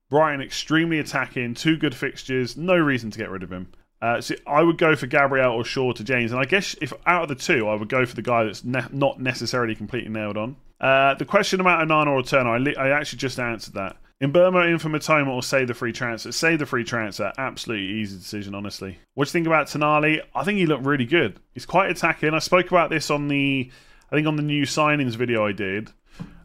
Brighton 0.09 0.39
extremely 0.39 0.97
attacking, 0.97 1.55
two 1.55 1.75
good 1.75 1.93
fixtures, 1.93 2.55
no 2.55 2.77
reason 2.77 3.11
to 3.11 3.19
get 3.19 3.29
rid 3.29 3.43
of 3.43 3.51
him. 3.51 3.67
Uh, 4.01 4.21
so 4.21 4.35
I 4.47 4.63
would 4.63 4.77
go 4.77 4.95
for 4.95 5.07
Gabriel 5.07 5.51
or 5.51 5.65
Shaw 5.65 5.91
to 5.91 6.03
James, 6.05 6.31
and 6.31 6.39
I 6.39 6.45
guess 6.45 6.73
if 6.79 6.93
out 7.05 7.23
of 7.23 7.27
the 7.27 7.35
two, 7.35 7.67
I 7.67 7.75
would 7.75 7.89
go 7.89 8.05
for 8.05 8.15
the 8.15 8.21
guy 8.21 8.45
that's 8.45 8.63
ne- 8.63 8.87
not 8.93 9.19
necessarily 9.19 9.75
completely 9.75 10.09
nailed 10.09 10.37
on. 10.37 10.55
Uh, 10.79 11.15
the 11.15 11.25
question 11.25 11.59
about 11.59 11.85
Onana 11.85 12.07
or 12.07 12.23
Turner, 12.23 12.51
I, 12.51 12.59
li- 12.59 12.77
I 12.77 12.91
actually 12.91 13.19
just 13.19 13.37
answered 13.37 13.73
that. 13.73 13.97
Mbeumo, 14.21 14.71
in 14.71 14.79
for 14.79 14.87
Mitoma 14.87 15.27
or 15.27 15.43
save 15.43 15.67
the 15.67 15.73
free 15.73 15.91
transfer? 15.91 16.31
Save 16.31 16.59
the 16.59 16.65
free 16.65 16.85
transfer. 16.85 17.33
Absolutely 17.37 17.87
easy 17.87 18.17
decision, 18.17 18.55
honestly. 18.55 18.99
What 19.15 19.25
do 19.25 19.27
you 19.27 19.33
think 19.33 19.47
about 19.47 19.67
Tonali? 19.67 20.21
I 20.33 20.45
think 20.45 20.59
he 20.59 20.65
looked 20.65 20.85
really 20.85 21.05
good. 21.05 21.41
He's 21.53 21.65
quite 21.65 21.91
attacking. 21.91 22.33
I 22.33 22.39
spoke 22.39 22.67
about 22.71 22.89
this 22.89 23.09
on 23.09 23.27
the, 23.27 23.69
I 24.11 24.15
think 24.15 24.27
on 24.27 24.35
the 24.35 24.43
new 24.43 24.63
signings 24.63 25.15
video 25.15 25.45
I 25.45 25.51
did. 25.51 25.91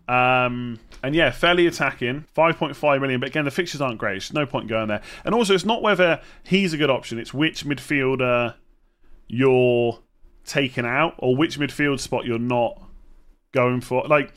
Um, 0.07 0.79
and 1.03 1.15
yeah, 1.15 1.31
fairly 1.31 1.67
attacking, 1.67 2.27
5.5 2.37 3.01
million. 3.01 3.21
But 3.21 3.31
again, 3.31 3.45
the 3.45 3.51
fixtures 3.51 3.81
aren't 3.81 3.99
great. 3.99 4.15
There's 4.15 4.33
no 4.33 4.47
point 4.47 4.69
going 4.69 4.89
there. 4.89 5.03
And 5.25 5.35
also, 5.35 5.55
it's 5.55 5.65
not 5.65 5.83
whether 5.83 6.21
he's 6.45 6.73
a 6.73 6.77
good 6.77 6.91
option, 6.91 7.19
it's 7.19 7.33
which 7.33 7.65
midfielder 7.65 8.55
you're 9.29 9.99
taking 10.45 10.85
out 10.85 11.15
or 11.19 11.37
which 11.37 11.59
midfield 11.59 12.01
spot 12.01 12.25
you're 12.27 12.39
not 12.39 12.81
going 13.53 13.81
for. 13.81 14.07
Like, 14.07 14.33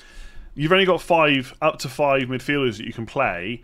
you've 0.55 0.71
only 0.71 0.85
got 0.85 1.01
five, 1.01 1.53
up 1.61 1.79
to 1.79 1.89
five 1.89 2.23
midfielders 2.23 2.77
that 2.77 2.85
you 2.85 2.93
can 2.93 3.05
play. 3.05 3.63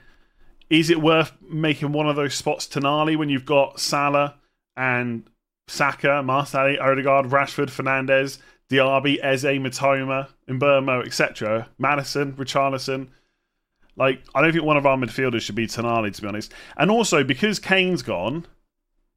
Is 0.69 0.89
it 0.89 1.01
worth 1.01 1.31
making 1.41 1.91
one 1.91 2.07
of 2.07 2.15
those 2.15 2.33
spots 2.33 2.67
Tonali 2.67 3.15
when 3.15 3.29
you've 3.29 3.45
got 3.45 3.79
Salah 3.79 4.35
and 4.75 5.27
Saka, 5.67 6.23
Marseille, 6.23 6.77
Odegaard, 6.79 7.27
Rashford, 7.27 7.67
Fernandes? 7.67 8.39
Diaby, 8.69 9.23
Eze, 9.23 9.43
Mitoma, 9.43 10.29
Mbeumo, 10.47 11.05
etc. 11.05 11.69
Maddison, 11.77 12.33
Richarlison. 12.33 13.09
Like, 13.95 14.23
I 14.33 14.41
don't 14.41 14.51
think 14.51 14.63
one 14.63 14.77
of 14.77 14.85
our 14.85 14.97
midfielders 14.97 15.41
should 15.41 15.55
be 15.55 15.67
Tonali, 15.67 16.13
to 16.13 16.21
be 16.21 16.27
honest. 16.27 16.53
And 16.77 16.89
also, 16.89 17.23
because 17.23 17.59
Kane's 17.59 18.01
gone, 18.01 18.45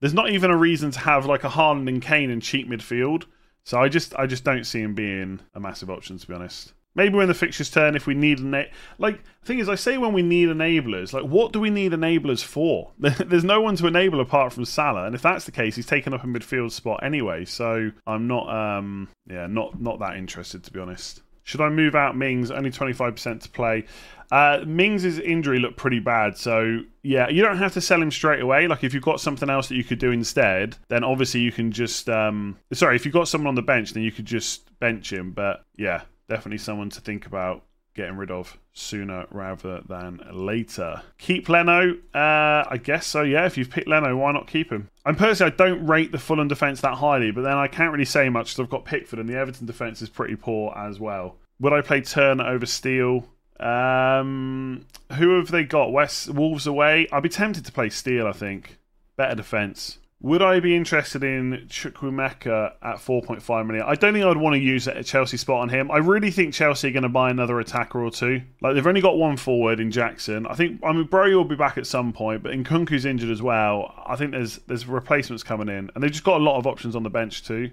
there's 0.01 0.15
not 0.15 0.31
even 0.31 0.51
a 0.51 0.57
reason 0.57 0.91
to 0.91 0.99
have 1.01 1.25
like 1.25 1.45
a 1.45 1.49
Haaland 1.49 1.89
and 1.89 2.03
Kane 2.03 2.31
in 2.31 2.41
cheap 2.41 2.69
midfield. 2.69 3.25
So 3.65 3.81
I 3.81 3.89
just, 3.89 4.15
I 4.17 4.27
just 4.27 4.45
don't 4.45 4.65
see 4.65 4.81
him 4.81 4.95
being 4.95 5.41
a 5.55 5.61
massive 5.61 5.91
option, 5.91 6.19
to 6.19 6.27
be 6.27 6.35
honest. 6.35 6.73
Maybe 6.97 7.15
when 7.15 7.29
the 7.29 7.35
fixtures 7.35 7.71
turn, 7.71 7.95
if 7.95 8.07
we 8.07 8.15
need 8.15 8.41
an 8.41 8.67
like 8.99 9.23
the 9.23 9.47
thing 9.47 9.59
is, 9.59 9.69
I 9.69 9.75
say 9.75 9.99
when 9.99 10.15
we 10.15 10.23
need 10.23 10.49
enablers, 10.49 11.13
like 11.13 11.25
what 11.25 11.53
do 11.53 11.61
we 11.61 11.69
need 11.69 11.93
enablers 11.93 12.43
for? 12.43 12.91
There's 12.99 13.45
no 13.45 13.61
one 13.61 13.77
to 13.77 13.87
enable 13.87 14.21
apart 14.21 14.55
from 14.55 14.65
Salah, 14.65 15.05
and 15.05 15.15
if 15.15 15.21
that's 15.21 15.45
the 15.45 15.53
case, 15.53 15.77
he's 15.77 15.87
taken 15.87 16.15
up 16.15 16.25
a 16.25 16.27
midfield 16.27 16.73
spot 16.73 17.01
anyway. 17.05 17.45
So 17.45 17.91
I'm 18.07 18.27
not, 18.27 18.49
um, 18.49 19.09
yeah, 19.31 19.47
not 19.47 19.81
not 19.81 19.99
that 20.01 20.17
interested 20.17 20.65
to 20.65 20.73
be 20.73 20.81
honest. 20.81 21.23
Should 21.43 21.61
I 21.61 21.69
move 21.69 21.95
out 21.95 22.17
Mings? 22.17 22.51
Only 22.51 22.73
25% 22.73 23.43
to 23.43 23.49
play. 23.51 23.85
Uh, 24.33 24.65
Mings' 24.67 25.19
injury 25.21 25.61
looked 25.61 25.77
pretty 25.77 26.01
bad, 26.01 26.37
so 26.37 26.81
yeah, 27.05 27.29
you 27.29 27.41
don't 27.43 27.59
have 27.59 27.75
to 27.75 27.81
sell 27.81 28.03
him 28.03 28.11
straight 28.11 28.41
away. 28.41 28.67
Like 28.67 28.83
if 28.83 28.93
you've 28.93 29.05
got 29.05 29.21
something 29.21 29.49
else 29.49 29.69
that 29.69 29.77
you 29.77 29.85
could 29.85 30.01
do 30.01 30.11
instead, 30.11 30.77
then 30.89 31.05
obviously 31.05 31.41
you 31.41 31.53
can 31.53 31.71
just. 31.71 32.09
Um, 32.09 32.57
sorry, 32.73 32.97
if 32.97 33.05
you've 33.05 33.15
got 33.15 33.29
someone 33.29 33.47
on 33.47 33.55
the 33.55 33.63
bench, 33.63 33.93
then 33.93 34.03
you 34.03 34.11
could 34.11 34.25
just 34.25 34.77
bench 34.81 35.13
him. 35.13 35.31
But 35.31 35.63
yeah, 35.77 36.03
definitely 36.29 36.59
someone 36.59 36.91
to 36.91 37.01
think 37.01 37.27
about 37.27 37.63
getting 37.95 38.17
rid 38.17 38.31
of 38.31 38.59
sooner 38.75 39.27
rather 39.31 39.81
than 39.89 40.21
later. 40.31 41.03
Keep 41.19 41.49
Leno? 41.49 41.95
Uh, 42.15 42.65
I 42.69 42.79
guess 42.83 43.07
so, 43.07 43.23
yeah. 43.23 43.47
If 43.47 43.57
you've 43.57 43.71
picked 43.71 43.89
Leno, 43.89 44.15
why 44.17 44.33
not 44.33 44.47
keep 44.47 44.71
him? 44.71 44.91
I'm 45.05 45.17
personally, 45.17 45.53
I 45.53 45.57
don't 45.57 45.87
rate 45.87 46.13
the 46.13 46.19
Fulham 46.19 46.47
defence 46.47 46.83
that 46.83 46.95
highly, 46.95 47.31
but 47.31 47.43
then 47.43 47.57
I 47.57 47.69
can't 47.69 47.93
really 47.93 48.05
say 48.05 48.29
much 48.29 48.49
because 48.49 48.65
I've 48.65 48.71
got 48.71 48.85
Pickford 48.85 49.19
and 49.19 49.29
the 49.29 49.37
Everton 49.37 49.67
defence 49.67 50.03
is 50.03 50.11
pretty 50.11 50.37
poor 50.37 50.77
as 50.77 51.01
well. 51.01 51.37
Would 51.59 51.73
I 51.73 51.81
play 51.81 52.03
Turner 52.03 52.47
over 52.47 52.67
Steele? 52.67 53.27
Um, 53.59 54.85
who 55.13 55.39
have 55.39 55.51
they 55.51 55.65
got? 55.65 55.91
West 55.91 56.29
Wolves 56.29 56.67
away. 56.67 57.09
I'd 57.11 57.23
be 57.23 57.31
tempted 57.31 57.65
to 57.65 57.73
play 57.73 57.89
Steele. 57.89 58.27
I 58.27 58.33
think 58.33 58.79
better 59.17 59.35
defence. 59.35 59.99
Would 60.23 60.41
I 60.41 60.61
be 60.61 60.75
interested 60.75 61.23
in 61.23 61.67
Chukwuemeka 61.69 62.73
at 62.83 62.97
4.5 62.97 63.67
million? 63.67 63.85
I 63.87 63.95
don't 63.95 64.15
think 64.15 64.25
I'd 64.25 64.39
want 64.39 64.55
to 64.55 64.61
use 64.61 64.87
a 64.87 65.05
Chelsea 65.05 65.37
spot 65.37 65.61
on 65.61 65.69
him. 65.69 65.91
I 65.91 65.99
really 65.99 66.31
think 66.31 66.55
Chelsea 66.55 66.89
are 66.89 66.93
going 66.93 67.03
to 67.03 67.11
buy 67.11 67.29
another 67.29 67.61
attacker 67.61 68.03
or 68.03 68.11
two. 68.11 68.41
Like 68.63 68.75
they've 68.75 68.87
only 68.87 69.03
got 69.03 69.19
one 69.19 69.37
forward 69.37 69.79
in 69.79 69.91
Jackson. 69.91 70.47
I 70.47 70.55
think 70.55 70.81
I 70.83 70.93
mean 70.93 71.05
Bro 71.05 71.37
will 71.37 71.45
be 71.45 71.55
back 71.55 71.77
at 71.77 71.87
some 71.87 72.15
point, 72.15 72.43
but 72.43 72.53
Nkunku's 72.53 73.05
injured 73.05 73.31
as 73.31 73.43
well. 73.43 73.93
I 74.07 74.17
think 74.17 74.31
there's 74.31 74.57
there's 74.67 74.87
replacements 74.87 75.43
coming 75.43 75.69
in, 75.69 75.91
and 75.95 76.03
they've 76.03 76.11
just 76.11 76.25
got 76.25 76.41
a 76.41 76.45
lot 76.45 76.57
of 76.57 76.67
options 76.67 76.97
on 76.97 77.03
the 77.03 77.11
bench 77.11 77.45
too. 77.45 77.71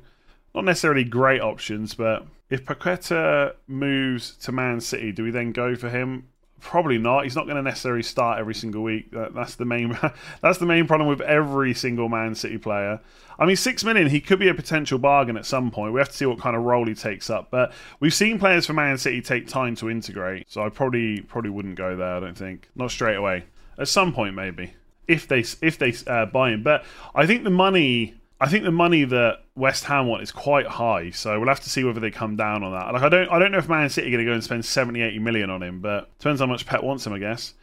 Not 0.54 0.66
necessarily 0.66 1.06
great 1.06 1.42
options, 1.42 1.96
but 1.96 2.28
if 2.50 2.66
Paqueta 2.66 3.56
moves 3.68 4.36
to 4.38 4.52
Man 4.52 4.82
City, 4.82 5.12
do 5.14 5.24
we 5.24 5.32
then 5.32 5.54
go 5.54 5.76
for 5.76 5.90
him? 5.90 6.28
Probably 6.64 6.98
not. 6.98 7.26
He's 7.26 7.36
not 7.36 7.44
going 7.46 7.58
to 7.58 7.62
necessarily 7.62 8.04
start 8.04 8.40
every 8.40 8.56
single 8.56 8.84
week. 8.84 9.12
That's 9.12 9.56
the 9.56 9.66
main. 9.66 10.00
that's 10.42 10.58
the 10.58 10.66
main 10.66 10.88
problem 10.88 11.10
with 11.10 11.22
every 11.22 11.74
single 11.74 12.08
Man 12.08 12.36
City 12.36 12.58
player. 12.58 13.02
I 13.38 13.46
mean, 13.46 13.58
six 13.58 13.84
million. 13.84 14.08
He 14.08 14.22
could 14.22 14.40
be 14.40 14.48
a 14.48 14.54
potential 14.54 14.98
bargain 14.98 15.36
at 15.36 15.46
some 15.46 15.72
point. 15.72 15.94
We 15.94 16.00
have 16.00 16.10
to 16.10 16.16
see 16.16 16.26
what 16.26 16.40
kind 16.40 16.56
of 16.56 16.64
role 16.64 16.88
he 16.88 16.96
takes 16.96 17.30
up. 17.30 17.52
But 17.52 17.74
we've 18.00 18.14
seen 18.14 18.40
players 18.40 18.66
for 18.66 18.74
Man 18.74 18.98
City 18.98 19.22
take 19.22 19.48
time 19.48 19.76
to 19.76 19.90
integrate. 19.90 20.50
So 20.50 20.64
I 20.64 20.70
probably 20.70 21.22
probably 21.22 21.52
wouldn't 21.52 21.76
go 21.76 21.98
there. 21.98 22.16
I 22.16 22.20
don't 22.22 22.38
think. 22.38 22.70
Not 22.76 22.92
straight 22.92 23.18
away. 23.18 23.44
At 23.78 23.90
some 23.90 24.14
point, 24.14 24.34
maybe 24.34 24.74
if 25.08 25.28
they 25.28 25.44
if 25.62 25.78
they 25.78 25.94
uh, 26.08 26.28
buy 26.28 26.52
him. 26.52 26.64
But 26.64 26.86
I 27.14 27.26
think 27.26 27.44
the 27.44 27.50
money 27.50 28.16
I 28.44 28.50
think 28.50 28.66
the 28.66 28.72
money 28.72 29.06
that 29.06 29.46
West 29.56 29.86
Ham 29.86 30.08
want 30.08 30.22
is 30.22 30.30
quite 30.34 30.68
high, 30.68 31.12
so 31.12 31.40
we'll 31.40 31.48
have 31.48 31.62
to 31.62 31.70
see 31.70 31.86
whether 31.86 32.02
they 32.02 32.12
come 32.12 32.36
down 32.36 32.62
on 32.62 32.74
that. 32.74 32.94
Like 32.94 33.02
I 33.02 33.08
don't, 33.08 33.32
I 33.32 33.40
don't 33.40 33.54
know 33.54 33.58
if 33.58 33.70
Man 33.70 33.90
City 33.90 34.10
are 34.10 34.12
going 34.12 34.26
to 34.26 34.30
go 34.30 34.34
and 34.34 34.44
spend 34.44 34.66
70, 34.66 35.02
80 35.02 35.20
million 35.20 35.50
on 35.50 35.64
him, 35.64 35.80
but 35.80 36.10
depends 36.20 36.42
how 36.42 36.48
much 36.48 36.66
Pep 36.66 36.84
wants 36.84 37.08
him, 37.08 37.14
I 37.14 37.20
guess. 37.20 37.54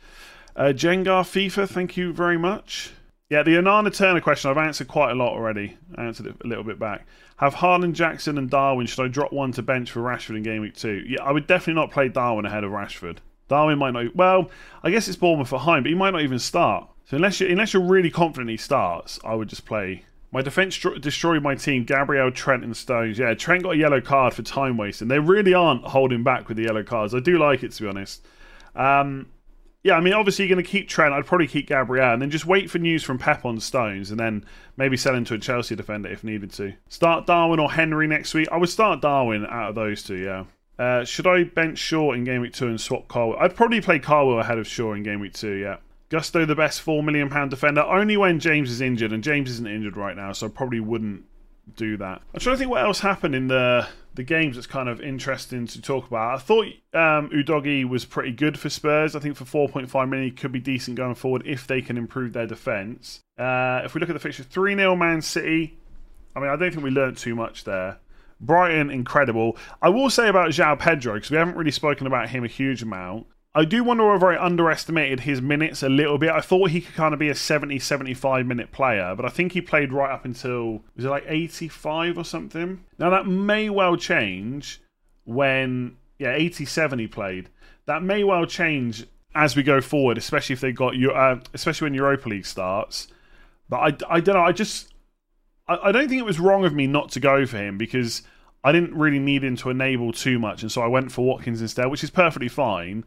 Uh, 0.57 0.73
Jengar 0.75 1.23
FIFA, 1.23 1.69
thank 1.69 1.99
you 1.99 2.14
very 2.14 2.38
much. 2.38 2.93
Yeah, 3.29 3.43
the 3.43 3.57
Onana 3.57 3.95
Turner 3.95 4.23
question 4.23 4.51
I've 4.51 4.57
answered 4.57 4.88
quite 4.88 5.11
a 5.11 5.14
lot 5.14 5.35
already. 5.35 5.77
I 5.97 6.05
answered 6.05 6.29
it 6.29 6.37
a 6.43 6.47
little 6.47 6.64
bit 6.64 6.79
back. 6.79 7.07
Have 7.37 7.57
Haaland, 7.57 7.93
Jackson, 7.93 8.38
and 8.38 8.49
Darwin? 8.49 8.87
Should 8.87 9.05
I 9.05 9.09
drop 9.09 9.35
one 9.35 9.53
to 9.53 9.62
bench 9.62 9.90
for 9.90 10.01
Rashford 10.01 10.38
in 10.38 10.43
game 10.43 10.62
week 10.62 10.77
two? 10.77 11.05
Yeah, 11.07 11.23
I 11.23 11.31
would 11.31 11.47
definitely 11.47 11.75
not 11.75 11.90
play 11.90 12.09
Darwin 12.09 12.47
ahead 12.47 12.64
of 12.64 12.71
Rashford. 12.71 13.19
Darwin 13.49 13.79
might 13.79 13.90
not. 13.90 14.16
Well, 14.16 14.51
I 14.83 14.90
guess 14.90 15.09
it's 15.09 15.19
Bournemouth 15.19 15.53
at 15.53 15.61
home, 15.61 15.83
but 15.83 15.90
he 15.90 15.95
might 15.95 16.12
not 16.12 16.23
even 16.23 16.38
start. 16.38 16.88
So 17.05 17.16
unless 17.16 17.38
you 17.38 17.49
unless 17.49 17.75
you're 17.75 17.83
really 17.83 18.11
confident 18.11 18.49
he 18.49 18.57
starts, 18.57 19.21
I 19.23 19.35
would 19.35 19.49
just 19.49 19.66
play 19.66 20.05
my 20.33 20.43
defence 20.43 20.79
destroyed 21.01 21.43
my 21.43 21.55
team. 21.55 21.85
Gabriel, 21.85 22.31
Trent, 22.31 22.64
and 22.64 22.77
Stones. 22.77 23.19
Yeah, 23.19 23.35
Trent 23.35 23.64
got 23.64 23.71
a 23.71 23.77
yellow 23.77 24.01
card 24.01 24.35
for 24.35 24.43
time 24.43 24.77
wasting. 24.77 25.09
They 25.09 25.19
really 25.19 25.55
aren't 25.55 25.85
holding 25.85 26.23
back 26.23 26.49
with 26.49 26.57
the 26.57 26.64
yellow 26.64 26.85
cards. 26.85 27.14
I 27.14 27.21
do 27.21 27.38
like 27.38 27.62
it 27.62 27.73
to 27.73 27.83
be 27.83 27.88
honest. 27.88 28.25
Um, 28.75 29.29
yeah, 29.83 29.95
I 29.95 30.01
mean, 30.01 30.12
obviously 30.12 30.45
you're 30.45 30.55
going 30.55 30.64
to 30.64 30.71
keep 30.71 30.88
Trent. 30.88 31.14
I'd 31.14 31.27
probably 31.27 31.47
keep 31.47 31.66
Gabriel 31.66 32.12
and 32.12 32.21
then 32.21 32.31
just 32.31 32.45
wait 32.45 32.71
for 32.71 32.79
news 32.79 33.03
from 33.03 33.19
Pep 33.19 33.45
on 33.45 33.59
Stones 33.61 34.11
and 34.11 34.21
then 34.21 34.45
maybe 34.77 34.97
sell 34.97 35.14
into 35.14 35.35
a 35.35 35.38
Chelsea 35.38 35.75
defender 35.75 36.11
if 36.11 36.23
needed 36.23 36.53
to. 36.53 36.75
Start 36.88 37.27
Darwin 37.27 37.59
or 37.59 37.71
Henry 37.71 38.07
next 38.07 38.35
week. 38.35 38.49
I 38.53 38.59
would 38.59 38.69
start 38.69 39.01
Darwin 39.01 39.47
out 39.47 39.71
of 39.71 39.75
those 39.75 40.03
two, 40.03 40.16
yeah. 40.16 40.45
Uh, 40.79 41.05
should 41.05 41.27
I 41.27 41.45
bench 41.45 41.79
Shaw 41.79 42.12
in 42.12 42.25
game 42.25 42.43
week 42.43 42.53
two 42.53 42.69
and 42.69 42.81
swap 42.81 43.09
Carwell? 43.09 43.38
I'd 43.38 43.57
probably 43.57 43.81
play 43.81 43.99
Carwell 43.99 44.40
ahead 44.40 44.59
of 44.59 44.66
Shaw 44.66 44.93
in 44.93 45.03
game 45.03 45.21
week 45.21 45.35
two, 45.35 45.55
yeah. 45.55 45.77
Gusto, 46.11 46.44
the 46.44 46.57
best 46.57 46.85
£4 46.85 47.05
million 47.05 47.49
defender, 47.49 47.83
only 47.83 48.16
when 48.16 48.40
James 48.40 48.70
is 48.70 48.81
injured, 48.81 49.12
and 49.12 49.23
James 49.23 49.49
isn't 49.49 49.66
injured 49.66 49.96
right 49.96 50.16
now, 50.16 50.33
so 50.33 50.46
I 50.46 50.51
probably 50.51 50.81
wouldn't 50.81 51.25
do 51.77 51.96
that. 51.99 52.20
I'm 52.35 52.40
trying 52.40 52.55
to 52.57 52.59
think 52.59 52.70
what 52.70 52.83
else 52.83 53.01
happened 53.01 53.35
in 53.35 53.49
the 53.49 53.87
the 54.14 54.25
games 54.25 54.57
that's 54.57 54.66
kind 54.66 54.88
of 54.88 55.01
interesting 55.01 55.68
to 55.68 55.81
talk 55.81 56.09
about. 56.09 56.35
I 56.35 56.38
thought 56.38 56.66
um, 56.94 57.31
Udogie 57.31 57.88
was 57.88 58.05
pretty 58.05 58.33
good 58.33 58.59
for 58.59 58.68
Spurs. 58.68 59.14
I 59.14 59.20
think 59.20 59.37
for 59.37 59.44
4.5 59.44 60.09
million, 60.09 60.35
could 60.35 60.51
be 60.51 60.59
decent 60.59 60.96
going 60.96 61.14
forward 61.14 61.44
if 61.46 61.68
they 61.68 61.81
can 61.81 61.96
improve 61.96 62.33
their 62.33 62.46
defence. 62.46 63.20
Uh, 63.38 63.83
if 63.85 63.94
we 63.94 64.01
look 64.01 64.11
at 64.11 64.14
the 64.14 64.18
fixture, 64.18 64.42
3 64.42 64.75
0 64.75 64.96
Man 64.96 65.23
City. 65.23 65.79
I 66.35 66.40
mean, 66.40 66.51
I 66.51 66.57
don't 66.57 66.73
think 66.73 66.83
we 66.83 66.90
learned 66.90 67.18
too 67.18 67.37
much 67.37 67.64
there. 67.64 67.99
Brighton, 68.40 68.90
incredible. 68.90 69.57
I 69.81 69.90
will 69.90 70.11
say 70.11 70.29
about 70.29 70.51
João 70.51 70.79
Pedro, 70.79 71.14
because 71.14 71.31
we 71.31 71.37
haven't 71.37 71.57
really 71.57 71.70
spoken 71.70 72.07
about 72.07 72.31
him 72.31 72.44
a 72.44 72.49
huge 72.49 72.83
amount. 72.83 73.27
I 73.53 73.65
do 73.65 73.83
wonder 73.83 74.09
whether 74.09 74.29
I 74.29 74.45
underestimated 74.45 75.21
his 75.21 75.43
minutes 75.43 75.83
a 75.83 75.89
little 75.89 76.19
bit. 76.19 76.31
I 76.31 76.41
thought 76.41 76.71
he 76.71 76.81
could 76.81 76.95
kind 76.95 77.13
of 77.13 77.19
be 77.19 77.29
a 77.29 77.35
70, 77.35 77.81
75 77.81 78.47
minute 78.47 78.71
player, 78.71 79.15
but 79.17 79.25
I 79.25 79.29
think 79.29 79.53
he 79.53 79.61
played 79.61 79.93
right 79.93 80.13
up 80.13 80.25
until, 80.25 80.85
was 80.95 81.05
it 81.05 81.09
like 81.09 81.25
85 81.27 82.19
or 82.19 82.25
something? 82.25 82.85
Now, 82.99 83.11
that 83.11 83.27
may 83.27 83.69
well 83.69 83.97
change 83.97 84.81
when, 85.25 85.97
yeah, 86.19 86.33
87 86.33 87.01
he 87.01 87.07
played. 87.09 87.49
That 87.87 88.05
may 88.05 88.23
well 88.23 88.47
change 88.47 89.05
as 89.35 89.57
we 89.57 89.65
go 89.65 89.81
forward, 89.81 90.17
especially 90.17 90.53
if 90.53 90.61
they 90.61 90.71
got, 90.71 90.95
uh, 91.05 91.41
especially 91.53 91.87
when 91.87 91.95
Europa 91.95 92.29
League 92.29 92.47
starts. 92.47 93.09
But 93.69 93.79
I, 93.79 94.17
I 94.17 94.21
don't 94.21 94.37
know, 94.37 94.45
I 94.45 94.53
just, 94.53 94.93
I, 95.67 95.77
I 95.85 95.93
don't 95.93 96.09
think 96.09 96.21
it 96.21 96.27
was 96.27 96.39
wrong 96.39 96.65
of 96.65 96.73
me 96.73 96.87
not 96.87 97.11
to 97.13 97.21
go 97.21 97.47
for 97.47 97.57
him 97.57 97.79
because 97.79 98.23
I 98.63 98.71
didn't 98.71 98.95
really 98.95 99.19
need 99.19 99.43
him 99.43 99.57
to 99.57 99.71
enable 99.71 100.13
too 100.13 100.39
much, 100.39 100.63
and 100.63 100.71
so 100.71 100.83
I 100.83 100.87
went 100.87 101.11
for 101.11 101.25
Watkins 101.25 101.63
instead, 101.63 101.87
which 101.87 102.05
is 102.05 102.11
perfectly 102.11 102.49
fine. 102.49 103.05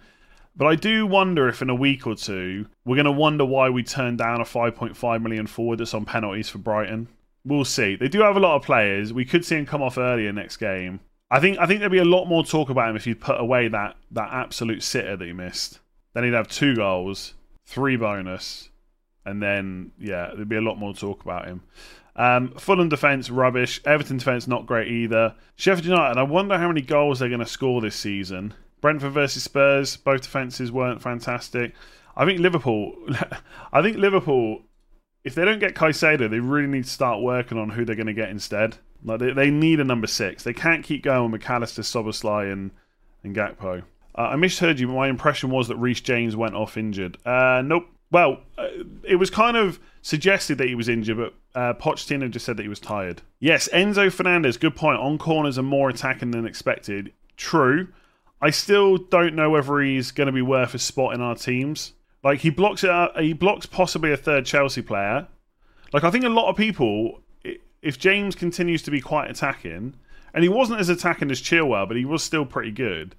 But 0.56 0.68
I 0.68 0.76
do 0.76 1.08
wonder 1.08 1.48
if 1.50 1.62
in 1.62 1.70
a 1.70 1.76
week 1.76 2.06
or 2.06 2.16
two 2.16 2.68
we're 2.86 2.96
going 2.96 3.06
to 3.06 3.12
wonder 3.12 3.46
why 3.46 3.70
we 3.70 3.84
turned 3.84 4.20
down 4.20 4.40
a 4.40 4.46
5.5 4.46 5.22
million 5.22 5.48
forward 5.48 5.80
that's 5.80 5.94
on 5.94 6.06
penalties 6.06 6.50
for 6.50 6.60
Brighton. 6.60 7.08
We'll 7.44 7.66
see. 7.66 7.96
They 7.96 8.08
do 8.08 8.22
have 8.22 8.38
a 8.38 8.40
lot 8.40 8.56
of 8.56 8.64
players. 8.64 9.12
We 9.12 9.26
could 9.26 9.44
see 9.44 9.56
him 9.56 9.66
come 9.66 9.82
off 9.82 9.98
earlier 9.98 10.32
next 10.32 10.58
game. 10.58 11.00
I 11.32 11.40
think 11.40 11.58
I 11.58 11.66
think 11.66 11.80
there'd 11.80 11.92
be 11.92 11.98
a 11.98 12.06
lot 12.06 12.26
more 12.26 12.46
talk 12.46 12.70
about 12.70 12.90
him 12.90 12.96
if 12.96 13.06
he'd 13.06 13.20
put 13.20 13.40
away 13.40 13.68
that 13.68 13.98
that 14.12 14.30
absolute 14.32 14.84
sitter 14.84 15.18
that 15.18 15.26
he 15.26 15.34
missed. 15.34 15.80
Then 16.14 16.24
he'd 16.24 16.34
have 16.34 16.48
two 16.48 16.76
goals, 16.76 17.34
three 17.66 17.98
bonus, 17.98 18.70
and 19.26 19.42
then 19.42 19.92
yeah, 19.98 20.32
there'd 20.36 20.48
be 20.48 20.58
a 20.58 20.62
lot 20.62 20.78
more 20.78 20.94
talk 20.94 21.24
about 21.24 21.48
him. 21.48 21.64
Um, 22.16 22.54
Fulham 22.60 22.90
defence 22.90 23.32
rubbish. 23.32 23.82
Everton 23.84 24.18
defence 24.18 24.48
not 24.48 24.68
great 24.68 24.90
either. 24.90 25.34
Sheffield 25.56 25.86
United. 25.86 26.20
I 26.20 26.24
wonder 26.24 26.58
how 26.60 26.68
many 26.68 26.82
goals 26.82 27.20
they're 27.20 27.30
going 27.30 27.40
to 27.40 27.46
score 27.48 27.82
this 27.82 27.96
season. 27.96 28.54
Brentford 28.84 29.14
versus 29.14 29.44
Spurs, 29.44 29.96
both 29.96 30.24
defences 30.24 30.70
weren't 30.70 31.02
fantastic. 31.02 31.74
I 32.18 32.26
think 32.26 32.42
Liverpool, 32.42 32.94
I 33.72 33.82
think 33.82 33.96
Liverpool, 33.96 34.64
if 35.24 35.36
they 35.36 35.46
don't 35.46 35.60
get 35.60 35.74
Caicedo, 35.74 36.30
they 36.30 36.42
really 36.42 36.68
need 36.68 36.84
to 36.84 36.90
start 36.90 37.22
working 37.22 37.58
on 37.58 37.70
who 37.70 37.86
they're 37.86 37.96
going 37.96 38.08
to 38.08 38.14
get 38.14 38.30
instead. 38.30 38.76
Like 39.02 39.22
they, 39.22 39.32
they 39.32 39.50
need 39.50 39.80
a 39.80 39.86
number 39.86 40.06
six. 40.06 40.44
They 40.44 40.52
can't 40.52 40.84
keep 40.84 41.02
going 41.02 41.32
with 41.32 41.40
Mac 41.40 41.50
Allister, 41.50 41.82
Szoboszlai, 41.82 42.52
and 42.52 42.72
and 43.24 43.34
Gakpo. 43.34 43.84
Uh, 44.16 44.22
I 44.22 44.36
misheard 44.36 44.82
you, 44.82 44.88
but 44.88 44.94
my 44.96 45.08
impression 45.08 45.50
was 45.50 45.70
that 45.70 45.78
Reece 45.78 46.02
James 46.02 46.36
went 46.36 46.54
off 46.54 46.76
injured. 46.76 47.18
Uh, 47.26 47.62
nope. 47.64 47.88
Well, 48.12 48.42
uh, 48.58 48.68
it 49.04 49.16
was 49.16 49.30
kind 49.30 49.56
of 49.56 49.80
suggested 50.02 50.58
that 50.58 50.68
he 50.68 50.76
was 50.76 50.90
injured, 50.90 51.16
but 51.16 51.34
uh, 51.56 51.74
Pochettino 51.76 52.30
just 52.30 52.46
said 52.46 52.58
that 52.58 52.64
he 52.64 52.70
was 52.70 52.82
tired. 52.82 53.22
Yes, 53.40 53.70
Enzo 53.72 54.12
Fernandez, 54.12 54.58
good 54.58 54.76
point. 54.76 55.00
On 55.00 55.18
corners 55.18 55.58
are 55.58 55.64
more 55.64 55.90
attacking 55.90 56.32
than 56.32 56.46
expected. 56.46 57.14
True. 57.38 57.88
I 58.44 58.50
still 58.50 58.98
don't 58.98 59.36
know 59.36 59.50
whether 59.50 59.80
he's 59.80 60.12
going 60.12 60.26
to 60.28 60.34
be 60.34 60.42
worth 60.42 60.74
a 60.74 60.80
spot 60.80 61.14
in 61.14 61.22
our 61.22 61.34
teams. 61.34 61.94
Like 62.26 62.42
he 62.42 62.50
blocks 62.50 62.84
it. 62.84 62.90
Out, 62.90 63.18
he 63.22 63.32
blocks 63.32 63.66
possibly 63.66 64.12
a 64.12 64.18
third 64.18 64.46
Chelsea 64.46 64.82
player. 64.82 65.30
Like 65.94 66.04
I 66.04 66.12
think 66.12 66.26
a 66.26 66.30
lot 66.30 66.50
of 66.50 66.58
people, 66.58 67.22
if 67.82 67.98
James 67.98 68.36
continues 68.36 68.82
to 68.84 68.92
be 68.92 69.00
quite 69.00 69.32
attacking, 69.32 69.96
and 70.34 70.44
he 70.44 70.50
wasn't 70.50 70.82
as 70.82 70.90
attacking 70.90 71.32
as 71.32 71.42
Chilwell, 71.42 71.88
but 71.88 71.96
he 71.96 72.04
was 72.04 72.22
still 72.22 72.46
pretty 72.46 72.72
good. 72.72 73.16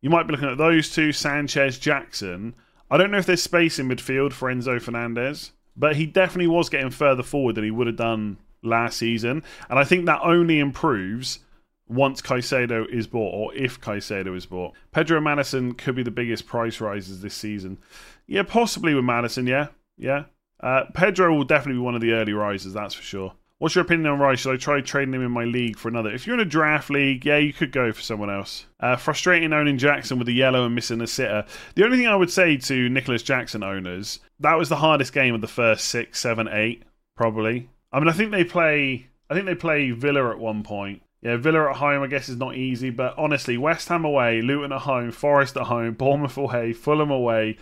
You 0.00 0.08
might 0.08 0.28
be 0.28 0.32
looking 0.32 0.48
at 0.48 0.58
those 0.58 0.88
two, 0.88 1.10
Sanchez, 1.10 1.76
Jackson. 1.76 2.54
I 2.88 2.96
don't 2.96 3.10
know 3.10 3.18
if 3.18 3.26
there's 3.26 3.42
space 3.42 3.80
in 3.80 3.88
midfield 3.88 4.32
for 4.32 4.48
Enzo 4.48 4.80
Fernandez, 4.80 5.50
but 5.76 5.96
he 5.96 6.06
definitely 6.06 6.46
was 6.46 6.68
getting 6.68 6.90
further 6.90 7.24
forward 7.24 7.56
than 7.56 7.64
he 7.64 7.72
would 7.72 7.88
have 7.88 7.96
done 7.96 8.36
last 8.62 8.98
season, 8.98 9.42
and 9.68 9.80
I 9.80 9.84
think 9.84 10.06
that 10.06 10.20
only 10.22 10.60
improves 10.60 11.40
once 11.88 12.22
Caicedo 12.22 12.88
is 12.88 13.06
bought, 13.06 13.34
or 13.34 13.54
if 13.54 13.80
Caicedo 13.80 14.36
is 14.36 14.46
bought. 14.46 14.74
Pedro 14.92 15.20
Maddison 15.20 15.74
could 15.74 15.94
be 15.94 16.02
the 16.02 16.10
biggest 16.10 16.46
price 16.46 16.80
rises 16.80 17.20
this 17.20 17.34
season. 17.34 17.78
Yeah, 18.26 18.42
possibly 18.42 18.94
with 18.94 19.04
Maddison, 19.04 19.46
yeah. 19.46 19.68
Yeah. 19.96 20.24
Uh, 20.60 20.84
Pedro 20.94 21.34
will 21.34 21.44
definitely 21.44 21.80
be 21.80 21.84
one 21.84 21.94
of 21.94 22.00
the 22.00 22.12
early 22.12 22.32
risers, 22.32 22.72
that's 22.72 22.94
for 22.94 23.02
sure. 23.02 23.34
What's 23.58 23.76
your 23.76 23.84
opinion 23.84 24.08
on 24.12 24.18
Rice? 24.18 24.40
Should 24.40 24.52
I 24.52 24.56
try 24.56 24.80
trading 24.80 25.14
him 25.14 25.22
in 25.22 25.30
my 25.30 25.44
league 25.44 25.78
for 25.78 25.88
another? 25.88 26.10
If 26.10 26.26
you're 26.26 26.34
in 26.34 26.40
a 26.40 26.44
draft 26.44 26.90
league, 26.90 27.24
yeah, 27.24 27.38
you 27.38 27.52
could 27.52 27.70
go 27.70 27.92
for 27.92 28.02
someone 28.02 28.28
else. 28.28 28.66
Uh, 28.80 28.96
frustrating 28.96 29.52
owning 29.52 29.78
Jackson 29.78 30.18
with 30.18 30.26
the 30.26 30.34
yellow 30.34 30.66
and 30.66 30.74
missing 30.74 31.00
a 31.00 31.06
sitter. 31.06 31.44
The 31.74 31.84
only 31.84 31.98
thing 31.98 32.08
I 32.08 32.16
would 32.16 32.30
say 32.30 32.56
to 32.56 32.88
Nicolas 32.88 33.22
Jackson 33.22 33.62
owners, 33.62 34.18
that 34.40 34.58
was 34.58 34.68
the 34.68 34.76
hardest 34.76 35.12
game 35.12 35.34
of 35.34 35.40
the 35.40 35.46
first 35.46 35.86
six, 35.86 36.20
seven, 36.20 36.48
eight, 36.48 36.82
probably. 37.16 37.70
I 37.92 38.00
mean, 38.00 38.08
I 38.08 38.12
think 38.12 38.32
they 38.32 38.44
play. 38.44 39.06
I 39.30 39.34
think 39.34 39.46
they 39.46 39.54
play 39.54 39.92
Villa 39.92 40.30
at 40.30 40.38
one 40.38 40.62
point. 40.64 41.02
Yeah, 41.24 41.36
Villa 41.36 41.70
at 41.70 41.76
home, 41.76 42.02
I 42.02 42.06
guess, 42.06 42.28
is 42.28 42.36
not 42.36 42.54
easy, 42.54 42.90
but 42.90 43.14
honestly, 43.16 43.56
West 43.56 43.88
Ham 43.88 44.04
away, 44.04 44.42
Luton 44.42 44.72
at 44.72 44.82
home, 44.82 45.10
Forest 45.10 45.56
at 45.56 45.64
home, 45.64 45.94
Bournemouth 45.94 46.36
away, 46.36 46.74
Fulham 46.74 47.10
away, 47.10 47.56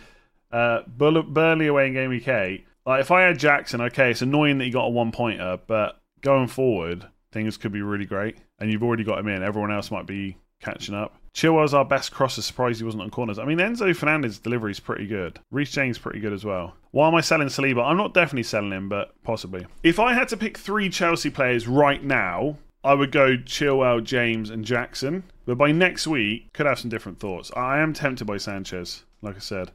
uh, 0.51 0.81
Burnley 0.85 1.67
away 1.67 1.87
in 1.87 1.93
game 1.93 2.09
week 2.09 2.27
eight. 2.27 2.65
Like, 2.85 2.99
if 2.99 3.09
I 3.09 3.21
had 3.21 3.39
Jackson, 3.39 3.79
okay, 3.79 4.11
it's 4.11 4.21
annoying 4.21 4.57
that 4.57 4.65
he 4.65 4.69
got 4.69 4.85
a 4.85 4.89
one 4.89 5.13
pointer, 5.13 5.57
but 5.65 6.01
going 6.19 6.47
forward, 6.47 7.05
things 7.31 7.55
could 7.55 7.71
be 7.71 7.81
really 7.81 8.05
great. 8.05 8.35
And 8.59 8.69
you've 8.69 8.83
already 8.83 9.05
got 9.05 9.19
him 9.19 9.29
in. 9.29 9.41
Everyone 9.41 9.71
else 9.71 9.91
might 9.91 10.05
be 10.05 10.35
catching 10.59 10.93
up. 10.93 11.15
Chilwell's 11.33 11.73
our 11.73 11.85
best 11.85 12.11
crosser. 12.11 12.41
Surprised 12.41 12.79
he 12.79 12.85
wasn't 12.85 13.03
on 13.03 13.09
corners. 13.09 13.39
I 13.39 13.45
mean, 13.45 13.57
Enzo 13.57 13.95
Fernandez's 13.95 14.39
delivery 14.39 14.71
is 14.71 14.79
pretty 14.79 15.07
good. 15.07 15.39
Reece 15.51 15.71
James 15.71 15.97
pretty 15.97 16.19
good 16.19 16.33
as 16.33 16.43
well. 16.45 16.75
Why 16.91 17.07
am 17.07 17.15
I 17.15 17.21
selling 17.21 17.47
Saliba? 17.47 17.83
I'm 17.83 17.97
not 17.97 18.13
definitely 18.13 18.43
selling 18.43 18.71
him, 18.71 18.89
but 18.89 19.15
possibly. 19.23 19.65
If 19.81 19.99
I 19.99 20.13
had 20.13 20.27
to 20.29 20.37
pick 20.37 20.57
three 20.57 20.89
Chelsea 20.89 21.29
players 21.29 21.67
right 21.67 22.03
now 22.03 22.57
I 22.83 22.93
would 22.93 23.11
go 23.11 23.37
Chilwell, 23.37 24.03
James, 24.03 24.49
and 24.49 24.65
Jackson. 24.65 25.23
But 25.45 25.57
by 25.57 25.71
next 25.71 26.05
week, 26.07 26.51
could 26.53 26.65
have 26.65 26.79
some 26.79 26.89
different 26.89 27.19
thoughts. 27.19 27.51
I 27.55 27.79
am 27.79 27.93
tempted 27.93 28.25
by 28.25 28.37
Sanchez, 28.37 29.03
like 29.21 29.35
I 29.35 29.39
said. 29.39 29.71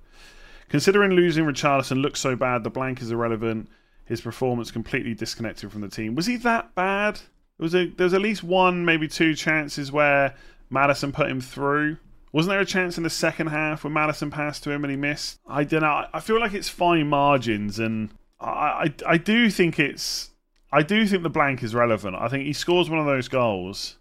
Considering 0.68 1.12
losing 1.12 1.44
Richarlison 1.44 2.02
looks 2.02 2.20
so 2.20 2.36
bad, 2.36 2.64
the 2.64 2.70
blank 2.70 3.00
is 3.00 3.10
irrelevant. 3.10 3.68
His 4.04 4.20
performance 4.20 4.70
completely 4.70 5.14
disconnected 5.14 5.72
from 5.72 5.80
the 5.80 5.88
team. 5.88 6.14
Was 6.14 6.26
he 6.26 6.36
that 6.36 6.74
bad? 6.74 7.16
There 7.58 7.64
was, 7.64 7.74
a, 7.74 7.86
there 7.86 8.04
was 8.04 8.14
at 8.14 8.20
least 8.20 8.44
one, 8.44 8.84
maybe 8.84 9.08
two 9.08 9.34
chances 9.34 9.90
where 9.90 10.34
Maddison 10.70 11.12
put 11.12 11.30
him 11.30 11.40
through. 11.40 11.96
Wasn't 12.32 12.50
there 12.50 12.60
a 12.60 12.66
chance 12.66 12.98
in 12.98 13.04
the 13.04 13.10
second 13.10 13.48
half 13.48 13.84
when 13.84 13.94
Maddison 13.94 14.30
passed 14.30 14.62
to 14.64 14.70
him 14.70 14.84
and 14.84 14.90
he 14.90 14.96
missed? 14.96 15.38
I 15.46 15.64
don't 15.64 15.80
know. 15.80 16.06
I 16.12 16.20
feel 16.20 16.38
like 16.38 16.52
it's 16.52 16.68
fine 16.68 17.08
margins, 17.08 17.78
and 17.78 18.10
I, 18.38 18.48
I, 18.48 18.94
I 19.06 19.16
do 19.16 19.50
think 19.50 19.78
it's 19.78 20.30
I 20.70 20.82
do 20.82 21.06
think 21.06 21.22
the 21.22 21.30
blank 21.30 21.62
is 21.62 21.74
relevant. 21.74 22.16
I 22.16 22.28
think 22.28 22.44
he 22.44 22.52
scores 22.52 22.90
one 22.90 22.98
of 22.98 23.06
those 23.06 23.28
goals. 23.28 23.96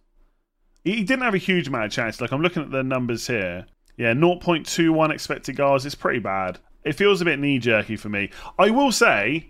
He, 0.84 1.04
didn't 1.04 1.24
have 1.24 1.34
a 1.34 1.40
huge 1.40 1.68
amount 1.68 1.86
of 1.86 1.92
chance. 1.92 2.22
Like 2.22 2.32
I'm 2.32 2.42
looking 2.42 2.64
at 2.64 2.72
the 2.72 2.84
numbers 2.84 3.28
here. 3.28 3.66
Yeah, 3.98 4.14
0.21 4.14 5.12
expected 5.12 5.56
goals. 5.56 5.86
It's 5.86 5.96
pretty 5.96 6.20
bad. 6.20 6.60
It 6.84 6.94
feels 6.94 7.22
a 7.22 7.26
bit 7.26 7.40
knee 7.40 7.60
jerky 7.60 7.96
for 7.96 8.10
me. 8.10 8.30
I 8.60 8.70
will 8.70 8.92
say, 8.92 9.48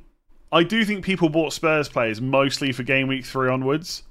I 0.51 0.63
do 0.63 0.86
think 0.86 1.03
people 1.03 1.30
bought 1.30 1.53
Spurs 1.53 1.89
players 1.89 2.21
mostly 2.21 2.71
for 2.71 2.84
game 2.84 3.08
week 3.08 3.25
three 3.25 3.50
onwards. 3.50 4.04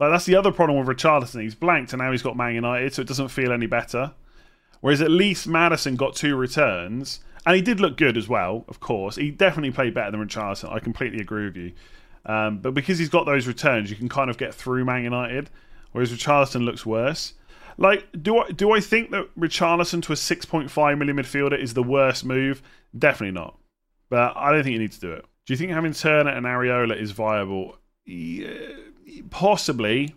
Like 0.00 0.10
that's 0.10 0.24
the 0.24 0.36
other 0.36 0.50
problem 0.50 0.84
with 0.84 0.96
Richarlison. 0.96 1.42
He's 1.42 1.54
blanked 1.54 1.92
and 1.92 2.00
now 2.00 2.10
he's 2.10 2.22
got 2.22 2.36
Man 2.36 2.54
United, 2.54 2.94
so 2.94 3.02
it 3.02 3.08
doesn't 3.08 3.28
feel 3.28 3.52
any 3.52 3.66
better. 3.66 4.12
Whereas 4.80 5.00
at 5.00 5.10
least 5.10 5.46
Maddison 5.46 5.96
got 5.96 6.14
two 6.14 6.36
returns, 6.36 7.20
and 7.46 7.56
he 7.56 7.62
did 7.62 7.80
look 7.80 7.96
good 7.96 8.16
as 8.16 8.28
well. 8.28 8.64
Of 8.68 8.80
course, 8.80 9.16
he 9.16 9.30
definitely 9.30 9.70
played 9.70 9.94
better 9.94 10.10
than 10.10 10.26
Richarlison. 10.26 10.72
I 10.72 10.78
completely 10.78 11.20
agree 11.20 11.44
with 11.44 11.56
you. 11.56 11.72
Um, 12.26 12.58
but 12.58 12.74
because 12.74 12.98
he's 12.98 13.08
got 13.08 13.26
those 13.26 13.46
returns, 13.46 13.90
you 13.90 13.96
can 13.96 14.08
kind 14.08 14.30
of 14.30 14.38
get 14.38 14.54
through 14.54 14.84
Man 14.84 15.04
United. 15.04 15.50
Whereas 15.92 16.12
Richarlison 16.12 16.64
looks 16.64 16.84
worse. 16.84 17.34
Like, 17.76 18.06
do 18.22 18.38
I 18.38 18.50
do 18.50 18.72
I 18.72 18.80
think 18.80 19.10
that 19.10 19.28
Richarlison 19.38 20.02
to 20.04 20.12
a 20.12 20.16
6.5 20.16 20.98
million 20.98 21.16
midfielder 21.16 21.58
is 21.58 21.74
the 21.74 21.82
worst 21.82 22.24
move? 22.24 22.62
Definitely 22.96 23.38
not. 23.40 23.58
But 24.08 24.36
I 24.36 24.52
don't 24.52 24.62
think 24.62 24.74
you 24.74 24.78
need 24.78 24.92
to 24.92 25.00
do 25.00 25.12
it. 25.12 25.24
Do 25.46 25.52
you 25.52 25.56
think 25.56 25.70
having 25.70 25.92
Turner 25.92 26.30
and 26.30 26.46
Areola 26.46 26.98
is 26.98 27.10
viable? 27.10 27.76
Yeah, 28.06 28.54
possibly, 29.30 30.14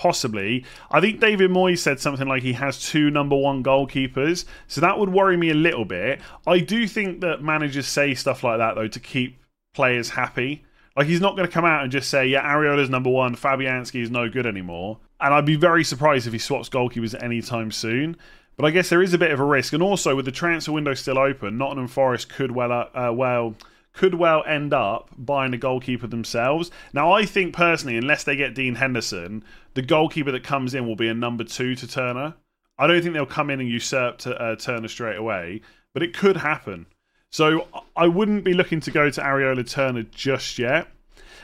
Possibly. 0.00 0.64
I 0.90 0.98
think 1.02 1.20
David 1.20 1.50
Moyes 1.50 1.80
said 1.80 2.00
something 2.00 2.26
like 2.26 2.42
he 2.42 2.54
has 2.54 2.88
two 2.88 3.10
number 3.10 3.36
one 3.36 3.62
goalkeepers, 3.62 4.46
so 4.66 4.80
that 4.80 4.98
would 4.98 5.10
worry 5.10 5.36
me 5.36 5.50
a 5.50 5.54
little 5.54 5.84
bit. 5.84 6.22
I 6.46 6.60
do 6.60 6.88
think 6.88 7.20
that 7.20 7.42
managers 7.42 7.86
say 7.86 8.14
stuff 8.14 8.42
like 8.42 8.56
that, 8.56 8.76
though, 8.76 8.88
to 8.88 8.98
keep 8.98 9.36
players 9.74 10.08
happy. 10.08 10.64
Like, 11.00 11.08
he's 11.08 11.22
not 11.22 11.34
going 11.34 11.48
to 11.48 11.54
come 11.54 11.64
out 11.64 11.82
and 11.82 11.90
just 11.90 12.10
say, 12.10 12.26
yeah, 12.26 12.42
Areola's 12.42 12.90
number 12.90 13.08
one, 13.08 13.34
Fabianski 13.34 14.02
is 14.02 14.10
no 14.10 14.28
good 14.28 14.44
anymore. 14.44 14.98
And 15.18 15.32
I'd 15.32 15.46
be 15.46 15.56
very 15.56 15.82
surprised 15.82 16.26
if 16.26 16.34
he 16.34 16.38
swaps 16.38 16.68
goalkeepers 16.68 17.14
anytime 17.22 17.70
soon. 17.70 18.18
But 18.58 18.66
I 18.66 18.70
guess 18.70 18.90
there 18.90 19.00
is 19.00 19.14
a 19.14 19.18
bit 19.18 19.30
of 19.30 19.40
a 19.40 19.44
risk. 19.44 19.72
And 19.72 19.82
also, 19.82 20.14
with 20.14 20.26
the 20.26 20.30
transfer 20.30 20.72
window 20.72 20.92
still 20.92 21.18
open, 21.18 21.56
Nottingham 21.56 21.88
Forest 21.88 22.28
could 22.28 22.50
well, 22.50 22.90
uh, 22.94 23.14
well 23.14 23.54
could 23.94 24.16
well 24.16 24.44
end 24.46 24.74
up 24.74 25.08
buying 25.16 25.54
a 25.54 25.56
goalkeeper 25.56 26.06
themselves. 26.06 26.70
Now, 26.92 27.10
I 27.12 27.24
think 27.24 27.54
personally, 27.54 27.96
unless 27.96 28.24
they 28.24 28.36
get 28.36 28.54
Dean 28.54 28.74
Henderson, 28.74 29.42
the 29.72 29.80
goalkeeper 29.80 30.32
that 30.32 30.44
comes 30.44 30.74
in 30.74 30.86
will 30.86 30.96
be 30.96 31.08
a 31.08 31.14
number 31.14 31.44
two 31.44 31.74
to 31.76 31.88
Turner. 31.88 32.34
I 32.76 32.86
don't 32.86 33.00
think 33.00 33.14
they'll 33.14 33.24
come 33.24 33.48
in 33.48 33.60
and 33.60 33.70
usurp 33.70 34.18
to, 34.18 34.38
uh, 34.38 34.56
Turner 34.56 34.88
straight 34.88 35.16
away, 35.16 35.62
but 35.94 36.02
it 36.02 36.14
could 36.14 36.36
happen. 36.36 36.84
So 37.30 37.66
I 37.96 38.06
wouldn't 38.06 38.44
be 38.44 38.54
looking 38.54 38.80
to 38.80 38.90
go 38.90 39.08
to 39.08 39.20
Areola 39.20 39.68
Turner 39.68 40.02
just 40.02 40.58
yet. 40.58 40.88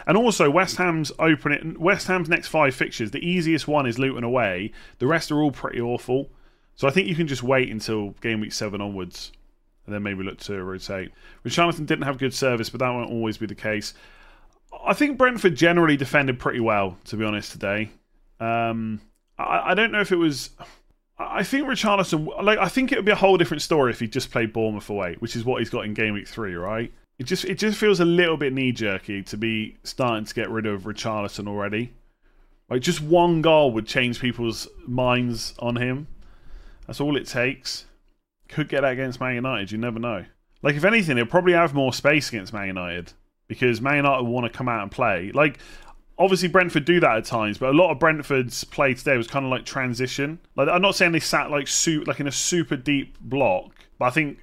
And 0.06 0.16
also, 0.16 0.50
West 0.50 0.76
Ham's 0.76 1.10
open 1.18 1.52
it. 1.52 1.80
West 1.80 2.06
Ham's 2.06 2.28
next 2.28 2.48
five 2.48 2.74
fixtures. 2.74 3.10
The 3.10 3.26
easiest 3.26 3.66
one 3.66 3.86
is 3.86 3.98
Luton 3.98 4.22
away. 4.24 4.72
The 4.98 5.06
rest 5.06 5.32
are 5.32 5.40
all 5.40 5.50
pretty 5.50 5.80
awful. 5.80 6.28
So 6.76 6.86
I 6.86 6.90
think 6.90 7.08
you 7.08 7.14
can 7.14 7.26
just 7.26 7.42
wait 7.42 7.70
until 7.70 8.10
game 8.20 8.40
week 8.40 8.52
seven 8.52 8.80
onwards 8.80 9.32
and 9.86 9.94
then 9.94 10.02
maybe 10.02 10.22
look 10.22 10.38
to 10.40 10.62
rotate. 10.62 11.12
Richarlison 11.44 11.86
didn't 11.86 12.02
have 12.02 12.18
good 12.18 12.34
service, 12.34 12.68
but 12.68 12.80
that 12.80 12.90
won't 12.90 13.10
always 13.10 13.38
be 13.38 13.46
the 13.46 13.54
case. 13.54 13.94
I 14.84 14.92
think 14.92 15.16
Brentford 15.16 15.54
generally 15.54 15.96
defended 15.96 16.38
pretty 16.38 16.60
well, 16.60 16.98
to 17.06 17.16
be 17.16 17.24
honest, 17.24 17.52
today. 17.52 17.90
Um, 18.40 19.00
I, 19.38 19.70
I, 19.70 19.74
don't 19.74 19.92
know 19.92 20.00
if 20.00 20.12
it 20.12 20.16
was. 20.16 20.50
I 21.18 21.42
think 21.44 21.66
Richarlison, 21.66 22.42
like, 22.42 22.58
I 22.58 22.68
think 22.68 22.92
it 22.92 22.96
would 22.96 23.04
be 23.04 23.12
a 23.12 23.16
whole 23.16 23.38
different 23.38 23.62
story 23.62 23.90
if 23.90 24.00
he 24.00 24.06
just 24.06 24.30
played 24.30 24.52
Bournemouth 24.52 24.90
away, 24.90 25.16
which 25.18 25.34
is 25.34 25.44
what 25.44 25.60
he's 25.60 25.70
got 25.70 25.86
in 25.86 25.94
game 25.94 26.14
week 26.14 26.28
three, 26.28 26.54
right? 26.54 26.92
It 27.18 27.24
just 27.24 27.46
it 27.46 27.58
just 27.58 27.78
feels 27.78 28.00
a 28.00 28.04
little 28.04 28.36
bit 28.36 28.52
knee 28.52 28.72
jerky 28.72 29.22
to 29.22 29.36
be 29.38 29.78
starting 29.82 30.26
to 30.26 30.34
get 30.34 30.50
rid 30.50 30.66
of 30.66 30.82
Richarlison 30.82 31.48
already. 31.48 31.94
Like 32.68 32.82
just 32.82 33.00
one 33.00 33.40
goal 33.40 33.72
would 33.72 33.86
change 33.86 34.20
people's 34.20 34.68
minds 34.86 35.54
on 35.58 35.76
him. 35.76 36.08
That's 36.86 37.00
all 37.00 37.16
it 37.16 37.26
takes. 37.26 37.86
Could 38.48 38.68
get 38.68 38.82
that 38.82 38.92
against 38.92 39.20
Man 39.20 39.34
United. 39.34 39.72
You 39.72 39.78
never 39.78 39.98
know. 39.98 40.26
Like 40.62 40.74
if 40.74 40.84
anything, 40.84 41.16
he'll 41.16 41.26
probably 41.26 41.54
have 41.54 41.72
more 41.72 41.92
space 41.92 42.28
against 42.28 42.52
Man 42.52 42.66
United 42.66 43.12
because 43.48 43.80
Man 43.80 43.96
United 43.96 44.24
want 44.24 44.50
to 44.50 44.56
come 44.56 44.68
out 44.68 44.82
and 44.82 44.90
play. 44.90 45.32
Like 45.32 45.58
obviously 46.18 46.48
Brentford 46.48 46.84
do 46.84 47.00
that 47.00 47.16
at 47.16 47.24
times, 47.24 47.58
but 47.58 47.70
a 47.70 47.72
lot 47.72 47.90
of 47.90 47.98
Brentford's 47.98 48.64
play 48.64 48.94
today 48.94 49.16
was 49.16 49.26
kind 49.26 49.44
of 49.44 49.50
like 49.50 49.64
transition. 49.64 50.38
Like 50.56 50.68
I'm 50.68 50.82
not 50.82 50.94
saying 50.94 51.12
they 51.12 51.20
sat 51.20 51.50
like 51.50 51.68
su- 51.68 52.04
like 52.04 52.20
in 52.20 52.26
a 52.26 52.32
super 52.32 52.76
deep 52.76 53.18
block, 53.20 53.72
but 53.98 54.06
I 54.06 54.10
think 54.10 54.38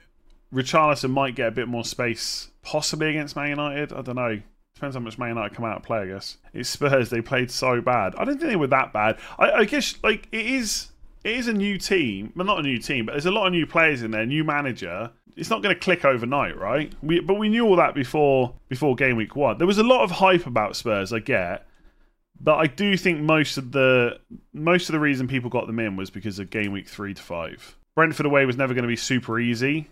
Richarlison 0.53 1.11
might 1.11 1.35
get 1.35 1.47
a 1.47 1.51
bit 1.51 1.67
more 1.67 1.83
space 1.83 2.49
possibly 2.61 3.09
against 3.09 3.35
Man 3.35 3.49
United. 3.49 3.91
I 3.91 4.01
don't 4.01 4.15
know. 4.15 4.41
Depends 4.75 4.95
how 4.95 5.01
much 5.01 5.17
Man 5.17 5.29
United 5.29 5.55
come 5.55 5.65
out 5.65 5.77
and 5.77 5.83
play, 5.83 5.99
I 5.99 6.05
guess. 6.07 6.37
It's 6.53 6.69
Spurs, 6.69 7.09
they 7.09 7.21
played 7.21 7.51
so 7.51 7.81
bad. 7.81 8.15
I 8.15 8.25
don't 8.25 8.37
think 8.37 8.49
they 8.49 8.55
were 8.55 8.67
that 8.67 8.93
bad. 8.93 9.17
I, 9.37 9.51
I 9.51 9.65
guess 9.65 9.95
like 10.03 10.27
it 10.31 10.45
is 10.45 10.89
it 11.23 11.35
is 11.35 11.47
a 11.47 11.53
new 11.53 11.77
team. 11.77 12.33
Well, 12.35 12.45
not 12.45 12.59
a 12.59 12.63
new 12.63 12.79
team, 12.79 13.05
but 13.05 13.13
there's 13.13 13.25
a 13.25 13.31
lot 13.31 13.47
of 13.47 13.53
new 13.53 13.65
players 13.65 14.03
in 14.03 14.11
there, 14.11 14.25
new 14.25 14.43
manager. 14.43 15.11
It's 15.35 15.49
not 15.49 15.61
going 15.61 15.73
to 15.73 15.79
click 15.79 16.05
overnight, 16.05 16.57
right? 16.57 16.93
We, 17.01 17.19
but 17.19 17.35
we 17.35 17.49
knew 17.49 17.65
all 17.65 17.75
that 17.77 17.95
before 17.95 18.53
before 18.69 18.95
game 18.95 19.15
week 19.15 19.35
one. 19.35 19.57
There 19.57 19.67
was 19.67 19.77
a 19.77 19.83
lot 19.83 20.03
of 20.03 20.11
hype 20.11 20.45
about 20.45 20.75
Spurs, 20.75 21.11
I 21.11 21.19
get, 21.19 21.65
but 22.39 22.55
I 22.55 22.67
do 22.67 22.97
think 22.97 23.21
most 23.21 23.57
of 23.57 23.71
the 23.71 24.19
most 24.53 24.89
of 24.89 24.93
the 24.93 24.99
reason 24.99 25.27
people 25.27 25.49
got 25.49 25.67
them 25.67 25.79
in 25.79 25.95
was 25.95 26.09
because 26.09 26.39
of 26.39 26.49
game 26.49 26.71
week 26.71 26.87
three 26.87 27.13
to 27.13 27.21
five. 27.21 27.77
Brentford 27.95 28.25
away 28.25 28.45
was 28.45 28.57
never 28.57 28.73
going 28.73 28.83
to 28.83 28.87
be 28.87 28.95
super 28.95 29.39
easy, 29.39 29.89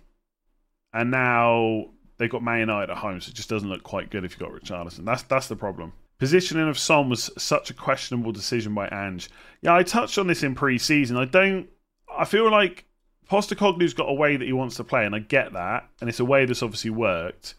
and 0.94 1.12
now 1.12 1.86
they've 2.18 2.30
got 2.30 2.44
Man 2.44 2.60
United 2.60 2.92
at 2.92 2.98
home, 2.98 3.22
so 3.22 3.30
it 3.30 3.36
just 3.36 3.50
doesn't 3.50 3.70
look 3.70 3.84
quite 3.84 4.10
good 4.10 4.24
if 4.24 4.32
you've 4.32 4.40
got 4.40 4.52
Richarlison. 4.52 5.06
That's 5.06 5.24
that's 5.24 5.48
the 5.48 5.56
problem. 5.56 5.94
Positioning 6.20 6.68
of 6.70 6.78
Son 6.78 7.10
was 7.10 7.32
such 7.38 7.72
a 7.72 7.74
questionable 7.74 8.32
decision 8.32 8.76
by 8.76 8.88
Ange. 8.90 9.28
Yeah, 9.64 9.76
I 9.76 9.82
touched 9.82 10.20
on 10.20 10.28
this 10.28 10.44
in 10.44 10.54
pre-season. 10.54 11.18
I 11.18 11.26
don't. 11.26 11.68
I 12.16 12.26
feel 12.26 12.52
like 12.52 12.86
Postecoglou's 13.30 13.94
got 13.94 14.10
a 14.10 14.14
way 14.14 14.36
that 14.36 14.46
he 14.46 14.54
wants 14.54 14.76
to 14.76 14.84
play, 14.84 15.06
and 15.06 15.16
I 15.16 15.20
get 15.20 15.54
that, 15.54 15.88
and 16.00 16.10
it's 16.10 16.20
a 16.20 16.26
way 16.26 16.46
that's 16.46 16.64
obviously 16.64 16.92
worked. 16.92 17.56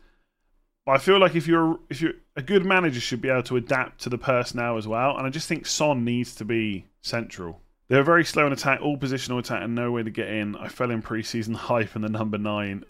But 0.85 0.93
I 0.93 0.99
feel 0.99 1.19
like 1.19 1.35
if 1.35 1.47
you're 1.47 1.79
if 1.89 2.01
you're 2.01 2.15
a 2.37 2.43
good 2.43 2.65
manager, 2.65 3.01
should 3.01 3.21
be 3.21 3.29
able 3.29 3.45
to 3.45 3.57
adapt 3.57 4.01
to 4.03 4.09
the 4.09 4.19
personnel 4.19 4.77
as 4.77 4.89
well. 4.89 5.17
And 5.17 5.27
I 5.27 5.31
just 5.31 5.49
think 5.49 5.67
Son 5.67 6.05
needs 6.05 6.35
to 6.37 6.45
be 6.45 6.87
central. 7.01 7.61
They're 7.89 8.03
very 8.03 8.25
slow 8.25 8.47
in 8.47 8.53
attack, 8.53 8.81
all 8.81 8.97
positional 8.97 9.39
attack, 9.39 9.63
and 9.63 9.75
nowhere 9.75 10.03
to 10.03 10.11
get 10.11 10.29
in. 10.29 10.57
I 10.57 10.69
fell 10.69 10.91
in 10.91 11.03
preseason 11.03 11.55
hype 11.69 11.95
in 11.95 12.03
the 12.03 12.09
number 12.09 12.39
nine. 12.39 12.85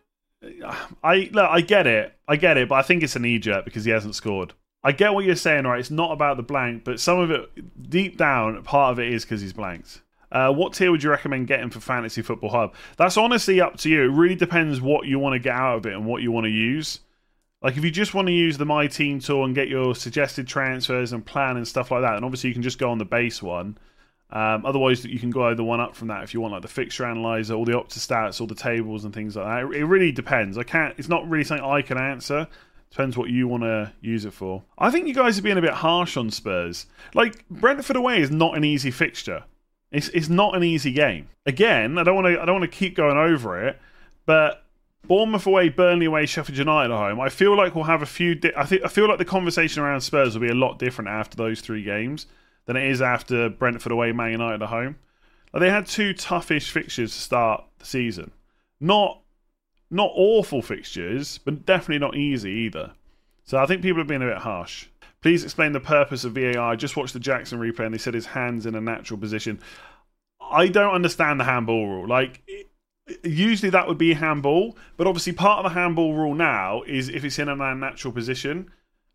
I 1.04 1.30
look, 1.32 1.50
I 1.50 1.60
get 1.60 1.86
it, 1.86 2.14
I 2.26 2.36
get 2.36 2.56
it, 2.56 2.68
but 2.68 2.76
I 2.76 2.82
think 2.82 3.02
it's 3.02 3.14
an 3.14 3.22
knee 3.22 3.38
jerk 3.38 3.64
because 3.64 3.84
he 3.84 3.90
hasn't 3.92 4.14
scored. 4.14 4.54
I 4.84 4.90
get 4.90 5.14
what 5.14 5.24
you're 5.24 5.36
saying, 5.36 5.64
right? 5.64 5.78
It's 5.78 5.90
not 5.90 6.10
about 6.10 6.36
the 6.36 6.42
blank, 6.42 6.82
but 6.82 6.98
some 6.98 7.20
of 7.20 7.30
it, 7.30 7.90
deep 7.90 8.16
down, 8.16 8.60
part 8.64 8.92
of 8.92 8.98
it 8.98 9.12
is 9.12 9.24
because 9.24 9.40
he's 9.40 9.52
blanked. 9.52 10.02
Uh, 10.32 10.50
what 10.50 10.72
tier 10.72 10.90
would 10.90 11.02
you 11.02 11.10
recommend 11.10 11.46
getting 11.46 11.68
for 11.68 11.78
Fantasy 11.78 12.22
Football 12.22 12.50
Hub? 12.50 12.74
That's 12.96 13.18
honestly 13.18 13.60
up 13.60 13.76
to 13.78 13.90
you. 13.90 14.02
It 14.02 14.16
really 14.16 14.34
depends 14.34 14.80
what 14.80 15.06
you 15.06 15.18
want 15.18 15.34
to 15.34 15.38
get 15.38 15.54
out 15.54 15.76
of 15.76 15.86
it 15.86 15.92
and 15.92 16.06
what 16.06 16.22
you 16.22 16.32
want 16.32 16.44
to 16.44 16.50
use. 16.50 17.00
Like, 17.60 17.76
if 17.76 17.84
you 17.84 17.90
just 17.90 18.14
want 18.14 18.26
to 18.26 18.32
use 18.32 18.56
the 18.56 18.64
My 18.64 18.86
Team 18.86 19.20
tool 19.20 19.44
and 19.44 19.54
get 19.54 19.68
your 19.68 19.94
suggested 19.94 20.48
transfers 20.48 21.12
and 21.12 21.24
plan 21.24 21.58
and 21.58 21.68
stuff 21.68 21.90
like 21.90 22.00
that, 22.00 22.16
and 22.16 22.24
obviously 22.24 22.48
you 22.48 22.54
can 22.54 22.62
just 22.62 22.78
go 22.78 22.90
on 22.90 22.98
the 22.98 23.04
base 23.04 23.42
one. 23.42 23.76
Um, 24.30 24.64
otherwise, 24.64 25.04
you 25.04 25.20
can 25.20 25.30
go 25.30 25.48
either 25.48 25.62
one 25.62 25.80
up 25.80 25.94
from 25.94 26.08
that 26.08 26.24
if 26.24 26.32
you 26.32 26.40
want, 26.40 26.54
like 26.54 26.62
the 26.62 26.68
fixture 26.68 27.04
analyzer, 27.04 27.52
all 27.52 27.66
the 27.66 27.72
Opta 27.72 27.98
stats, 27.98 28.40
all 28.40 28.46
the 28.46 28.54
tables 28.54 29.04
and 29.04 29.12
things 29.12 29.36
like 29.36 29.44
that. 29.44 29.76
It 29.76 29.84
really 29.84 30.10
depends. 30.10 30.56
I 30.56 30.62
can't. 30.62 30.94
It's 30.98 31.10
not 31.10 31.28
really 31.28 31.44
something 31.44 31.64
I 31.64 31.82
can 31.82 31.98
answer. 31.98 32.48
Depends 32.90 33.16
what 33.18 33.28
you 33.28 33.46
want 33.46 33.64
to 33.64 33.92
use 34.00 34.24
it 34.24 34.32
for. 34.32 34.62
I 34.78 34.90
think 34.90 35.06
you 35.06 35.14
guys 35.14 35.38
are 35.38 35.42
being 35.42 35.58
a 35.58 35.62
bit 35.62 35.74
harsh 35.74 36.16
on 36.16 36.30
Spurs. 36.30 36.86
Like 37.14 37.46
Brentford 37.50 37.96
away 37.96 38.22
is 38.22 38.30
not 38.30 38.56
an 38.56 38.64
easy 38.64 38.90
fixture. 38.90 39.44
It's 39.92 40.08
it's 40.08 40.28
not 40.28 40.56
an 40.56 40.64
easy 40.64 40.92
game. 40.92 41.28
Again, 41.46 41.98
I 41.98 42.02
don't 42.02 42.14
want 42.14 42.26
to 42.26 42.40
I 42.40 42.44
don't 42.44 42.60
want 42.60 42.70
to 42.70 42.76
keep 42.76 42.96
going 42.96 43.16
over 43.16 43.66
it, 43.66 43.78
but 44.26 44.64
Bournemouth 45.06 45.46
away, 45.46 45.68
Burnley 45.68 46.06
away, 46.06 46.26
Sheffield 46.26 46.58
United 46.58 46.92
at 46.92 46.96
home. 46.96 47.20
I 47.20 47.28
feel 47.28 47.56
like 47.56 47.74
we'll 47.74 47.84
have 47.84 48.02
a 48.02 48.06
few. 48.06 48.34
Di- 48.34 48.52
I 48.56 48.64
think 48.64 48.84
I 48.84 48.88
feel 48.88 49.08
like 49.08 49.18
the 49.18 49.24
conversation 49.24 49.82
around 49.82 50.00
Spurs 50.00 50.34
will 50.34 50.42
be 50.42 50.50
a 50.50 50.54
lot 50.54 50.78
different 50.78 51.10
after 51.10 51.36
those 51.36 51.60
three 51.60 51.82
games 51.82 52.26
than 52.66 52.76
it 52.76 52.88
is 52.90 53.02
after 53.02 53.48
Brentford 53.48 53.92
away, 53.92 54.12
Man 54.12 54.32
United 54.32 54.62
at 54.62 54.68
home. 54.68 54.96
Like, 55.52 55.60
they 55.60 55.70
had 55.70 55.86
two 55.86 56.14
toughish 56.14 56.70
fixtures 56.70 57.12
to 57.12 57.18
start 57.18 57.64
the 57.78 57.86
season. 57.86 58.30
Not 58.80 59.20
not 59.90 60.10
awful 60.14 60.62
fixtures, 60.62 61.38
but 61.38 61.66
definitely 61.66 61.98
not 61.98 62.16
easy 62.16 62.50
either. 62.50 62.92
So 63.44 63.58
I 63.58 63.66
think 63.66 63.82
people 63.82 63.98
have 63.98 64.06
been 64.06 64.22
a 64.22 64.26
bit 64.26 64.38
harsh. 64.38 64.86
Please 65.22 65.44
explain 65.44 65.72
the 65.72 65.80
purpose 65.80 66.24
of 66.24 66.34
VAR. 66.34 66.58
I 66.58 66.76
just 66.76 66.96
watched 66.96 67.12
the 67.12 67.20
Jackson 67.20 67.60
replay 67.60 67.86
and 67.86 67.94
they 67.94 67.98
said 67.98 68.14
his 68.14 68.26
hands 68.26 68.66
in 68.66 68.74
a 68.74 68.80
natural 68.80 69.18
position. 69.18 69.60
I 70.40 70.66
don't 70.68 70.92
understand 70.92 71.38
the 71.38 71.44
handball 71.44 71.86
rule. 71.86 72.08
Like, 72.08 72.42
usually 73.22 73.70
that 73.70 73.86
would 73.86 73.98
be 73.98 74.14
handball, 74.14 74.76
but 74.96 75.06
obviously 75.06 75.32
part 75.32 75.64
of 75.64 75.72
the 75.72 75.78
handball 75.78 76.14
rule 76.14 76.34
now 76.34 76.82
is 76.82 77.08
if 77.08 77.24
it's 77.24 77.38
in 77.38 77.48
a 77.48 77.56
natural 77.74 78.12
position, 78.12 78.70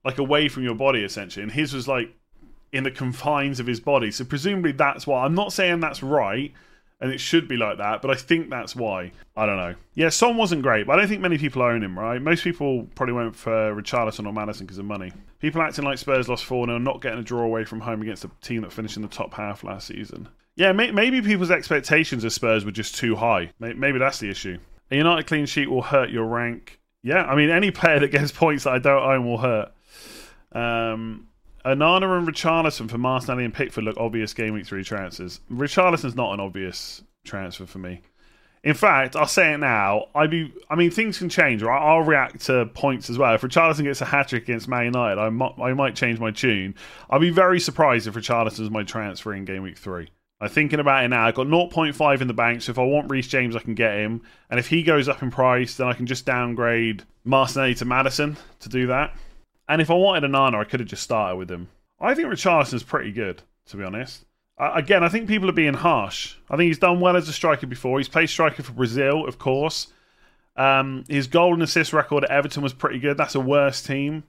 like 0.06 0.18
away 0.18 0.48
from 0.48 0.64
your 0.64 0.76
body 0.76 1.04
essentially. 1.04 1.44
And 1.44 1.52
his 1.52 1.74
was 1.74 1.88
like 1.88 2.16
in 2.72 2.84
the 2.84 2.92
confines 2.92 3.60
of 3.60 3.68
his 3.68 3.80
body. 3.80 4.12
So 4.12 4.24
presumably 4.24 4.72
that's 4.72 5.06
why. 5.06 5.26
I'm 5.26 5.36
not 5.36 5.52
saying 5.52 5.82
that's 5.82 6.02
right 6.02 6.54
and 7.00 7.12
it 7.12 7.20
should 7.20 7.48
be 7.48 7.58
like 7.58 7.78
that. 7.78 8.02
But 8.02 8.12
I 8.12 8.16
think 8.16 8.50
that's 8.50 8.76
why. 8.76 9.12
I 9.36 9.46
don't 9.46 9.58
know. 9.58 9.76
Yeah, 9.94 10.10
Son 10.10 10.36
wasn't 10.38 10.64
great, 10.64 10.88
but 10.88 10.94
I 10.94 11.00
don't 11.00 11.08
think 11.08 11.22
many 11.22 11.38
people 11.38 11.62
own 11.62 11.84
him. 11.84 11.98
Right? 11.98 12.22
Most 12.22 12.44
people 12.44 12.88
probably 12.96 13.14
went 13.14 13.36
for 13.36 13.74
Richarlison 13.76 14.26
or 14.26 14.34
Maddison 14.34 14.66
because 14.66 14.78
of 14.80 14.86
money. 14.86 15.12
People 15.40 15.62
acting 15.62 15.86
like 15.86 15.98
Spurs 16.00 16.28
lost 16.28 16.46
four 16.46 16.66
0 16.66 16.78
not 16.80 17.02
getting 17.02 17.20
a 17.20 17.24
draw 17.24 17.44
away 17.44 17.64
from 17.66 17.82
home 17.82 18.02
against 18.02 18.26
a 18.26 18.32
team 18.42 18.62
that 18.62 18.74
finished 18.74 18.96
in 18.96 19.04
the 19.04 19.08
top 19.08 19.34
half 19.34 19.64
last 19.64 19.88
season. 19.88 20.28
Yeah, 20.56 20.72
may- 20.72 20.92
maybe 20.92 21.22
people's 21.22 21.52
expectations 21.52 22.24
of 22.24 22.34
Spurs 22.34 22.66
were 22.66 22.72
just 22.72 22.96
too 22.96 23.16
high. 23.16 23.52
Maybe 23.60 24.00
that's 24.00 24.20
the 24.20 24.30
issue. 24.30 24.58
A 24.90 24.96
United 24.96 25.28
clean 25.28 25.46
sheet 25.46 25.70
will 25.70 25.84
hurt 25.84 26.10
your 26.10 26.26
rank. 26.26 26.80
Yeah, 27.04 27.24
I 27.24 27.36
mean, 27.36 27.52
any 27.52 27.70
player 27.70 28.00
that 28.00 28.12
gets 28.12 28.32
points 28.34 28.64
that 28.64 28.74
I 28.74 28.80
don't 28.80 29.04
own 29.04 29.26
will 29.26 29.38
hurt. 29.38 29.72
Um, 30.52 31.28
Onana 31.66 32.18
and 32.18 32.28
Richarlison 32.28 32.90
for 32.90 32.98
Martinelli 32.98 33.46
and 33.46 33.54
Pickford 33.54 33.84
look 33.84 33.98
obvious 33.98 34.34
game 34.34 34.54
week 34.54 34.66
three 34.66 34.84
transfers. 34.84 35.42
Richarlison's 35.52 36.16
not 36.16 36.34
an 36.34 36.40
obvious 36.40 37.04
transfer 37.26 37.66
for 37.66 37.80
me. 37.80 38.02
In 38.64 38.74
fact, 38.74 39.16
I'll 39.16 39.28
say 39.28 39.54
it 39.54 39.60
now. 39.60 40.08
I 40.16 40.28
be, 40.28 40.54
I 40.70 40.76
mean, 40.76 40.92
things 40.92 41.20
can 41.20 41.30
change, 41.30 41.62
right? 41.62 41.80
I'll 41.80 42.02
react 42.02 42.46
to 42.48 42.66
points 42.66 43.10
as 43.10 43.18
well. 43.18 43.34
If 43.34 43.42
Richarlison 43.42 43.84
gets 43.84 44.02
a 44.02 44.06
hat 44.06 44.30
trick 44.30 44.44
against 44.44 44.68
Man 44.68 44.86
United, 44.86 45.20
I 45.20 45.30
might, 45.30 45.54
I 45.62 45.74
might 45.74 45.96
change 45.96 46.20
my 46.20 46.32
tune. 46.32 46.76
I'll 47.10 47.20
be 47.20 47.30
very 47.30 47.60
surprised 47.60 48.08
if 48.08 48.16
Richarlison 48.16 48.62
is 48.62 48.70
my 48.70 48.84
transfer 48.84 49.34
in 49.34 49.46
game 49.46 49.64
week 49.64 49.78
three. 49.78 50.10
I'm 50.40 50.50
thinking 50.50 50.80
about 50.80 51.04
it 51.04 51.08
now. 51.08 51.26
I've 51.26 51.36
got 51.36 51.48
0.5 51.48 52.22
in 52.22 52.28
the 52.28 52.34
bank, 52.34 52.62
so 52.62 52.72
if 52.72 52.78
I 52.78 52.84
want 52.84 53.10
Reece 53.10 53.28
James, 53.28 53.56
I 53.56 53.60
can 53.60 53.74
get 53.74 53.98
him. 53.98 54.22
And 54.50 54.60
if 54.60 54.68
he 54.68 54.84
goes 54.84 55.10
up 55.10 55.24
in 55.24 55.32
price, 55.32 55.78
then 55.78 55.88
I 55.88 55.94
can 55.94 56.06
just 56.06 56.26
downgrade 56.26 57.04
Martinelli 57.24 57.74
to 57.76 57.86
Maddison 57.86 58.38
to 58.60 58.70
do 58.70 58.88
that. 58.88 59.16
And 59.68 59.82
if 59.82 59.90
I 59.90 59.96
wanted 59.96 60.30
Onana, 60.30 60.56
I 60.56 60.64
could 60.64 60.80
have 60.80 60.90
just 60.90 61.04
started 61.04 61.38
with 61.38 61.52
him. 61.52 61.70
I 62.00 62.14
think 62.14 62.30
Richarlison's 62.30 62.84
pretty 62.84 63.12
good, 63.12 63.42
to 63.68 63.78
be 63.78 63.84
honest. 63.84 64.26
Uh, 64.58 64.72
again, 64.74 65.04
I 65.04 65.10
think 65.10 65.28
people 65.28 65.50
are 65.50 65.54
being 65.54 65.74
harsh. 65.74 66.36
I 66.50 66.58
think 66.58 66.68
he's 66.68 66.80
done 66.80 67.00
well 67.00 67.18
as 67.18 67.30
a 67.30 67.34
striker 67.34 67.68
before. 67.68 68.00
He's 68.00 68.08
played 68.08 68.30
striker 68.30 68.64
for 68.64 68.72
Brazil, 68.72 69.28
of 69.28 69.38
course. 69.38 69.88
Um, 70.56 71.04
his 71.08 71.28
goal 71.28 71.54
and 71.54 71.62
assist 71.62 71.94
record 71.94 72.24
at 72.24 72.32
Everton 72.32 72.64
was 72.64 72.74
pretty 72.74 73.00
good. 73.00 73.18
That's 73.18 73.36
a 73.36 73.40
worse 73.40 73.82
team. 73.82 74.24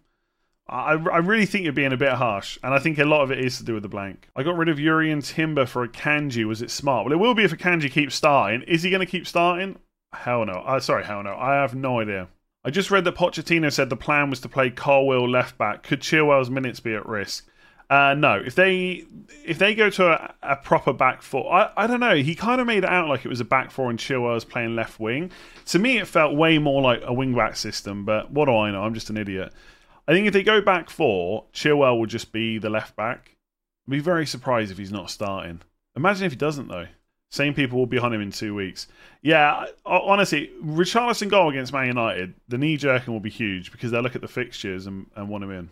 I, 0.68 0.93
I 0.93 1.18
really 1.18 1.47
think 1.47 1.64
you're 1.64 1.72
being 1.72 1.95
a 1.95 1.97
bit 1.97 2.12
harsh, 2.12 2.59
and 2.62 2.74
I 2.74 2.78
think 2.78 2.99
a 2.99 3.05
lot 3.07 3.22
of 3.22 3.30
it 3.30 3.39
is 3.39 3.57
to 3.57 3.64
do 3.64 3.72
with 3.72 3.82
the 3.82 3.89
blank. 3.89 4.28
I 4.36 4.43
got 4.43 4.59
rid 4.59 4.68
of 4.68 4.76
Jurrien 4.76 5.24
Timber 5.24 5.64
for 5.64 5.89
Akanji. 5.89 6.45
Was 6.45 6.61
it 6.61 6.70
smart? 6.70 7.07
Well, 7.07 7.14
it 7.14 7.18
will 7.18 7.34
be 7.34 7.45
if 7.45 7.53
Akanji 7.53 7.91
keeps 7.91 8.14
starting. 8.14 8.62
Is 8.62 8.82
he 8.82 8.91
going 8.91 9.01
to 9.01 9.11
keep 9.11 9.26
starting? 9.26 9.78
Hell 10.12 10.45
no. 10.45 10.53
Uh, 10.53 10.80
sorry, 10.80 11.05
hell 11.05 11.22
no. 11.22 11.34
I 11.34 11.55
have 11.55 11.74
no 11.74 12.01
idea. 12.01 12.28
I 12.64 12.70
just 12.70 12.90
read 12.90 13.04
that 13.04 13.14
Pochettino 13.14 13.72
said 13.72 13.88
the 13.88 13.96
plan 13.96 14.30
was 14.30 14.40
to 14.40 14.48
play 14.48 14.70
Colwill 14.70 15.28
left 15.28 15.56
back. 15.59 15.82
Could 15.82 16.00
Chilwell's 16.00 16.50
minutes 16.50 16.80
be 16.80 16.94
at 16.94 17.06
risk? 17.06 17.48
Uh, 17.90 18.14
no, 18.14 18.34
if 18.34 18.54
they 18.54 19.06
if 19.46 19.59
they 19.59 19.74
go 19.74 19.88
to 19.88 20.09
a, 20.09 20.34
a 20.42 20.56
proper 20.56 20.92
back 20.92 21.22
four, 21.22 21.50
I, 21.50 21.70
I 21.74 21.86
don't 21.86 22.00
know. 22.00 22.16
He 22.16 22.34
kind 22.34 22.61
of 22.61 22.66
made 22.66 22.84
it 22.84 22.90
out 22.90 23.09
like 23.09 23.24
it 23.24 23.28
was 23.28 23.40
a 23.40 23.46
back 23.46 23.70
four 23.70 23.88
and 23.88 23.98
Chilwell 23.98 24.34
was 24.34 24.44
playing 24.44 24.76
left 24.76 25.00
wing. 25.00 25.30
To 25.66 25.78
me, 25.78 25.98
it 25.98 26.06
felt 26.06 26.36
way 26.36 26.59
more 26.59 26.82
like 26.82 27.00
a 27.04 27.14
wing 27.14 27.34
back 27.34 27.56
system. 27.56 28.04
But 28.04 28.30
what 28.30 28.44
do 28.44 28.56
I 28.56 28.70
know? 28.70 28.82
I'm 28.82 28.92
just 28.92 29.09
an 29.09 29.16
idiot. 29.16 29.52
I 30.06 30.12
think 30.12 30.26
if 30.26 30.34
they 30.34 30.42
go 30.42 30.61
back 30.61 30.90
four, 30.90 31.44
Chilwell 31.54 31.98
will 31.98 32.06
just 32.06 32.30
be 32.30 32.59
the 32.59 32.70
left 32.70 32.94
back. 32.94 33.36
I'd 33.86 33.92
be 33.92 34.00
very 34.00 34.26
surprised 34.26 34.70
if 34.70 34.76
he's 34.76 34.92
not 34.92 35.11
starting. 35.11 35.62
Imagine 35.96 36.26
if 36.26 36.32
he 36.32 36.36
doesn't 36.36 36.68
though. 36.68 36.88
Same 37.31 37.53
people 37.53 37.79
will 37.79 37.87
be 37.87 37.99
on 37.99 38.12
him 38.12 38.22
in 38.22 38.33
two 38.33 38.55
weeks. 38.55 38.87
Yeah, 39.20 39.66
honestly, 39.85 40.51
Richarlison 40.62 41.29
goal 41.29 41.51
against 41.51 41.72
Man 41.72 41.87
United, 41.87 42.35
the 42.49 42.57
knee 42.57 42.76
jerking 42.76 43.12
will 43.12 43.20
be 43.20 43.31
huge 43.31 43.70
because 43.70 43.91
they'll 43.91 44.01
look 44.01 44.16
at 44.16 44.22
the 44.22 44.29
fixtures 44.29 44.87
and, 44.87 45.07
and 45.14 45.29
want 45.29 45.45
him 45.45 45.51
in. 45.51 45.70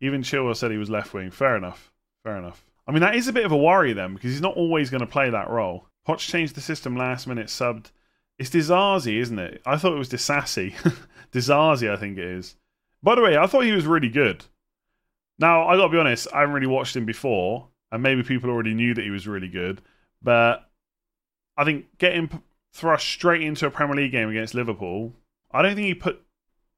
Even 0.00 0.22
Chilwell 0.22 0.56
said 0.56 0.70
he 0.70 0.78
was 0.78 0.90
left 0.90 1.14
wing. 1.14 1.30
Fair 1.30 1.56
enough. 1.56 1.92
Fair 2.24 2.36
enough. 2.36 2.64
I 2.86 2.90
mean, 2.90 3.00
that 3.00 3.14
is 3.14 3.28
a 3.28 3.32
bit 3.32 3.46
of 3.46 3.52
a 3.52 3.56
worry 3.56 3.92
then 3.92 4.14
because 4.14 4.32
he's 4.32 4.40
not 4.40 4.56
always 4.56 4.90
going 4.90 5.00
to 5.00 5.06
play 5.06 5.30
that 5.30 5.50
role. 5.50 5.86
Poch 6.06 6.18
changed 6.18 6.56
the 6.56 6.60
system 6.60 6.96
last 6.96 7.28
minute, 7.28 7.46
subbed. 7.46 7.92
It's 8.38 8.50
Disasi, 8.50 9.18
isn't 9.20 9.38
it? 9.38 9.62
I 9.64 9.76
thought 9.76 9.92
it 9.92 9.98
was 9.98 10.08
Disasi. 10.08 10.74
Disasi, 11.32 11.90
I 11.92 11.96
think 11.96 12.18
it 12.18 12.24
is. 12.24 12.56
By 13.02 13.14
the 13.14 13.22
way, 13.22 13.36
I 13.36 13.46
thought 13.46 13.64
he 13.64 13.72
was 13.72 13.86
really 13.86 14.08
good. 14.08 14.44
Now, 15.38 15.68
I 15.68 15.76
got 15.76 15.84
to 15.84 15.92
be 15.92 15.98
honest, 15.98 16.28
I 16.32 16.40
haven't 16.40 16.54
really 16.54 16.66
watched 16.66 16.96
him 16.96 17.04
before, 17.04 17.68
and 17.92 18.02
maybe 18.02 18.22
people 18.22 18.50
already 18.50 18.74
knew 18.74 18.94
that 18.94 19.04
he 19.04 19.10
was 19.10 19.28
really 19.28 19.48
good, 19.48 19.80
but 20.22 20.68
I 21.56 21.64
think 21.64 21.86
getting 21.98 22.42
thrust 22.72 23.06
straight 23.06 23.42
into 23.42 23.66
a 23.66 23.70
Premier 23.70 23.96
League 23.96 24.12
game 24.12 24.28
against 24.28 24.54
Liverpool, 24.54 25.12
I 25.50 25.62
don't 25.62 25.74
think 25.74 25.86
he 25.86 25.94
put 25.94 26.22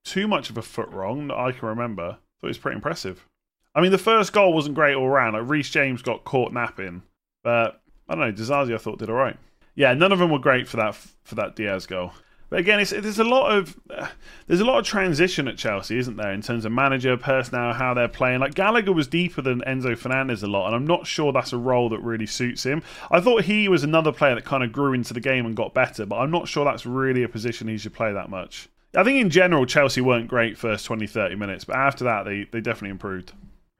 too 0.05 0.29
much 0.29 0.51
of 0.51 0.59
a 0.59 0.63
foot 0.63 0.89
wrong 0.91 1.29
that 1.29 1.39
I 1.39 1.53
can 1.53 1.69
remember. 1.69 2.19
Thought 2.41 2.47
it 2.47 2.49
was 2.49 2.59
pretty 2.59 2.77
impressive. 2.77 3.27
I 3.75 3.81
mean, 3.81 3.93
the 3.93 3.99
first 3.99 4.33
goal 4.33 4.53
wasn't 4.53 4.75
great 4.75 4.95
all 4.95 5.09
round. 5.09 5.35
Like 5.35 5.49
Reece 5.49 5.71
James 5.71 6.03
got 6.03 6.25
caught 6.25 6.53
napping, 6.53 7.03
but 7.43 7.81
I 8.09 8.15
don't 8.15 8.21
know. 8.21 8.33
Disasi 8.33 8.75
I 8.75 8.79
thought 8.79 8.99
did 8.99 9.11
all 9.11 9.17
right. 9.17 9.37
Yeah, 9.75 9.95
none 9.95 10.13
of 10.13 10.19
them 10.21 10.31
were 10.31 10.39
great 10.39 10.69
for 10.69 10.77
that 10.77 10.95
for 10.95 11.35
that 11.35 11.57
Diaz 11.57 11.87
goal. 11.87 12.13
But 12.55 12.61
again, 12.61 12.77
there's 12.79 13.19
a 13.19 13.25
lot 13.25 13.51
of 13.51 13.77
uh, 13.91 14.07
there's 14.47 14.61
a 14.61 14.65
lot 14.65 14.79
of 14.79 14.87
transition 14.87 15.49
at 15.49 15.59
Chelsea, 15.59 15.99
isn't 15.99 16.17
there, 16.17 16.31
in 16.31 16.41
terms 16.41 16.65
of 16.65 16.71
manager, 16.71 17.17
personnel, 17.17 17.73
how 17.73 17.95
they're 17.95 18.07
playing. 18.07 18.39
Like 18.39 18.55
Gallagher 18.55 18.93
was 18.93 19.09
deeper 19.09 19.43
than 19.43 19.61
Enzo 19.63 19.99
Fernandez 19.99 20.45
a 20.45 20.47
lot, 20.47 20.69
and 20.69 20.77
I'm 20.77 20.87
not 20.87 21.05
sure 21.05 21.33
that's 21.33 21.53
a 21.53 21.59
role 21.59 21.89
that 21.89 21.99
really 21.99 22.27
suits 22.27 22.65
him. 22.65 22.85
I 23.11 23.19
thought 23.19 23.43
he 23.43 23.69
was 23.69 23.83
another 23.83 24.13
player 24.13 24.37
that 24.37 24.45
kind 24.45 24.63
of 24.63 24.71
grew 24.71 24.93
into 24.93 25.13
the 25.13 25.19
game 25.19 25.47
and 25.47 25.57
got 25.57 25.75
better, 25.75 26.07
but 26.07 26.19
I'm 26.19 26.31
not 26.31 26.47
sure 26.47 26.65
that's 26.65 26.87
really 26.87 27.25
a 27.25 27.29
position 27.29 27.67
he 27.67 27.77
should 27.77 27.93
play 27.93 28.13
that 28.13 28.31
much. 28.31 28.69
I 28.95 29.03
think 29.03 29.21
in 29.21 29.31
general 29.31 29.67
Chelsea 29.67 30.01
weren't 30.01 30.29
great 30.29 30.57
first 30.57 30.87
20, 30.87 31.09
30 31.09 31.35
minutes, 31.35 31.65
but 31.65 31.75
after 31.75 32.05
that 32.05 32.25
they, 32.25 32.45
they 32.53 32.61
definitely 32.61 32.91
improved. 32.91 33.33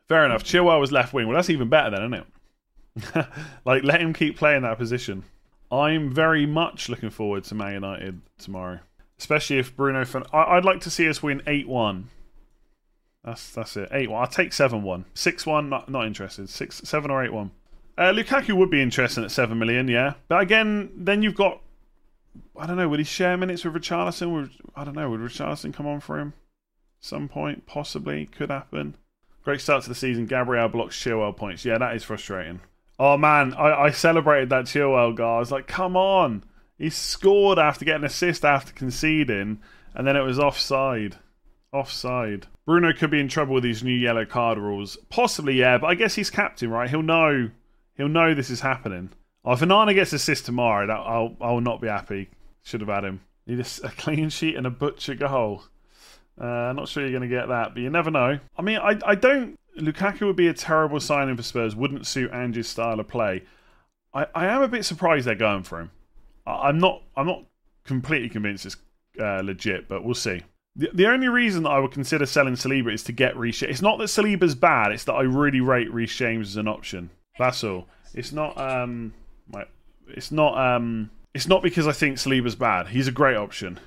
Fair 0.09 0.25
enough. 0.25 0.43
Chilwell 0.43 0.81
was 0.81 0.91
left 0.91 1.15
wing. 1.15 1.29
Well, 1.29 1.37
that's 1.37 1.49
even 1.49 1.69
better 1.69 1.91
then, 1.91 2.13
isn't 2.13 2.27
it? 3.15 3.27
like 3.65 3.85
let 3.85 4.01
him 4.01 4.13
keep 4.13 4.37
playing 4.37 4.63
that 4.63 4.79
position. 4.79 5.23
I'm 5.71 6.13
very 6.13 6.47
much 6.47 6.89
looking 6.89 7.11
forward 7.11 7.45
to 7.45 7.55
Man 7.55 7.75
United 7.75 8.21
tomorrow, 8.39 8.81
especially 9.19 9.59
if 9.59 9.75
Bruno. 9.77 10.05
Fen- 10.05 10.25
I- 10.33 10.55
would 10.55 10.65
like 10.65 10.81
to 10.83 10.91
see 10.91 11.09
us 11.09 11.23
win 11.23 11.43
eight 11.47 11.69
one. 11.69 12.09
That's 13.25 13.53
that's 13.53 13.77
it. 13.77 13.89
Eight 13.93 14.11
one. 14.11 14.21
I'll 14.21 14.27
take 14.27 14.53
seven 14.53 14.83
one. 14.83 15.07
Six 15.15 15.47
one. 15.47 15.69
Not 15.69 15.89
not 15.89 16.07
interested. 16.07 16.49
Six 16.49 16.83
seven 16.85 17.11
or 17.11 17.25
eight 17.25 17.33
one. 17.33 17.51
Uh, 17.97 18.13
Lukaku 18.13 18.55
would 18.55 18.71
be 18.71 18.83
interesting 18.83 19.25
at 19.25 19.31
seven 19.31 19.59
million. 19.59 19.89
Yeah, 19.89 20.15
but 20.29 20.41
again, 20.41 20.91
then 20.97 21.23
you've 21.23 21.35
got. 21.37 21.61
I 22.59 22.67
don't 22.67 22.77
know. 22.77 22.89
Would 22.89 22.99
he 23.01 23.05
share 23.05 23.37
minutes 23.37 23.65
with 23.65 23.75
Richarlison? 23.75 24.33
Would, 24.33 24.51
I 24.77 24.85
don't 24.85 24.95
know. 24.97 25.09
Would 25.11 25.21
Richarlison 25.21 25.73
come 25.73 25.87
on 25.87 26.01
for 26.01 26.19
him? 26.19 26.35
Some 27.01 27.29
point, 27.29 27.67
possibly, 27.67 28.27
could 28.27 28.51
happen. 28.51 28.97
Great 29.45 29.61
start 29.61 29.83
to 29.85 29.89
the 29.89 29.95
season. 29.95 30.27
Gabriel 30.27 30.69
blocks 30.69 30.97
Chilwell 31.01 31.37
points. 31.37 31.65
Yeah, 31.65 31.79
that 31.79 31.95
is 31.95 32.03
frustrating. 32.03 32.61
Oh 32.99 33.17
man, 33.17 33.55
I, 33.55 33.85
I 33.85 33.91
celebrated 33.91 34.51
that 34.51 34.67
Chilwell 34.67 35.17
goal. 35.17 35.37
I 35.37 35.39
was 35.41 35.51
like, 35.51 35.67
come 35.67 35.97
on. 35.97 36.45
He 36.79 36.91
scored 36.91 37.59
after 37.59 37.85
getting 37.85 38.03
an 38.03 38.07
assist 38.07 38.45
after 38.45 38.73
conceding, 38.73 39.61
and 39.95 40.07
then 40.07 40.17
it 40.17 40.23
was 40.23 40.39
offside. 40.39 41.17
Offside. 41.73 42.47
Bruno 42.67 42.93
could 42.93 43.11
be 43.11 43.21
in 43.21 43.29
trouble 43.29 43.55
with 43.55 43.65
these 43.65 43.83
new 43.83 43.95
yellow 43.95 44.25
card 44.25 44.59
rules. 44.59 44.97
Possibly, 45.09 45.55
yeah, 45.55 45.79
but 45.79 45.89
I 45.89 45.95
guess 45.95 46.15
he's 46.15 46.31
captain, 46.31 46.71
right? 46.71 46.89
He'll 46.89 47.03
know 47.03 47.51
he'll 47.97 48.09
know 48.09 48.35
this 48.35 48.51
is 48.51 48.61
happening. 48.61 49.11
Oh, 49.45 49.53
if 49.53 49.61
Onana 49.61 49.95
gets 49.95 50.13
assist 50.13 50.47
tomorrow, 50.47 50.87
that, 50.87 50.93
I'll 50.95 51.37
I'll 51.41 51.61
not 51.61 51.81
be 51.81 51.89
happy. 51.89 52.31
Should 52.63 52.81
have 52.81 52.89
had 52.89 53.05
him. 53.05 53.21
Need 53.47 53.61
a, 53.61 53.87
a 53.87 53.91
clean 53.91 54.31
sheet 54.31 54.57
and 54.57 54.67
a 54.67 54.71
butcher 54.71 55.15
goal. 55.15 55.65
Uh, 56.41 56.73
not 56.75 56.89
sure 56.89 57.03
you're 57.03 57.17
going 57.17 57.29
to 57.29 57.37
get 57.37 57.49
that, 57.49 57.75
but 57.75 57.83
you 57.83 57.91
never 57.91 58.11
know. 58.11 58.39
I 58.57 58.63
mean, 58.63 58.79
I 58.79 58.99
I 59.05 59.15
don't 59.15 59.59
Lukaku 59.79 60.27
would 60.27 60.37
be 60.37 60.49
a 60.49 60.55
terrible 60.55 61.01
signing 61.01 61.37
for 61.37 61.43
Spurs. 61.43 61.75
Wouldn't 61.75 62.07
suit 62.07 62.31
Ange's 62.33 62.69
style 62.69 63.01
of 63.01 63.09
play. 63.09 63.43
I, 64.13 64.27
I 64.35 64.47
am 64.47 64.63
a 64.63 64.69
bit 64.69 64.85
surprised 64.85 65.27
they're 65.27 65.35
going 65.35 65.65
for 65.65 65.81
him. 65.81 65.91
I, 66.47 66.69
am 66.69 66.79
not. 66.79 67.03
I'm 67.17 67.27
not 67.27 67.45
completely 67.85 68.29
convinced 68.29 68.67
it's 68.67 68.77
uh, 69.21 69.43
legit, 69.45 69.89
but 69.89 70.05
we'll 70.05 70.15
see. 70.15 70.43
The, 70.77 70.91
the 70.93 71.07
only 71.07 71.29
reason 71.29 71.65
that 71.65 71.71
I 71.71 71.79
would 71.79 71.93
consider 71.93 72.27
selling 72.27 72.55
Saliba 72.55 72.93
is 72.93 73.03
to 73.05 73.13
get 73.13 73.37
Reece. 73.37 73.63
It's 73.63 73.83
not 73.83 73.99
that 73.99 74.05
Saliba's 74.05 74.55
bad. 74.55 74.93
It's 74.93 75.05
that 75.05 75.15
I 75.15 75.23
really 75.23 75.61
rate 75.61 75.93
Reece 75.93 76.15
James 76.17 76.51
as 76.51 76.57
an 76.57 76.69
option. 76.69 77.11
That's 77.39 77.65
all. 77.65 77.89
It's 78.15 78.33
not. 78.33 78.57
Um. 78.59 79.13
It's 80.09 80.31
not. 80.31 80.57
Um. 80.57 81.11
It's 81.35 81.49
not 81.49 81.63
because 81.63 81.89
I 81.89 81.93
think 81.93 82.19
Saliba's 82.19 82.55
bad. 82.55 82.89
He's 82.89 83.09
a 83.09 83.13
great 83.13 83.37
option. 83.37 83.81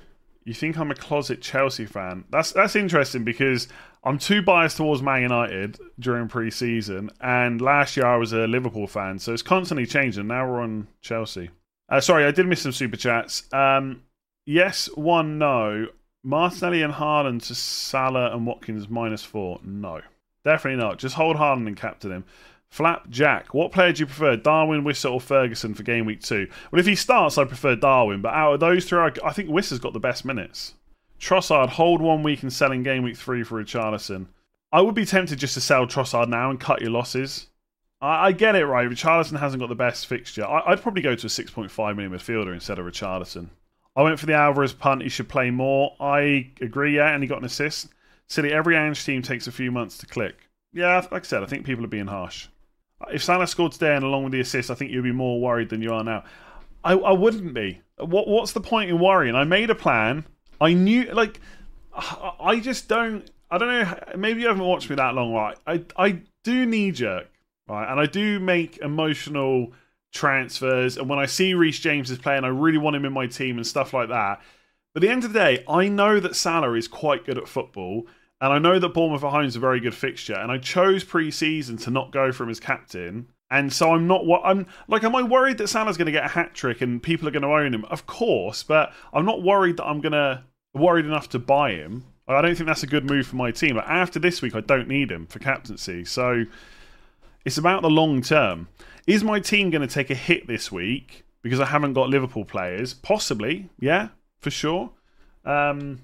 You 0.44 0.54
think 0.54 0.78
I'm 0.78 0.90
a 0.90 0.94
closet 0.94 1.42
Chelsea 1.42 1.86
fan? 1.86 2.24
That's 2.30 2.52
that's 2.52 2.76
interesting 2.76 3.24
because 3.24 3.68
I'm 4.04 4.18
too 4.18 4.42
biased 4.42 4.76
towards 4.76 5.02
Man 5.02 5.22
United 5.22 5.78
during 5.98 6.28
pre-season, 6.28 7.10
and 7.20 7.60
last 7.60 7.96
year 7.96 8.06
I 8.06 8.16
was 8.16 8.32
a 8.32 8.46
Liverpool 8.46 8.86
fan, 8.86 9.18
so 9.18 9.32
it's 9.32 9.42
constantly 9.42 9.86
changing. 9.86 10.26
Now 10.28 10.48
we're 10.48 10.60
on 10.60 10.88
Chelsea. 11.00 11.50
Uh, 11.88 12.00
sorry, 12.00 12.24
I 12.24 12.30
did 12.30 12.46
miss 12.46 12.62
some 12.62 12.72
super 12.72 12.96
chats. 12.96 13.52
Um, 13.52 14.02
yes, 14.46 14.88
one, 14.94 15.38
no. 15.38 15.86
Martinelli 16.22 16.82
and 16.82 16.94
Haaland 16.94 17.46
to 17.46 17.54
Salah 17.54 18.34
and 18.34 18.46
Watkins 18.46 18.88
minus 18.88 19.22
four. 19.22 19.60
No, 19.64 20.00
definitely 20.44 20.82
not. 20.82 20.98
Just 20.98 21.14
hold 21.14 21.36
Haaland 21.36 21.66
and 21.66 21.76
captain 21.76 22.12
him. 22.12 22.24
Flap 22.70 23.08
Jack, 23.08 23.54
what 23.54 23.72
player 23.72 23.92
do 23.92 24.00
you 24.00 24.06
prefer, 24.06 24.36
Darwin, 24.36 24.84
Wissa, 24.84 25.10
or 25.10 25.20
Ferguson 25.20 25.74
for 25.74 25.82
game 25.82 26.04
week 26.04 26.20
two? 26.20 26.46
Well, 26.70 26.80
if 26.80 26.86
he 26.86 26.94
starts, 26.94 27.38
I 27.38 27.44
prefer 27.44 27.76
Darwin, 27.76 28.20
but 28.20 28.34
out 28.34 28.54
of 28.54 28.60
those 28.60 28.84
three, 28.84 28.98
I, 29.24 29.32
think 29.32 29.48
Wissa's 29.48 29.78
got 29.78 29.94
the 29.94 30.00
best 30.00 30.24
minutes. 30.24 30.74
Trossard, 31.20 31.70
hold 31.70 32.00
one 32.00 32.22
week 32.22 32.42
and 32.42 32.52
sell 32.52 32.72
in 32.72 32.82
game 32.82 33.02
week 33.02 33.16
three 33.16 33.42
for 33.42 33.62
Richarlison. 33.62 34.26
I 34.72 34.80
would 34.80 34.94
be 34.94 35.04
tempted 35.04 35.38
just 35.38 35.54
to 35.54 35.60
sell 35.60 35.86
Trossard 35.86 36.28
now 36.28 36.50
and 36.50 36.60
cut 36.60 36.80
your 36.80 36.90
losses. 36.90 37.46
I, 38.00 38.26
I 38.26 38.32
get 38.32 38.54
it, 38.54 38.66
right? 38.66 38.88
Richarlison 38.88 39.38
hasn't 39.38 39.60
got 39.60 39.68
the 39.68 39.74
best 39.74 40.06
fixture. 40.06 40.44
I, 40.44 40.70
would 40.70 40.82
probably 40.82 41.02
go 41.02 41.14
to 41.14 41.26
a 41.26 41.30
6.5 41.30 41.96
million 41.96 42.12
midfielder 42.12 42.52
instead 42.52 42.78
of 42.78 42.86
Richarlison. 42.86 43.48
I 43.96 44.02
went 44.02 44.20
for 44.20 44.26
the 44.26 44.34
Alvarez 44.34 44.72
punt. 44.72 45.02
He 45.02 45.08
should 45.08 45.28
play 45.28 45.50
more. 45.50 45.96
I 45.98 46.52
agree, 46.60 46.96
yeah, 46.96 47.12
and 47.12 47.22
he 47.22 47.28
got 47.28 47.38
an 47.38 47.44
assist. 47.44 47.88
Silly, 48.28 48.52
every 48.52 48.76
Ange 48.76 49.04
team 49.04 49.22
takes 49.22 49.46
a 49.46 49.52
few 49.52 49.72
months 49.72 49.98
to 49.98 50.06
click. 50.06 50.36
Yeah, 50.72 51.04
like 51.10 51.24
I 51.24 51.26
said, 51.26 51.42
I 51.42 51.46
think 51.46 51.64
people 51.64 51.84
are 51.84 51.88
being 51.88 52.06
harsh. 52.06 52.46
If 53.12 53.24
Salah 53.24 53.46
scored 53.46 53.72
today 53.72 53.94
and 53.94 54.04
along 54.04 54.24
with 54.24 54.32
the 54.32 54.40
assist, 54.40 54.70
I 54.70 54.74
think 54.74 54.90
you'd 54.90 55.02
be 55.02 55.12
more 55.12 55.40
worried 55.40 55.70
than 55.70 55.82
you 55.82 55.92
are 55.92 56.04
now. 56.04 56.24
I, 56.84 56.92
I 56.92 57.12
wouldn't 57.12 57.54
be. 57.54 57.80
What 57.96 58.28
What's 58.28 58.52
the 58.52 58.60
point 58.60 58.90
in 58.90 58.98
worrying? 58.98 59.34
I 59.34 59.44
made 59.44 59.70
a 59.70 59.74
plan. 59.74 60.24
I 60.60 60.72
knew, 60.72 61.04
like, 61.12 61.40
I 61.94 62.60
just 62.60 62.88
don't. 62.88 63.28
I 63.50 63.58
don't 63.58 63.68
know. 63.68 63.98
Maybe 64.16 64.42
you 64.42 64.48
haven't 64.48 64.64
watched 64.64 64.90
me 64.90 64.96
that 64.96 65.14
long, 65.14 65.32
right? 65.32 65.56
I 65.66 65.84
I 65.96 66.22
do 66.44 66.66
knee 66.66 66.90
jerk, 66.90 67.30
right, 67.68 67.90
and 67.90 67.98
I 67.98 68.06
do 68.06 68.38
make 68.38 68.78
emotional 68.78 69.72
transfers. 70.12 70.96
And 70.96 71.08
when 71.08 71.18
I 71.18 71.26
see 71.26 71.54
Reece 71.54 71.80
James 71.80 72.10
is 72.10 72.18
playing, 72.18 72.44
I 72.44 72.48
really 72.48 72.78
want 72.78 72.96
him 72.96 73.04
in 73.04 73.12
my 73.12 73.26
team 73.26 73.56
and 73.56 73.66
stuff 73.66 73.94
like 73.94 74.08
that. 74.08 74.40
But 74.94 75.02
at 75.02 75.06
the 75.06 75.12
end 75.12 75.24
of 75.24 75.32
the 75.32 75.38
day, 75.38 75.64
I 75.68 75.88
know 75.88 76.20
that 76.20 76.36
Salah 76.36 76.74
is 76.74 76.88
quite 76.88 77.24
good 77.24 77.38
at 77.38 77.48
football, 77.48 78.06
and 78.40 78.52
I 78.52 78.58
know 78.58 78.78
that 78.78 78.94
Bournemouth 78.94 79.24
at 79.24 79.30
home 79.30 79.44
is 79.46 79.56
a 79.56 79.60
very 79.60 79.80
good 79.80 79.94
fixture, 79.94 80.36
and 80.36 80.52
I 80.52 80.58
chose 80.58 81.04
pre-season 81.04 81.78
to 81.78 81.90
not 81.90 82.12
go 82.12 82.32
for 82.32 82.44
him 82.44 82.50
as 82.50 82.60
captain. 82.60 83.28
And 83.50 83.72
so 83.72 83.94
I'm 83.94 84.06
not 84.06 84.26
what 84.26 84.42
I'm 84.44 84.66
like. 84.88 85.04
Am 85.04 85.16
I 85.16 85.22
worried 85.22 85.56
that 85.58 85.68
Salah's 85.68 85.96
going 85.96 86.06
to 86.06 86.12
get 86.12 86.26
a 86.26 86.28
hat 86.28 86.52
trick 86.52 86.82
and 86.82 87.02
people 87.02 87.26
are 87.26 87.30
going 87.30 87.42
to 87.42 87.48
own 87.48 87.72
him? 87.72 87.86
Of 87.86 88.06
course, 88.06 88.62
but 88.62 88.92
I'm 89.14 89.24
not 89.24 89.42
worried 89.42 89.78
that 89.78 89.86
I'm 89.86 90.02
going 90.02 90.12
to 90.12 90.44
worried 90.74 91.06
enough 91.06 91.28
to 91.30 91.38
buy 91.38 91.72
him. 91.72 92.04
I 92.26 92.42
don't 92.42 92.54
think 92.54 92.66
that's 92.66 92.82
a 92.82 92.88
good 92.88 93.08
move 93.08 93.26
for 93.26 93.36
my 93.36 93.50
team. 93.50 93.76
But 93.76 93.86
after 93.86 94.18
this 94.18 94.42
week, 94.42 94.54
I 94.54 94.60
don't 94.60 94.88
need 94.88 95.10
him 95.10 95.26
for 95.26 95.38
captaincy. 95.38 96.04
So 96.04 96.44
it's 97.44 97.58
about 97.58 97.82
the 97.82 97.90
long 97.90 98.20
term. 98.20 98.68
Is 99.06 99.24
my 99.24 99.40
team 99.40 99.70
going 99.70 99.86
to 99.86 99.92
take 99.92 100.10
a 100.10 100.14
hit 100.14 100.46
this 100.46 100.70
week 100.70 101.24
because 101.42 101.60
I 101.60 101.66
haven't 101.66 101.94
got 101.94 102.10
Liverpool 102.10 102.44
players? 102.44 102.92
Possibly, 102.92 103.70
yeah, 103.80 104.08
for 104.40 104.50
sure. 104.50 104.90
Um, 105.46 106.02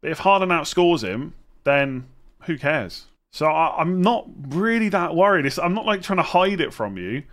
but 0.00 0.12
if 0.12 0.18
Haaland 0.18 0.52
outscores 0.52 1.02
him, 1.02 1.34
then 1.64 2.06
who 2.42 2.56
cares? 2.56 3.06
So 3.32 3.46
I, 3.46 3.80
am 3.82 4.00
not 4.00 4.28
really 4.48 4.88
that 4.90 5.16
worried. 5.16 5.44
It's, 5.44 5.58
I'm 5.58 5.74
not 5.74 5.84
like 5.84 6.02
trying 6.02 6.18
to 6.18 6.22
hide 6.22 6.60
it 6.60 6.72
from 6.72 6.96
you. 6.96 7.24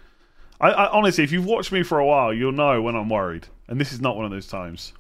I, 0.60 0.72
I, 0.72 0.92
honestly, 0.92 1.24
if 1.24 1.32
you've 1.32 1.46
watched 1.46 1.72
me 1.72 1.84
for 1.84 2.00
a 2.00 2.06
while, 2.06 2.34
you'll 2.34 2.52
know 2.52 2.82
when 2.82 2.96
I'm 2.96 3.10
worried, 3.10 3.48
and 3.68 3.80
this 3.80 3.94
is 3.94 4.02
not 4.02 4.16
one 4.16 4.26
of 4.26 4.32
those 4.32 4.48
times. 4.48 4.94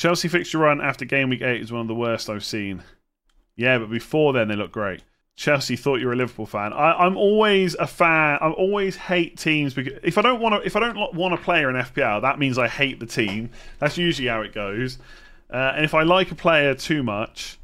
Chelsea 0.00 0.28
fixture 0.28 0.56
run 0.56 0.80
after 0.80 1.04
game 1.04 1.28
week 1.28 1.42
eight 1.42 1.60
is 1.60 1.70
one 1.70 1.82
of 1.82 1.86
the 1.86 1.94
worst 1.94 2.30
I've 2.30 2.42
seen. 2.42 2.82
Yeah, 3.54 3.76
but 3.76 3.90
before 3.90 4.32
then 4.32 4.48
they 4.48 4.56
look 4.56 4.72
great. 4.72 5.02
Chelsea 5.36 5.76
thought 5.76 6.00
you 6.00 6.06
were 6.06 6.14
a 6.14 6.16
Liverpool 6.16 6.46
fan. 6.46 6.72
I, 6.72 7.04
am 7.04 7.18
always 7.18 7.74
a 7.74 7.86
fan. 7.86 8.38
I 8.40 8.48
always 8.48 8.96
hate 8.96 9.36
teams 9.36 9.74
because 9.74 10.00
if 10.02 10.16
I 10.16 10.22
don't 10.22 10.40
want 10.40 10.54
to, 10.54 10.66
if 10.66 10.74
I 10.74 10.80
don't 10.80 11.14
want 11.14 11.34
a 11.34 11.36
player 11.36 11.68
in 11.68 11.76
FPL, 11.76 12.22
that 12.22 12.38
means 12.38 12.56
I 12.56 12.66
hate 12.66 12.98
the 12.98 13.04
team. 13.04 13.50
That's 13.78 13.98
usually 13.98 14.28
how 14.28 14.40
it 14.40 14.54
goes. 14.54 14.96
Uh, 15.52 15.72
and 15.76 15.84
if 15.84 15.92
I 15.92 16.02
like 16.02 16.30
a 16.30 16.34
player 16.34 16.74
too 16.74 17.02
much, 17.02 17.58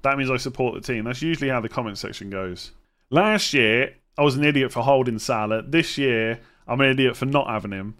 that 0.00 0.16
means 0.16 0.30
I 0.30 0.38
support 0.38 0.74
the 0.74 0.80
team. 0.80 1.04
That's 1.04 1.20
usually 1.20 1.50
how 1.50 1.60
the 1.60 1.68
comment 1.68 1.98
section 1.98 2.30
goes. 2.30 2.70
Last 3.10 3.52
year, 3.52 3.92
I 4.16 4.22
was 4.22 4.36
an 4.36 4.44
idiot 4.44 4.72
for 4.72 4.82
holding 4.82 5.18
Salah. 5.18 5.60
This 5.60 5.98
year, 5.98 6.40
I'm 6.66 6.80
an 6.80 6.88
idiot 6.88 7.14
for 7.14 7.26
not 7.26 7.46
having 7.46 7.72
him. 7.72 7.96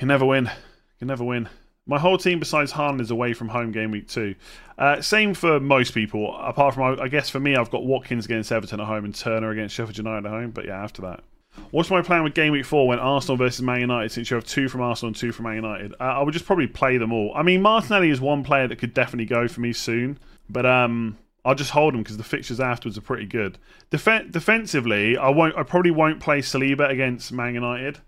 You 0.00 0.06
never 0.06 0.24
win. 0.24 0.50
You 0.98 1.06
never 1.06 1.24
win. 1.24 1.50
My 1.86 1.98
whole 1.98 2.16
team, 2.16 2.38
besides 2.38 2.72
Haaland, 2.72 3.00
is 3.00 3.10
away 3.10 3.34
from 3.34 3.48
home 3.48 3.70
game 3.70 3.90
week 3.90 4.08
two. 4.08 4.34
Uh, 4.78 5.00
same 5.02 5.34
for 5.34 5.60
most 5.60 5.92
people, 5.92 6.34
apart 6.38 6.74
from, 6.74 6.98
I 6.98 7.08
guess 7.08 7.28
for 7.28 7.40
me, 7.40 7.56
I've 7.56 7.70
got 7.70 7.84
Watkins 7.84 8.24
against 8.24 8.50
Everton 8.50 8.80
at 8.80 8.86
home 8.86 9.04
and 9.04 9.14
Turner 9.14 9.50
against 9.50 9.74
Sheffield 9.74 9.98
United 9.98 10.26
at 10.26 10.32
home. 10.32 10.50
But 10.50 10.64
yeah, 10.64 10.82
after 10.82 11.02
that. 11.02 11.22
What's 11.70 11.90
my 11.90 12.02
plan 12.02 12.24
with 12.24 12.34
game 12.34 12.52
week 12.52 12.64
four 12.64 12.88
when 12.88 12.98
Arsenal 12.98 13.36
versus 13.36 13.62
Man 13.62 13.80
United? 13.80 14.10
Since 14.10 14.30
you 14.30 14.34
have 14.34 14.44
two 14.44 14.68
from 14.68 14.80
Arsenal 14.80 15.08
and 15.08 15.16
two 15.16 15.30
from 15.30 15.44
Man 15.44 15.56
United, 15.56 15.92
uh, 16.00 16.04
I 16.04 16.22
would 16.22 16.32
just 16.32 16.46
probably 16.46 16.66
play 16.66 16.96
them 16.96 17.12
all. 17.12 17.32
I 17.34 17.42
mean, 17.42 17.62
Martinelli 17.62 18.10
is 18.10 18.20
one 18.20 18.42
player 18.42 18.66
that 18.66 18.76
could 18.76 18.94
definitely 18.94 19.26
go 19.26 19.46
for 19.46 19.60
me 19.60 19.72
soon, 19.72 20.18
but 20.48 20.66
um, 20.66 21.16
I'll 21.44 21.54
just 21.54 21.70
hold 21.70 21.94
him 21.94 22.02
because 22.02 22.16
the 22.16 22.24
fixtures 22.24 22.58
afterwards 22.58 22.98
are 22.98 23.02
pretty 23.02 23.26
good. 23.26 23.58
Def- 23.90 24.30
defensively, 24.30 25.16
I 25.16 25.28
won't. 25.28 25.56
I 25.56 25.62
probably 25.62 25.90
won't 25.90 26.18
play 26.18 26.40
Saliba 26.40 26.90
against 26.90 27.32
Man 27.32 27.54
United. 27.54 27.98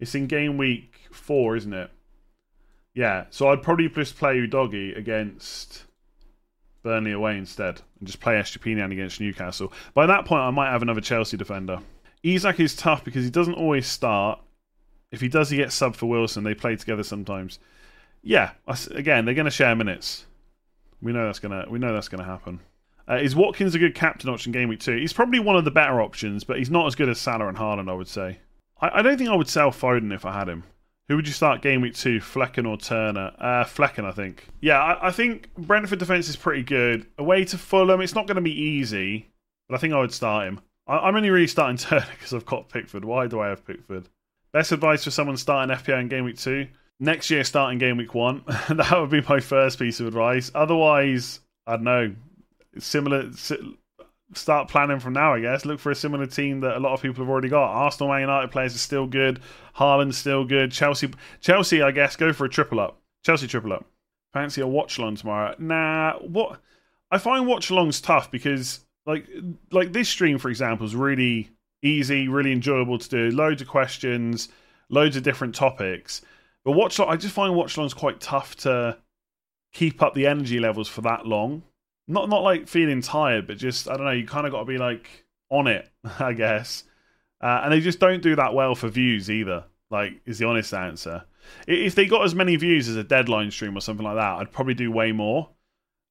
It's 0.00 0.14
in 0.14 0.26
game 0.26 0.56
week 0.56 0.94
four, 1.10 1.56
isn't 1.56 1.72
it? 1.72 1.90
Yeah, 2.94 3.24
so 3.30 3.48
I'd 3.48 3.62
probably 3.62 3.88
just 3.88 4.16
play 4.16 4.36
Udogie 4.36 4.96
against 4.96 5.84
Burnley 6.84 7.12
away 7.12 7.36
instead, 7.36 7.80
and 7.98 8.06
just 8.06 8.20
play 8.20 8.34
Estupiñán 8.34 8.92
against 8.92 9.20
Newcastle. 9.20 9.72
By 9.94 10.06
that 10.06 10.26
point, 10.26 10.42
I 10.42 10.50
might 10.50 10.70
have 10.70 10.82
another 10.82 11.00
Chelsea 11.00 11.36
defender. 11.36 11.80
Isak 12.22 12.60
is 12.60 12.76
tough 12.76 13.04
because 13.04 13.24
he 13.24 13.30
doesn't 13.30 13.54
always 13.54 13.86
start. 13.86 14.38
If 15.10 15.20
he 15.20 15.28
does, 15.28 15.50
he 15.50 15.56
gets 15.56 15.74
sub 15.74 15.96
for 15.96 16.06
Wilson. 16.06 16.44
They 16.44 16.54
play 16.54 16.76
together 16.76 17.02
sometimes. 17.02 17.58
Yeah, 18.22 18.52
again, 18.92 19.24
they're 19.24 19.34
going 19.34 19.44
to 19.44 19.50
share 19.50 19.74
minutes. 19.74 20.24
We 21.02 21.12
know 21.12 21.26
that's 21.26 21.38
gonna. 21.40 21.66
We 21.68 21.78
know 21.78 21.92
that's 21.92 22.08
going 22.08 22.24
to 22.24 22.30
happen. 22.30 22.60
Uh, 23.06 23.16
is 23.16 23.36
Watkins 23.36 23.74
a 23.74 23.78
good 23.78 23.94
captain 23.94 24.30
option 24.30 24.52
game 24.52 24.68
week 24.68 24.80
two? 24.80 24.96
He's 24.96 25.12
probably 25.12 25.40
one 25.40 25.56
of 25.56 25.64
the 25.64 25.70
better 25.70 26.00
options, 26.00 26.44
but 26.44 26.58
he's 26.58 26.70
not 26.70 26.86
as 26.86 26.94
good 26.94 27.10
as 27.10 27.20
Salah 27.20 27.48
and 27.48 27.58
Haaland, 27.58 27.90
I 27.90 27.94
would 27.94 28.08
say. 28.08 28.38
I, 28.80 29.00
I 29.00 29.02
don't 29.02 29.18
think 29.18 29.28
I 29.28 29.36
would 29.36 29.48
sell 29.48 29.70
Foden 29.70 30.14
if 30.14 30.24
I 30.24 30.32
had 30.32 30.48
him. 30.48 30.64
Who 31.08 31.16
would 31.16 31.26
you 31.26 31.34
start 31.34 31.60
game 31.60 31.82
week 31.82 31.94
two, 31.94 32.18
Flekken 32.18 32.66
or 32.66 32.78
Turner? 32.78 33.32
Uh, 33.38 33.64
Flekken, 33.64 34.04
I 34.04 34.12
think. 34.12 34.48
Yeah, 34.60 34.80
I, 34.80 35.08
I 35.08 35.10
think 35.10 35.54
Brentford 35.54 35.98
defence 35.98 36.28
is 36.28 36.36
pretty 36.36 36.62
good. 36.62 37.06
Away 37.18 37.44
to 37.46 37.58
Fulham, 37.58 38.00
it's 38.00 38.14
not 38.14 38.26
going 38.26 38.36
to 38.36 38.42
be 38.42 38.58
easy, 38.58 39.28
but 39.68 39.74
I 39.74 39.78
think 39.78 39.92
I 39.92 40.00
would 40.00 40.12
start 40.12 40.48
him. 40.48 40.60
I, 40.86 41.08
am 41.08 41.16
only 41.16 41.30
really 41.30 41.46
starting 41.46 41.76
Turner 41.78 42.06
because 42.12 42.32
I've 42.32 42.46
got 42.46 42.70
Pickford. 42.70 43.04
Why 43.04 43.26
do 43.26 43.40
I 43.40 43.48
have 43.48 43.66
Pickford? 43.66 44.08
Best 44.52 44.72
advice 44.72 45.04
for 45.04 45.10
someone 45.10 45.36
starting 45.36 45.76
FPL 45.76 46.00
in 46.00 46.08
game 46.08 46.24
week 46.24 46.38
two? 46.38 46.68
Next 47.00 47.30
year, 47.30 47.44
starting 47.44 47.78
game 47.78 47.98
week 47.98 48.14
one. 48.14 48.42
that 48.70 48.98
would 48.98 49.10
be 49.10 49.20
my 49.28 49.40
first 49.40 49.78
piece 49.78 50.00
of 50.00 50.06
advice. 50.06 50.50
Otherwise, 50.54 51.40
I 51.66 51.72
don't 51.72 51.84
know. 51.84 52.14
Similar 52.78 53.30
start 54.36 54.68
planning 54.68 55.00
from 55.00 55.12
now, 55.12 55.34
I 55.34 55.40
guess. 55.40 55.64
Look 55.64 55.80
for 55.80 55.90
a 55.90 55.94
similar 55.94 56.26
team 56.26 56.60
that 56.60 56.76
a 56.76 56.80
lot 56.80 56.92
of 56.92 57.02
people 57.02 57.24
have 57.24 57.30
already 57.30 57.48
got. 57.48 57.70
Arsenal, 57.70 58.12
Man 58.12 58.22
United 58.22 58.50
players 58.50 58.74
are 58.74 58.78
still 58.78 59.06
good. 59.06 59.40
Haaland's 59.76 60.18
still 60.18 60.44
good. 60.44 60.72
Chelsea, 60.72 61.10
Chelsea, 61.40 61.82
I 61.82 61.90
guess, 61.90 62.16
go 62.16 62.32
for 62.32 62.44
a 62.44 62.48
triple 62.48 62.80
up. 62.80 63.00
Chelsea 63.24 63.46
triple 63.46 63.72
up. 63.72 63.84
Fancy 64.32 64.60
a 64.60 64.66
watch 64.66 64.98
along 64.98 65.16
tomorrow? 65.16 65.54
Nah, 65.58 66.18
what? 66.18 66.60
I 67.10 67.18
find 67.18 67.46
watch 67.46 67.68
alongs 67.68 68.02
tough 68.02 68.30
because 68.30 68.80
like 69.06 69.28
like 69.70 69.92
this 69.92 70.08
stream, 70.08 70.38
for 70.38 70.50
example, 70.50 70.84
is 70.84 70.96
really 70.96 71.50
easy, 71.82 72.28
really 72.28 72.52
enjoyable 72.52 72.98
to 72.98 73.08
do. 73.08 73.30
Loads 73.30 73.62
of 73.62 73.68
questions, 73.68 74.48
loads 74.88 75.16
of 75.16 75.22
different 75.22 75.54
topics. 75.54 76.22
But 76.64 76.72
watch, 76.72 76.98
I 76.98 77.16
just 77.16 77.34
find 77.34 77.54
watch 77.54 77.76
alongs 77.76 77.94
quite 77.94 78.20
tough 78.20 78.56
to 78.56 78.98
keep 79.72 80.02
up 80.02 80.14
the 80.14 80.26
energy 80.26 80.58
levels 80.58 80.88
for 80.88 81.02
that 81.02 81.26
long 81.26 81.62
not 82.06 82.28
not 82.28 82.42
like 82.42 82.68
feeling 82.68 83.00
tired, 83.00 83.46
but 83.46 83.56
just 83.56 83.88
I 83.88 83.96
don't 83.96 84.06
know. 84.06 84.12
You 84.12 84.26
kind 84.26 84.46
of 84.46 84.52
got 84.52 84.60
to 84.60 84.64
be 84.64 84.78
like 84.78 85.24
on 85.50 85.66
it, 85.66 85.88
I 86.18 86.32
guess. 86.32 86.84
Uh, 87.40 87.62
and 87.64 87.72
they 87.72 87.80
just 87.80 88.00
don't 88.00 88.22
do 88.22 88.36
that 88.36 88.54
well 88.54 88.74
for 88.74 88.88
views 88.88 89.30
either. 89.30 89.64
Like, 89.90 90.14
is 90.24 90.38
the 90.38 90.46
honest 90.46 90.72
answer. 90.72 91.24
If 91.68 91.94
they 91.94 92.06
got 92.06 92.24
as 92.24 92.34
many 92.34 92.56
views 92.56 92.88
as 92.88 92.96
a 92.96 93.04
deadline 93.04 93.50
stream 93.50 93.76
or 93.76 93.80
something 93.80 94.04
like 94.04 94.16
that, 94.16 94.38
I'd 94.38 94.52
probably 94.52 94.74
do 94.74 94.90
way 94.90 95.12
more. 95.12 95.50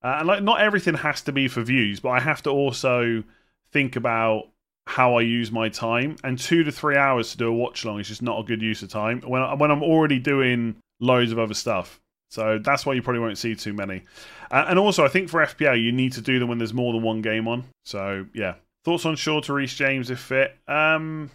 Uh, 0.02 0.16
and 0.18 0.28
like, 0.28 0.42
not 0.42 0.60
everything 0.60 0.94
has 0.94 1.22
to 1.22 1.32
be 1.32 1.48
for 1.48 1.62
views, 1.62 1.98
but 1.98 2.10
I 2.10 2.20
have 2.20 2.42
to 2.42 2.50
also 2.50 3.24
think 3.72 3.96
about 3.96 4.48
how 4.86 5.16
I 5.16 5.22
use 5.22 5.50
my 5.50 5.68
time. 5.68 6.16
And 6.22 6.38
two 6.38 6.62
to 6.62 6.70
three 6.70 6.96
hours 6.96 7.32
to 7.32 7.38
do 7.38 7.48
a 7.48 7.52
watch 7.52 7.84
long 7.84 7.98
is 7.98 8.08
just 8.08 8.22
not 8.22 8.38
a 8.38 8.44
good 8.44 8.62
use 8.62 8.82
of 8.82 8.90
time 8.90 9.20
when 9.22 9.42
when 9.58 9.70
I'm 9.70 9.82
already 9.82 10.18
doing 10.18 10.76
loads 11.00 11.32
of 11.32 11.38
other 11.38 11.54
stuff. 11.54 12.00
So 12.34 12.58
that's 12.58 12.84
why 12.84 12.94
you 12.94 13.02
probably 13.02 13.20
won't 13.20 13.38
see 13.38 13.54
too 13.54 13.72
many. 13.72 14.02
Uh, 14.50 14.66
and 14.68 14.76
also, 14.76 15.04
I 15.04 15.08
think 15.08 15.28
for 15.28 15.40
FPL, 15.40 15.80
you 15.80 15.92
need 15.92 16.12
to 16.14 16.20
do 16.20 16.40
them 16.40 16.48
when 16.48 16.58
there's 16.58 16.74
more 16.74 16.92
than 16.92 17.02
one 17.02 17.22
game 17.22 17.46
on. 17.46 17.62
So 17.84 18.26
yeah. 18.34 18.54
Thoughts 18.84 19.06
on 19.06 19.14
Shaw 19.14 19.40
to 19.42 19.54
Reece 19.54 19.74
James 19.74 20.10
if 20.10 20.18
fit? 20.18 20.58
Um, 20.68 21.30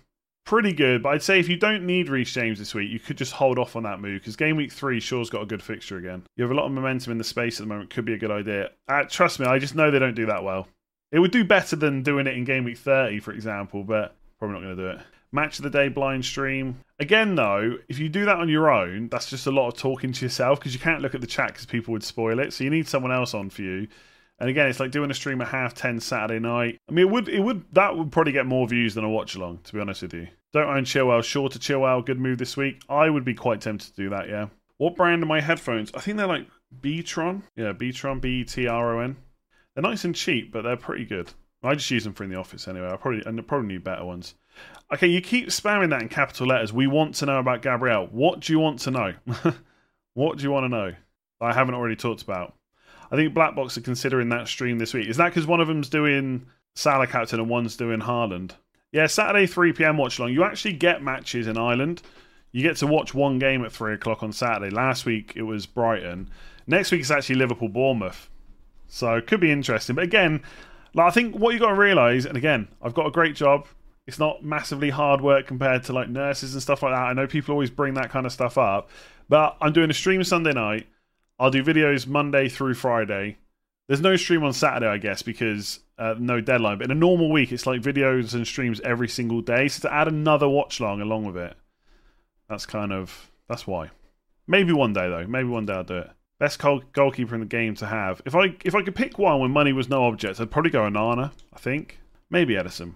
pretty 0.45 0.73
good, 0.73 1.01
but 1.01 1.09
I'd 1.09 1.23
say 1.23 1.39
if 1.39 1.47
you 1.47 1.55
don't 1.55 1.85
need 1.85 2.09
Reece 2.09 2.33
James 2.33 2.59
this 2.59 2.75
week, 2.75 2.91
you 2.91 2.99
could 2.99 3.17
just 3.17 3.31
hold 3.31 3.57
off 3.57 3.75
on 3.75 3.83
that 3.83 4.01
move 4.01 4.19
because 4.19 4.35
game 4.35 4.57
week 4.57 4.71
three, 4.71 4.99
Shaw's 4.99 5.29
got 5.29 5.41
a 5.41 5.47
good 5.47 5.63
fixture 5.63 5.97
again. 5.97 6.23
You 6.35 6.43
have 6.43 6.51
a 6.51 6.53
lot 6.53 6.65
of 6.65 6.73
momentum 6.73 7.13
in 7.13 7.17
the 7.17 7.23
space 7.23 7.59
at 7.59 7.63
the 7.63 7.73
moment, 7.73 7.89
could 7.89 8.05
be 8.05 8.13
a 8.13 8.19
good 8.19 8.29
idea. 8.29 8.71
Uh, 8.87 9.03
trust 9.09 9.39
me, 9.39 9.47
I 9.47 9.57
just 9.57 9.73
know 9.73 9.89
they 9.89 9.99
don't 9.99 10.15
do 10.15 10.25
that 10.27 10.43
well. 10.43 10.67
It 11.11 11.19
would 11.19 11.31
do 11.31 11.43
better 11.43 11.75
than 11.75 12.03
doing 12.03 12.27
it 12.27 12.35
in 12.35 12.43
game 12.43 12.65
week 12.65 12.77
30, 12.77 13.19
for 13.21 13.31
example, 13.31 13.83
but 13.83 14.15
probably 14.37 14.59
not 14.59 14.63
going 14.63 14.77
to 14.77 14.83
do 14.83 14.89
it. 14.89 14.99
Match 15.32 15.59
of 15.59 15.63
the 15.63 15.69
day 15.69 15.89
blind 15.89 16.25
stream. 16.25 16.80
Again, 16.99 17.36
though, 17.36 17.77
if 17.88 17.99
you 17.99 18.09
do 18.09 18.25
that 18.25 18.38
on 18.38 18.49
your 18.49 18.71
own, 18.71 19.09
that's 19.09 19.30
just 19.30 19.45
a 19.45 19.51
lot 19.51 19.67
of 19.67 19.77
talking 19.77 20.11
to 20.11 20.25
yourself 20.25 20.59
because 20.59 20.73
you 20.73 20.80
can't 20.80 21.01
look 21.01 21.13
at 21.13 21.21
the 21.21 21.27
chat 21.27 21.49
because 21.49 21.65
people 21.65 21.91
would 21.91 22.03
spoil 22.03 22.39
it. 22.39 22.51
So 22.51 22.63
you 22.63 22.69
need 22.69 22.88
someone 22.88 23.11
else 23.11 23.34
on 23.34 23.49
for 23.49 23.61
you. 23.61 23.88
And 24.39 24.49
again, 24.49 24.67
it's 24.67 24.80
like 24.80 24.91
doing 24.91 25.11
a 25.11 25.13
stream 25.13 25.41
at 25.41 25.49
half 25.49 25.73
ten 25.73 25.99
Saturday 25.99 26.39
night. 26.39 26.80
I 26.89 26.93
mean, 26.93 27.05
it 27.05 27.11
would, 27.11 27.30
it 27.30 27.41
would, 27.41 27.63
that 27.73 27.95
would 27.95 28.11
probably 28.11 28.32
get 28.32 28.45
more 28.45 28.67
views 28.67 28.95
than 28.95 29.03
a 29.03 29.09
watch 29.09 29.36
along. 29.36 29.59
To 29.65 29.73
be 29.73 29.80
honest 29.80 30.01
with 30.01 30.13
you, 30.13 30.27
don't 30.53 30.67
own 30.67 30.86
Chilwell. 30.86 31.23
Shaw 31.23 31.47
to 31.49 31.59
Chilwell. 31.59 32.05
Good 32.05 32.19
move 32.19 32.38
this 32.38 32.57
week. 32.57 32.82
I 32.89 33.09
would 33.09 33.25
be 33.25 33.34
quite 33.34 33.61
tempted 33.61 33.93
to 33.93 34.01
do 34.01 34.09
that. 34.09 34.30
Yeah. 34.30 34.47
What 34.77 34.95
brand 34.95 35.21
are 35.21 35.27
my 35.27 35.41
headphones? 35.41 35.91
I 35.93 35.99
think 35.99 36.17
they're 36.17 36.25
like 36.25 36.47
Betron. 36.82 37.43
Yeah, 37.55 37.73
Betron. 37.73 38.21
B 38.21 38.41
E 38.41 38.43
T 38.45 38.67
R 38.67 38.95
O 38.95 38.99
N. 39.01 39.17
They're 39.75 39.84
nice 39.84 40.05
and 40.05 40.15
cheap, 40.15 40.51
but 40.51 40.63
they're 40.63 40.77
pretty 40.77 41.05
good. 41.05 41.32
I 41.61 41.75
just 41.75 41.91
use 41.91 42.05
them 42.05 42.13
for 42.13 42.23
in 42.23 42.30
the 42.30 42.39
office 42.39 42.69
anyway. 42.69 42.89
I 42.89 42.95
probably 42.95 43.21
and 43.25 43.45
probably 43.45 43.67
need 43.67 43.84
better 43.84 44.05
ones. 44.05 44.36
Okay, 44.91 45.07
you 45.07 45.22
keep 45.22 45.49
spamming 45.49 45.91
that 45.91 46.01
in 46.01 46.10
capital 46.10 46.47
letters. 46.47 46.74
We 46.74 46.88
want 46.88 47.16
to 47.16 47.26
know 47.26 47.39
about 47.39 47.62
Gabriel. 47.62 48.07
What 48.12 48.39
do 48.39 48.53
you 48.53 48.60
want 48.60 48.80
to 48.80 48.91
know? 48.91 49.14
what 50.16 50.38
do 50.38 50.43
you 50.43 50.51
want 50.51 50.64
to 50.66 50.70
know? 50.70 50.93
I 51.41 51.53
haven't 51.53 51.76
already 51.76 51.95
talked 51.95 52.22
about. 52.22 52.55
I 53.12 53.16
think 53.16 53.34
Black 53.34 53.55
Box 53.55 53.78
are 53.78 53.82
considering 53.82 54.30
that 54.30 54.47
stream 54.47 54.78
this 54.78 54.93
week. 54.93 55.07
Is 55.07 55.18
that 55.18 55.30
because 55.30 55.47
one 55.47 55.62
of 55.62 55.68
them's 55.68 55.89
doing 55.89 56.45
Salah 56.76 57.07
captain 57.07 57.39
and 57.39 57.49
one's 57.49 57.78
doing 57.78 58.01
Haaland? 58.01 58.51
Yeah, 58.91 59.07
Saturday 59.07 59.45
3 59.45 59.74
p.m. 59.74 59.97
watch 59.97 60.18
along. 60.18 60.34
You 60.34 60.43
actually 60.43 60.74
get 60.74 61.03
matches 61.03 61.47
in 61.47 61.57
Ireland. 61.57 62.01
You 62.51 62.64
get 62.64 62.78
to 62.78 62.88
watch 62.88 63.14
one 63.14 63.38
game 63.38 63.64
at 63.64 63.72
three 63.72 63.93
o'clock 63.93 64.24
on 64.24 64.32
Saturday. 64.32 64.72
Last 64.72 65.05
week 65.05 65.34
it 65.36 65.43
was 65.43 65.68
Brighton. 65.68 66.30
Next 66.66 66.91
week 66.91 67.01
it's 67.01 67.12
actually 67.12 67.36
Liverpool 67.36 67.70
Bournemouth. 67.70 68.30
So 68.88 69.16
it 69.16 69.28
could 69.28 69.39
be 69.39 69.51
interesting. 69.51 69.95
But 69.95 70.05
again, 70.05 70.41
like, 70.95 71.07
I 71.07 71.12
think 71.12 71.36
what 71.36 71.51
you've 71.51 71.62
got 71.62 71.70
to 71.70 71.76
realise, 71.76 72.26
and 72.26 72.36
again, 72.36 72.68
I've 72.82 72.95
got 72.95 73.05
a 73.05 73.12
great 73.12 73.36
job. 73.36 73.68
It's 74.10 74.18
not 74.18 74.43
massively 74.43 74.89
hard 74.89 75.22
work 75.22 75.45
compared 75.45 75.84
to 75.84 75.93
like 75.93 76.10
nurses 76.10 76.55
and 76.55 76.64
stuff 76.64 76.82
like 76.82 76.95
that. 76.95 77.03
I 77.03 77.14
know 77.14 77.28
people 77.28 77.53
always 77.53 77.70
bring 77.70 77.93
that 77.93 78.10
kind 78.10 78.26
of 78.26 78.32
stuff 78.32 78.57
up, 78.57 78.89
but 79.30 79.55
I'm 79.62 79.72
doing 79.72 79.91
a 79.91 79.93
stream 79.93 80.24
Sunday 80.24 80.51
night. 80.51 80.88
I'll 81.38 81.51
do 81.51 81.64
videos 81.64 82.07
Monday 82.07 82.49
through 82.49 82.74
Friday. 82.74 83.38
There's 83.88 84.01
no 84.01 84.16
stream 84.16 84.43
on 84.43 84.53
Saturday, 84.53 84.88
I 84.88 84.97
guess, 84.97 85.22
because 85.22 85.82
uh, 85.99 86.16
no 86.18 86.41
deadline. 86.41 86.80
But 86.80 86.86
in 86.86 86.91
a 86.91 86.99
normal 86.99 87.32
week, 87.32 87.51
it's 87.51 87.68
like 87.68 87.82
videos 87.82 88.34
and 88.34 88.47
streams 88.47 88.82
every 88.82 89.07
single 89.07 89.41
day. 89.41 89.68
So 89.68 89.88
to 89.88 89.93
add 89.93 90.07
another 90.07 90.49
watch 90.49 90.80
long 90.80 91.01
along 91.01 91.26
with 91.26 91.38
it, 91.38 91.55
that's 92.49 92.66
kind 92.66 92.91
of 92.91 93.30
that's 93.47 93.68
why. 93.68 93.91
Maybe 94.47 94.74
one 94.74 94.91
day 94.91 95.07
though. 95.07 95.28
Maybe 95.28 95.49
one 95.49 95.68
day 95.68 95.74
I'll 95.74 95.84
do 95.84 95.97
it. 95.97 96.10
Best 96.39 96.57
goal- 96.57 96.82
goalkeeper 96.93 97.36
in 97.36 97.41
the 97.41 97.45
game 97.45 97.76
to 97.76 97.86
have. 97.86 98.24
If 98.26 98.34
I 98.34 98.55
if 98.66 98.74
I 98.74 98.82
could 98.82 98.95
pick 98.95 99.20
one 99.20 99.39
when 99.39 99.51
money 99.51 99.72
was 99.72 99.88
no 99.88 100.05
object, 100.05 100.41
I'd 100.41 100.49
probably 100.49 100.72
go 100.72 100.82
Onana. 100.82 101.32
I 101.53 101.60
think 101.60 101.99
maybe 102.32 102.55
Ederson. 102.55 102.95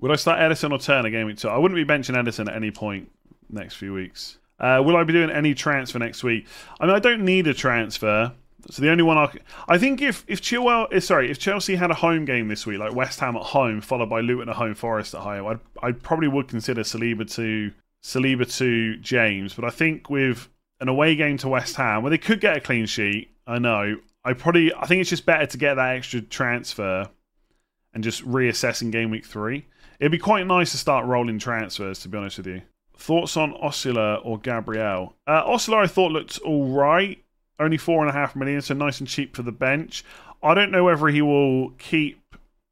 Would 0.00 0.10
I 0.10 0.16
start 0.16 0.40
Ederson 0.40 0.72
or 0.72 0.78
Turner 0.78 1.10
game 1.10 1.26
week 1.26 1.38
two? 1.38 1.48
I 1.48 1.58
wouldn't 1.58 1.76
be 1.76 1.84
benching 1.84 2.16
Ederson 2.16 2.48
at 2.48 2.56
any 2.56 2.70
point 2.70 3.10
next 3.50 3.74
few 3.74 3.92
weeks. 3.92 4.38
Uh, 4.58 4.82
will 4.84 4.96
I 4.96 5.04
be 5.04 5.12
doing 5.12 5.30
any 5.30 5.54
transfer 5.54 5.98
next 5.98 6.22
week? 6.22 6.46
I 6.80 6.86
mean, 6.86 6.94
I 6.94 6.98
don't 6.98 7.24
need 7.24 7.46
a 7.46 7.54
transfer. 7.54 8.32
So 8.70 8.82
the 8.82 8.90
only 8.90 9.02
one 9.02 9.18
I, 9.18 9.30
I 9.68 9.78
think 9.78 10.00
if 10.00 10.24
if 10.26 10.40
Chilwell, 10.40 10.88
eh, 10.90 11.00
sorry, 11.00 11.30
if 11.30 11.38
Chelsea 11.38 11.76
had 11.76 11.90
a 11.90 11.94
home 11.94 12.24
game 12.24 12.48
this 12.48 12.66
week, 12.66 12.78
like 12.78 12.94
West 12.94 13.20
Ham 13.20 13.36
at 13.36 13.42
home, 13.42 13.80
followed 13.80 14.08
by 14.08 14.20
Luton 14.20 14.48
at 14.48 14.56
home, 14.56 14.74
Forest 14.74 15.14
at 15.14 15.20
home, 15.20 15.46
I'd, 15.46 15.60
I 15.82 15.92
probably 15.92 16.28
would 16.28 16.48
consider 16.48 16.82
Saliba 16.82 17.30
to 17.34 17.72
Saliba 18.02 18.50
to 18.58 18.96
James. 18.98 19.54
But 19.54 19.66
I 19.66 19.70
think 19.70 20.08
with 20.08 20.48
an 20.80 20.88
away 20.88 21.14
game 21.14 21.36
to 21.38 21.48
West 21.48 21.76
Ham, 21.76 22.02
where 22.02 22.10
they 22.10 22.18
could 22.18 22.40
get 22.40 22.56
a 22.56 22.60
clean 22.60 22.86
sheet, 22.86 23.30
I 23.46 23.58
know. 23.58 23.98
I 24.24 24.32
probably 24.32 24.72
I 24.74 24.86
think 24.86 25.02
it's 25.02 25.10
just 25.10 25.26
better 25.26 25.46
to 25.46 25.58
get 25.58 25.74
that 25.74 25.96
extra 25.96 26.22
transfer 26.22 27.08
and 27.92 28.02
just 28.02 28.26
reassess 28.26 28.80
in 28.80 28.90
game 28.90 29.10
week 29.10 29.26
three. 29.26 29.66
It'd 30.00 30.12
be 30.12 30.18
quite 30.18 30.46
nice 30.46 30.72
to 30.72 30.78
start 30.78 31.06
rolling 31.06 31.38
transfers, 31.38 32.00
to 32.00 32.08
be 32.08 32.18
honest 32.18 32.38
with 32.38 32.46
you. 32.46 32.62
Thoughts 32.96 33.36
on 33.36 33.54
Osula 33.54 34.20
or 34.24 34.38
Gabriel? 34.38 35.14
Uh, 35.26 35.44
Osula, 35.44 35.84
I 35.84 35.86
thought 35.86 36.12
looked 36.12 36.38
all 36.40 36.68
right. 36.68 37.22
Only 37.58 37.76
four 37.76 38.00
and 38.00 38.10
a 38.10 38.12
half 38.12 38.34
million, 38.34 38.60
so 38.60 38.74
nice 38.74 38.98
and 38.98 39.08
cheap 39.08 39.36
for 39.36 39.42
the 39.42 39.52
bench. 39.52 40.04
I 40.42 40.54
don't 40.54 40.70
know 40.70 40.84
whether 40.84 41.06
he 41.08 41.22
will 41.22 41.70
keep 41.70 42.20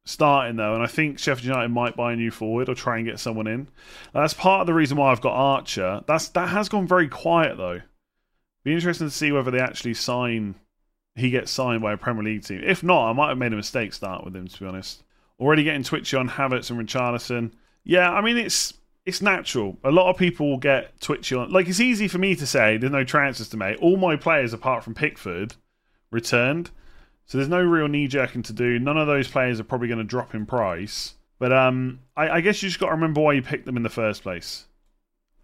starting 0.04 0.56
though, 0.56 0.74
and 0.74 0.82
I 0.82 0.86
think 0.86 1.18
Sheffield 1.18 1.46
United 1.46 1.68
might 1.68 1.96
buy 1.96 2.12
a 2.12 2.16
new 2.16 2.30
forward 2.30 2.68
or 2.68 2.74
try 2.74 2.96
and 2.96 3.06
get 3.06 3.20
someone 3.20 3.46
in. 3.46 3.68
That's 4.12 4.34
part 4.34 4.62
of 4.62 4.66
the 4.66 4.74
reason 4.74 4.96
why 4.96 5.10
I've 5.10 5.20
got 5.20 5.34
Archer. 5.34 6.02
That's 6.06 6.28
that 6.30 6.48
has 6.48 6.68
gone 6.68 6.86
very 6.86 7.08
quiet 7.08 7.56
though. 7.56 7.80
Be 8.64 8.74
interesting 8.74 9.08
to 9.08 9.14
see 9.14 9.32
whether 9.32 9.50
they 9.50 9.60
actually 9.60 9.94
sign. 9.94 10.56
He 11.14 11.30
gets 11.30 11.50
signed 11.50 11.82
by 11.82 11.92
a 11.92 11.98
Premier 11.98 12.24
League 12.24 12.44
team. 12.44 12.62
If 12.64 12.82
not, 12.82 13.10
I 13.10 13.12
might 13.12 13.28
have 13.28 13.38
made 13.38 13.52
a 13.52 13.56
mistake 13.56 13.92
start 13.92 14.24
with 14.24 14.34
him. 14.34 14.48
To 14.48 14.60
be 14.60 14.66
honest, 14.66 15.02
already 15.42 15.64
getting 15.64 15.82
twitchy 15.82 16.16
on 16.16 16.28
Havertz 16.28 16.70
and 16.70 16.78
Richarlison. 16.80 17.52
Yeah, 17.84 18.10
I 18.10 18.20
mean 18.20 18.38
it's 18.38 18.74
it's 19.04 19.20
natural. 19.20 19.76
A 19.84 19.90
lot 19.90 20.08
of 20.08 20.16
people 20.16 20.48
will 20.48 20.58
get 20.58 21.00
twitchy 21.00 21.34
on. 21.34 21.50
Like 21.50 21.68
it's 21.68 21.80
easy 21.80 22.08
for 22.08 22.18
me 22.18 22.34
to 22.36 22.46
say 22.46 22.76
there's 22.76 22.92
no 22.92 23.04
transfers 23.04 23.48
to 23.50 23.56
make. 23.56 23.80
All 23.82 23.96
my 23.96 24.16
players, 24.16 24.52
apart 24.52 24.84
from 24.84 24.94
Pickford, 24.94 25.56
returned, 26.10 26.70
so 27.26 27.38
there's 27.38 27.48
no 27.48 27.62
real 27.62 27.88
knee 27.88 28.08
jerking 28.08 28.42
to 28.44 28.52
do. 28.52 28.78
None 28.78 28.98
of 28.98 29.06
those 29.06 29.28
players 29.28 29.58
are 29.60 29.64
probably 29.64 29.88
going 29.88 29.98
to 29.98 30.04
drop 30.04 30.34
in 30.34 30.46
price. 30.46 31.14
But 31.38 31.52
um, 31.52 32.00
I, 32.16 32.28
I 32.28 32.40
guess 32.40 32.62
you 32.62 32.68
just 32.68 32.78
got 32.78 32.86
to 32.86 32.92
remember 32.92 33.20
why 33.20 33.32
you 33.32 33.42
picked 33.42 33.64
them 33.64 33.76
in 33.76 33.82
the 33.82 33.88
first 33.88 34.22
place. 34.22 34.66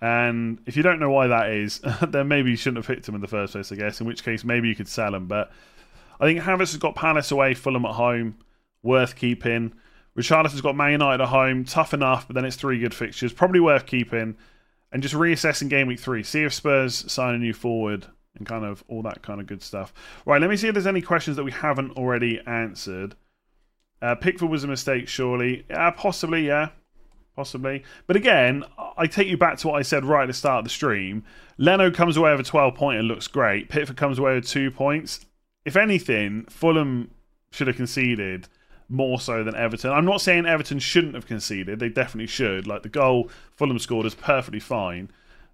And 0.00 0.60
if 0.66 0.76
you 0.76 0.82
don't 0.82 1.00
know 1.00 1.10
why 1.10 1.26
that 1.26 1.50
is, 1.50 1.80
then 2.08 2.28
maybe 2.28 2.50
you 2.50 2.56
shouldn't 2.56 2.84
have 2.84 2.86
picked 2.86 3.06
them 3.06 3.14
in 3.14 3.20
the 3.20 3.26
first 3.26 3.54
place. 3.54 3.72
I 3.72 3.76
guess. 3.76 4.00
In 4.00 4.06
which 4.06 4.22
case, 4.22 4.44
maybe 4.44 4.68
you 4.68 4.76
could 4.76 4.86
sell 4.86 5.10
them. 5.10 5.26
But 5.26 5.50
I 6.20 6.26
think 6.26 6.40
Havertz 6.40 6.72
has 6.72 6.76
got 6.76 6.94
Palace 6.94 7.30
away, 7.30 7.54
Fulham 7.54 7.84
at 7.84 7.94
home, 7.94 8.36
worth 8.82 9.16
keeping. 9.16 9.72
Richarlison's 10.18 10.60
got 10.60 10.74
Man 10.74 10.92
United 10.92 11.22
at 11.22 11.28
home, 11.28 11.64
tough 11.64 11.94
enough, 11.94 12.26
but 12.26 12.34
then 12.34 12.44
it's 12.44 12.56
three 12.56 12.80
good 12.80 12.92
fixtures, 12.92 13.32
probably 13.32 13.60
worth 13.60 13.86
keeping. 13.86 14.36
And 14.90 15.02
just 15.02 15.14
reassessing 15.14 15.68
game 15.68 15.86
week 15.86 16.00
three, 16.00 16.24
see 16.24 16.42
if 16.42 16.52
Spurs 16.52 17.10
sign 17.12 17.34
a 17.34 17.38
new 17.38 17.52
forward 17.52 18.06
and 18.34 18.46
kind 18.46 18.64
of 18.64 18.82
all 18.88 19.02
that 19.02 19.22
kind 19.22 19.40
of 19.40 19.46
good 19.46 19.62
stuff. 19.62 19.92
Right, 20.26 20.40
let 20.40 20.50
me 20.50 20.56
see 20.56 20.66
if 20.66 20.74
there's 20.74 20.86
any 20.86 21.02
questions 21.02 21.36
that 21.36 21.44
we 21.44 21.52
haven't 21.52 21.92
already 21.96 22.40
answered. 22.46 23.14
Uh, 24.02 24.16
Pickford 24.16 24.48
was 24.48 24.64
a 24.64 24.68
mistake, 24.68 25.06
surely. 25.06 25.64
Yeah, 25.70 25.90
possibly, 25.90 26.46
yeah. 26.46 26.70
Possibly. 27.36 27.84
But 28.08 28.16
again, 28.16 28.64
I 28.96 29.06
take 29.06 29.28
you 29.28 29.36
back 29.36 29.58
to 29.58 29.68
what 29.68 29.78
I 29.78 29.82
said 29.82 30.04
right 30.04 30.22
at 30.22 30.26
the 30.26 30.32
start 30.32 30.58
of 30.58 30.64
the 30.64 30.70
stream. 30.70 31.22
Leno 31.58 31.92
comes 31.92 32.16
away 32.16 32.32
with 32.32 32.40
a 32.40 32.50
12 32.50 32.74
point 32.74 32.98
and 32.98 33.06
looks 33.06 33.28
great. 33.28 33.68
Pickford 33.68 33.96
comes 33.96 34.18
away 34.18 34.34
with 34.34 34.48
two 34.48 34.72
points. 34.72 35.24
If 35.64 35.76
anything, 35.76 36.46
Fulham 36.46 37.12
should 37.52 37.68
have 37.68 37.76
conceded 37.76 38.48
more 38.88 39.20
so 39.20 39.44
than 39.44 39.54
Everton. 39.54 39.90
I'm 39.90 40.04
not 40.04 40.20
saying 40.20 40.46
Everton 40.46 40.78
shouldn't 40.78 41.14
have 41.14 41.26
conceded; 41.26 41.78
they 41.78 41.88
definitely 41.88 42.26
should. 42.26 42.66
Like 42.66 42.82
the 42.82 42.88
goal 42.88 43.30
Fulham 43.56 43.78
scored 43.78 44.06
is 44.06 44.14
perfectly 44.14 44.60
fine, 44.60 45.10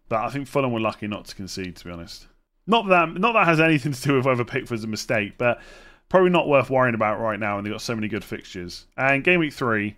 but 0.08 0.20
I 0.20 0.30
think 0.30 0.46
Fulham 0.46 0.72
were 0.72 0.80
lucky 0.80 1.06
not 1.06 1.26
to 1.26 1.34
concede. 1.34 1.76
To 1.76 1.84
be 1.84 1.90
honest, 1.90 2.26
not 2.66 2.88
that 2.88 3.14
not 3.14 3.32
that 3.32 3.46
has 3.46 3.60
anything 3.60 3.92
to 3.92 4.02
do 4.02 4.16
with 4.16 4.26
whether 4.26 4.44
Pickford's 4.44 4.84
a 4.84 4.88
mistake, 4.88 5.34
but 5.38 5.60
probably 6.08 6.30
not 6.30 6.48
worth 6.48 6.70
worrying 6.70 6.94
about 6.94 7.20
right 7.20 7.38
now. 7.38 7.58
And 7.58 7.66
they've 7.66 7.72
got 7.72 7.82
so 7.82 7.94
many 7.94 8.08
good 8.08 8.24
fixtures. 8.24 8.86
And 8.96 9.24
game 9.24 9.40
week 9.40 9.52
three 9.52 9.96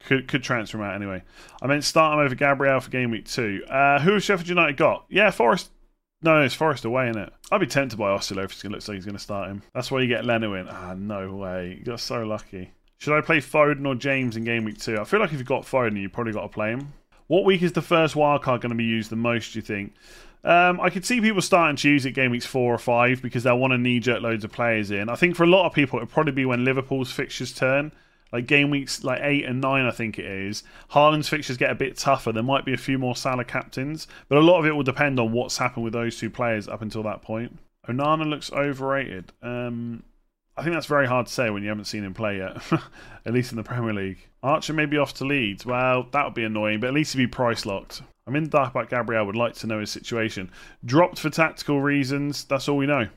could 0.00 0.26
could 0.28 0.42
transfer 0.42 0.82
out 0.82 0.94
anyway. 0.94 1.22
I 1.60 1.66
meant 1.66 1.84
start 1.84 2.14
him 2.14 2.24
over 2.24 2.34
Gabriel 2.34 2.80
for 2.80 2.90
game 2.90 3.10
week 3.10 3.26
two. 3.26 3.62
Uh, 3.68 4.00
who 4.00 4.14
has 4.14 4.24
Sheffield 4.24 4.48
United 4.48 4.76
got? 4.76 5.04
Yeah, 5.08 5.30
Forest 5.30 5.70
no, 6.22 6.42
it's 6.42 6.54
Forest 6.54 6.84
away, 6.84 7.10
isn't 7.10 7.20
it? 7.20 7.32
I'd 7.50 7.60
be 7.60 7.66
tempted 7.66 7.98
by 7.98 8.10
Osula 8.10 8.44
if 8.44 8.64
it 8.64 8.70
looks 8.70 8.88
like 8.88 8.96
he's 8.96 9.04
going 9.04 9.16
to 9.16 9.22
start 9.22 9.48
him. 9.48 9.62
That's 9.74 9.90
why 9.90 10.00
you 10.00 10.08
get 10.08 10.24
Leno 10.24 10.54
in. 10.54 10.68
Ah, 10.68 10.94
no 10.96 11.34
way. 11.34 11.76
You 11.78 11.84
got 11.84 12.00
so 12.00 12.22
lucky. 12.22 12.70
Should 12.98 13.16
I 13.16 13.20
play 13.20 13.38
Foden 13.38 13.86
or 13.86 13.94
James 13.94 14.36
in 14.36 14.44
game 14.44 14.64
week 14.64 14.78
two? 14.78 14.98
I 14.98 15.04
feel 15.04 15.20
like 15.20 15.32
if 15.32 15.38
you've 15.38 15.46
got 15.46 15.64
Foden, 15.64 16.00
you've 16.00 16.12
probably 16.12 16.32
got 16.32 16.42
to 16.42 16.48
play 16.48 16.70
him. 16.70 16.92
What 17.26 17.44
week 17.44 17.62
is 17.62 17.72
the 17.72 17.82
first 17.82 18.14
wildcard 18.14 18.60
going 18.60 18.70
to 18.70 18.74
be 18.74 18.84
used 18.84 19.10
the 19.10 19.16
most, 19.16 19.52
do 19.52 19.58
you 19.58 19.62
think? 19.62 19.94
Um, 20.44 20.80
I 20.80 20.90
could 20.90 21.04
see 21.04 21.20
people 21.20 21.42
starting 21.42 21.76
to 21.76 21.88
use 21.88 22.04
it 22.04 22.12
game 22.12 22.30
weeks 22.30 22.46
four 22.46 22.74
or 22.74 22.78
five 22.78 23.22
because 23.22 23.42
they'll 23.42 23.58
want 23.58 23.72
to 23.72 23.78
knee 23.78 24.00
jerk 24.00 24.22
loads 24.22 24.44
of 24.44 24.52
players 24.52 24.90
in. 24.90 25.08
I 25.08 25.14
think 25.14 25.36
for 25.36 25.44
a 25.44 25.48
lot 25.48 25.66
of 25.66 25.72
people, 25.72 25.98
it'll 25.98 26.08
probably 26.08 26.32
be 26.32 26.44
when 26.44 26.64
Liverpool's 26.64 27.12
fixtures 27.12 27.52
turn 27.52 27.92
like 28.32 28.46
game 28.46 28.70
weeks 28.70 29.04
like 29.04 29.20
eight 29.22 29.44
and 29.44 29.60
nine, 29.60 29.84
I 29.84 29.90
think 29.90 30.18
it 30.18 30.24
is. 30.24 30.62
Haaland's 30.92 31.28
fixtures 31.28 31.56
get 31.56 31.70
a 31.70 31.74
bit 31.74 31.96
tougher. 31.96 32.32
There 32.32 32.42
might 32.42 32.64
be 32.64 32.72
a 32.72 32.78
few 32.78 32.98
more 32.98 33.14
Salah 33.14 33.44
captains, 33.44 34.06
but 34.28 34.38
a 34.38 34.40
lot 34.40 34.58
of 34.58 34.66
it 34.66 34.74
will 34.74 34.82
depend 34.82 35.20
on 35.20 35.32
what's 35.32 35.58
happened 35.58 35.84
with 35.84 35.92
those 35.92 36.18
two 36.18 36.30
players 36.30 36.68
up 36.68 36.82
until 36.82 37.02
that 37.02 37.22
point. 37.22 37.58
Onana 37.88 38.28
looks 38.28 38.52
overrated. 38.52 39.32
Um, 39.42 40.04
I 40.56 40.62
think 40.62 40.74
that's 40.74 40.86
very 40.86 41.06
hard 41.06 41.26
to 41.26 41.32
say 41.32 41.50
when 41.50 41.62
you 41.62 41.68
haven't 41.68 41.86
seen 41.86 42.04
him 42.04 42.14
play 42.14 42.38
yet, 42.38 42.62
at 43.26 43.32
least 43.32 43.52
in 43.52 43.56
the 43.56 43.62
Premier 43.62 43.94
League. 43.94 44.18
Archer 44.42 44.72
may 44.72 44.86
be 44.86 44.98
off 44.98 45.14
to 45.14 45.24
Leeds. 45.24 45.64
Well, 45.64 46.06
that 46.12 46.24
would 46.24 46.34
be 46.34 46.44
annoying, 46.44 46.80
but 46.80 46.88
at 46.88 46.94
least 46.94 47.14
he'd 47.14 47.18
be 47.18 47.26
price 47.26 47.64
locked. 47.64 48.02
I'm 48.26 48.36
in 48.36 48.48
dark 48.48 48.70
about 48.70 48.90
Gabriel. 48.90 49.26
Would 49.26 49.36
like 49.36 49.54
to 49.54 49.66
know 49.66 49.80
his 49.80 49.90
situation. 49.90 50.50
Dropped 50.84 51.18
for 51.18 51.30
tactical 51.30 51.80
reasons. 51.80 52.44
That's 52.44 52.68
all 52.68 52.76
we 52.76 52.86
know. 52.86 53.08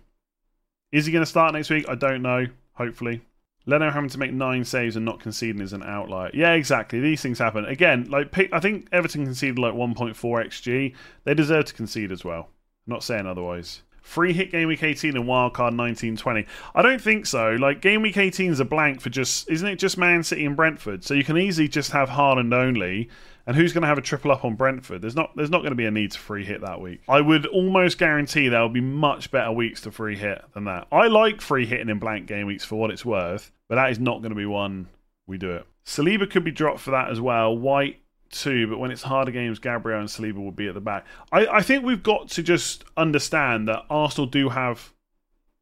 Is 0.91 1.05
he 1.05 1.11
going 1.11 1.24
to 1.24 1.30
start 1.30 1.53
next 1.53 1.70
week? 1.70 1.86
I 1.88 1.95
don't 1.95 2.22
know. 2.22 2.47
Hopefully. 2.74 3.22
Leno 3.66 3.89
having 3.89 4.09
to 4.09 4.20
make 4.20 4.32
nine 4.32 4.63
saves 4.63 4.95
and 4.95 5.05
not 5.05 5.20
conceding 5.20 5.61
is 5.61 5.74
an 5.74 5.84
outlier. 5.84 6.30
Yeah, 6.34 6.53
exactly. 6.53 6.99
These 6.99 7.22
things 7.22 7.39
happen. 7.39 7.66
Again, 7.66 8.07
like 8.09 8.38
I 8.53 8.59
think 8.59 8.88
Everton 8.91 9.26
conceded 9.26 9.57
like 9.57 9.74
1.4 9.74 10.13
xg. 10.16 10.95
They 11.24 11.34
deserve 11.34 11.66
to 11.66 11.74
concede 11.74 12.11
as 12.11 12.24
well. 12.24 12.49
not 12.86 13.03
saying 13.03 13.26
otherwise. 13.26 13.82
Free 14.01 14.34
hit 14.34 14.51
game 14.51 14.68
week 14.68 14.84
18 14.84 15.16
and 15.16 15.26
wildcard 15.26 15.76
1920. 15.76 16.45
I 16.76 16.82
don't 16.84 17.01
think 17.01 17.26
so. 17.26 17.53
Like 17.53 17.82
game 17.82 18.03
week 18.03 18.18
18 18.18 18.51
is 18.51 18.59
a 18.59 18.66
blank 18.66 19.01
for 19.01 19.09
just 19.09 19.49
isn't 19.49 19.68
it 19.68 19.78
just 19.78 19.97
Man 19.97 20.22
City 20.22 20.45
and 20.45 20.55
Brentford? 20.55 21.03
So 21.03 21.16
you 21.16 21.24
can 21.24 21.38
easily 21.38 21.68
just 21.68 21.91
have 21.91 22.09
Haaland 22.09 22.53
only. 22.53 23.09
And 23.47 23.55
who's 23.55 23.74
going 23.74 23.84
to 23.84 23.88
have 23.88 23.97
a 23.97 24.01
triple 24.01 24.32
up 24.32 24.43
on 24.43 24.55
Brentford? 24.55 25.01
There's 25.01 25.16
not 25.16 25.36
there's 25.36 25.49
not 25.49 25.61
going 25.61 25.72
to 25.72 25.76
be 25.76 25.86
a 25.86 25.91
need 25.91 26.11
to 26.11 26.20
free 26.20 26.45
hit 26.45 26.61
that 26.61 26.82
week. 26.82 27.01
I 27.07 27.22
would 27.22 27.45
almost 27.47 27.97
guarantee 27.97 28.47
there 28.47 28.61
will 28.61 28.70
be 28.70 28.82
much 28.82 29.32
better 29.32 29.51
weeks 29.51 29.82
to 29.82 29.91
free 29.91 30.16
hit 30.16 30.43
than 30.53 30.66
that. 30.66 30.88
I 30.91 31.07
like 31.07 31.41
free 31.41 31.66
hitting 31.66 31.89
in 31.89 31.97
blank 31.99 32.28
game 32.28 32.45
weeks 32.47 32.63
for 32.66 32.76
what 32.76 32.91
it's 32.91 33.05
worth, 33.05 33.51
but 33.68 33.76
that 33.76 33.91
is 33.91 33.99
not 33.99 34.20
going 34.22 34.30
to 34.30 34.36
be 34.36 34.45
one 34.45 34.88
we 35.28 35.38
do 35.38 35.51
it. 35.51 35.66
Saliba 35.86 36.30
could 36.30 36.43
be 36.43 36.51
dropped 36.51 36.80
for 36.80 36.91
that 36.91 37.09
as 37.09 37.20
well. 37.22 37.55
White 37.55 38.01
too, 38.30 38.68
but 38.68 38.80
when 38.80 38.91
it's 38.91 39.03
harder 39.03 39.32
games, 39.32 39.59
Gabriel 39.59 39.99
and 39.99 40.09
Saliba 40.09 40.36
will 40.36 40.51
be 40.51 40.68
at 40.68 40.74
the 40.74 40.82
back. 40.82 41.05
I, 41.32 41.47
I 41.47 41.61
think 41.61 41.84
we've 41.84 42.03
got 42.03 42.30
to 42.30 42.43
just 42.43 42.84
understand 42.97 43.68
that 43.68 43.84
Arsenal 43.89 44.28
do 44.28 44.49
have 44.49 44.93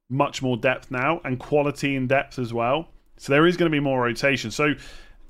much 0.09 0.41
more 0.41 0.57
depth 0.57 0.91
now 0.91 1.21
and 1.23 1.39
quality 1.39 1.95
in 1.95 2.07
depth 2.07 2.39
as 2.39 2.53
well. 2.53 2.89
So 3.17 3.31
there 3.31 3.45
is 3.45 3.57
going 3.57 3.71
to 3.71 3.75
be 3.75 3.79
more 3.79 4.01
rotation. 4.01 4.51
So 4.51 4.73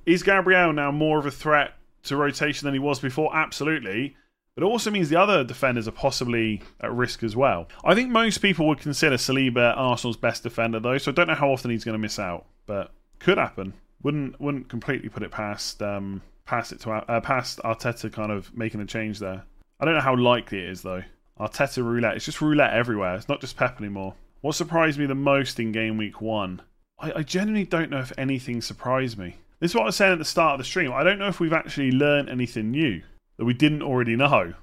is 0.05 0.23
Gabriel 0.23 0.73
now 0.73 0.91
more 0.91 1.19
of 1.19 1.25
a 1.25 1.31
threat 1.31 1.73
to 2.03 2.17
rotation 2.17 2.65
than 2.65 2.73
he 2.73 2.79
was 2.79 2.99
before? 2.99 3.35
Absolutely. 3.35 4.15
But 4.55 4.63
it 4.63 4.67
also 4.67 4.91
means 4.91 5.09
the 5.09 5.19
other 5.19 5.43
defenders 5.43 5.87
are 5.87 5.91
possibly 5.91 6.61
at 6.79 6.93
risk 6.93 7.23
as 7.23 7.35
well. 7.35 7.67
I 7.83 7.95
think 7.95 8.11
most 8.11 8.37
people 8.39 8.67
would 8.67 8.79
consider 8.79 9.15
Saliba 9.15 9.75
Arsenal's 9.75 10.17
best 10.17 10.43
defender, 10.43 10.79
though, 10.79 10.99
so 10.99 11.11
I 11.11 11.13
don't 11.13 11.27
know 11.27 11.33
how 11.35 11.49
often 11.49 11.71
he's 11.71 11.83
going 11.83 11.93
to 11.93 11.99
miss 11.99 12.19
out, 12.19 12.45
but 12.65 12.91
could 13.19 13.37
happen. 13.37 13.73
Wouldn't 14.03 14.39
wouldn't 14.39 14.69
completely 14.69 15.09
put 15.09 15.23
it 15.23 15.31
past 15.31 15.81
um, 15.81 16.21
past 16.45 16.71
it 16.71 16.79
to 16.81 16.91
uh, 16.91 17.21
past 17.21 17.59
Arteta 17.63 18.11
kind 18.11 18.31
of 18.31 18.55
making 18.55 18.81
a 18.81 18.85
change 18.85 19.19
there. 19.19 19.43
I 19.79 19.85
don't 19.85 19.95
know 19.95 20.01
how 20.01 20.15
likely 20.15 20.59
it 20.59 20.69
is 20.69 20.81
though. 20.81 21.03
Arteta 21.39 21.83
roulette. 21.83 22.15
It's 22.15 22.25
just 22.25 22.41
roulette 22.41 22.73
everywhere. 22.73 23.15
It's 23.15 23.29
not 23.29 23.41
just 23.41 23.57
Pep 23.57 23.79
anymore. 23.79 24.15
What 24.41 24.55
surprised 24.55 24.99
me 24.99 25.05
the 25.05 25.15
most 25.15 25.59
in 25.59 25.71
game 25.71 25.97
week 25.97 26.21
one? 26.21 26.61
I, 26.99 27.13
I 27.17 27.23
genuinely 27.23 27.65
don't 27.65 27.89
know 27.89 27.99
if 27.99 28.11
anything 28.17 28.61
surprised 28.61 29.17
me. 29.17 29.37
This 29.59 29.71
is 29.71 29.75
what 29.75 29.83
I 29.83 29.85
was 29.87 29.95
saying 29.95 30.13
at 30.13 30.19
the 30.19 30.25
start 30.25 30.53
of 30.53 30.57
the 30.59 30.65
stream. 30.65 30.91
I 30.91 31.03
don't 31.03 31.19
know 31.19 31.29
if 31.29 31.39
we've 31.39 31.53
actually 31.53 31.91
learned 31.91 32.29
anything 32.29 32.71
new 32.71 33.01
that 33.37 33.45
we 33.45 33.53
didn't 33.53 33.81
already 33.81 34.15
know. 34.15 34.53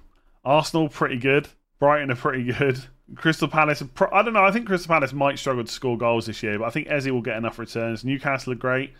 Arsenal 0.44 0.88
pretty 0.88 1.16
good. 1.16 1.48
Brighton 1.78 2.10
are 2.10 2.16
pretty 2.16 2.44
good. 2.58 2.84
Crystal 3.14 3.48
Palace, 3.48 3.82
I 4.12 4.22
don't 4.22 4.34
know. 4.34 4.44
I 4.44 4.52
think 4.52 4.66
Crystal 4.66 4.88
Palace 4.88 5.12
might 5.12 5.38
struggle 5.38 5.64
to 5.64 5.70
score 5.70 5.98
goals 5.98 6.26
this 6.26 6.42
year, 6.42 6.58
but 6.58 6.66
I 6.66 6.70
think 6.70 6.88
Eze 6.88 7.10
will 7.10 7.22
get 7.22 7.36
enough 7.36 7.58
returns. 7.58 8.04
Newcastle 8.04 8.52
are 8.52 8.56
great. 8.56 8.92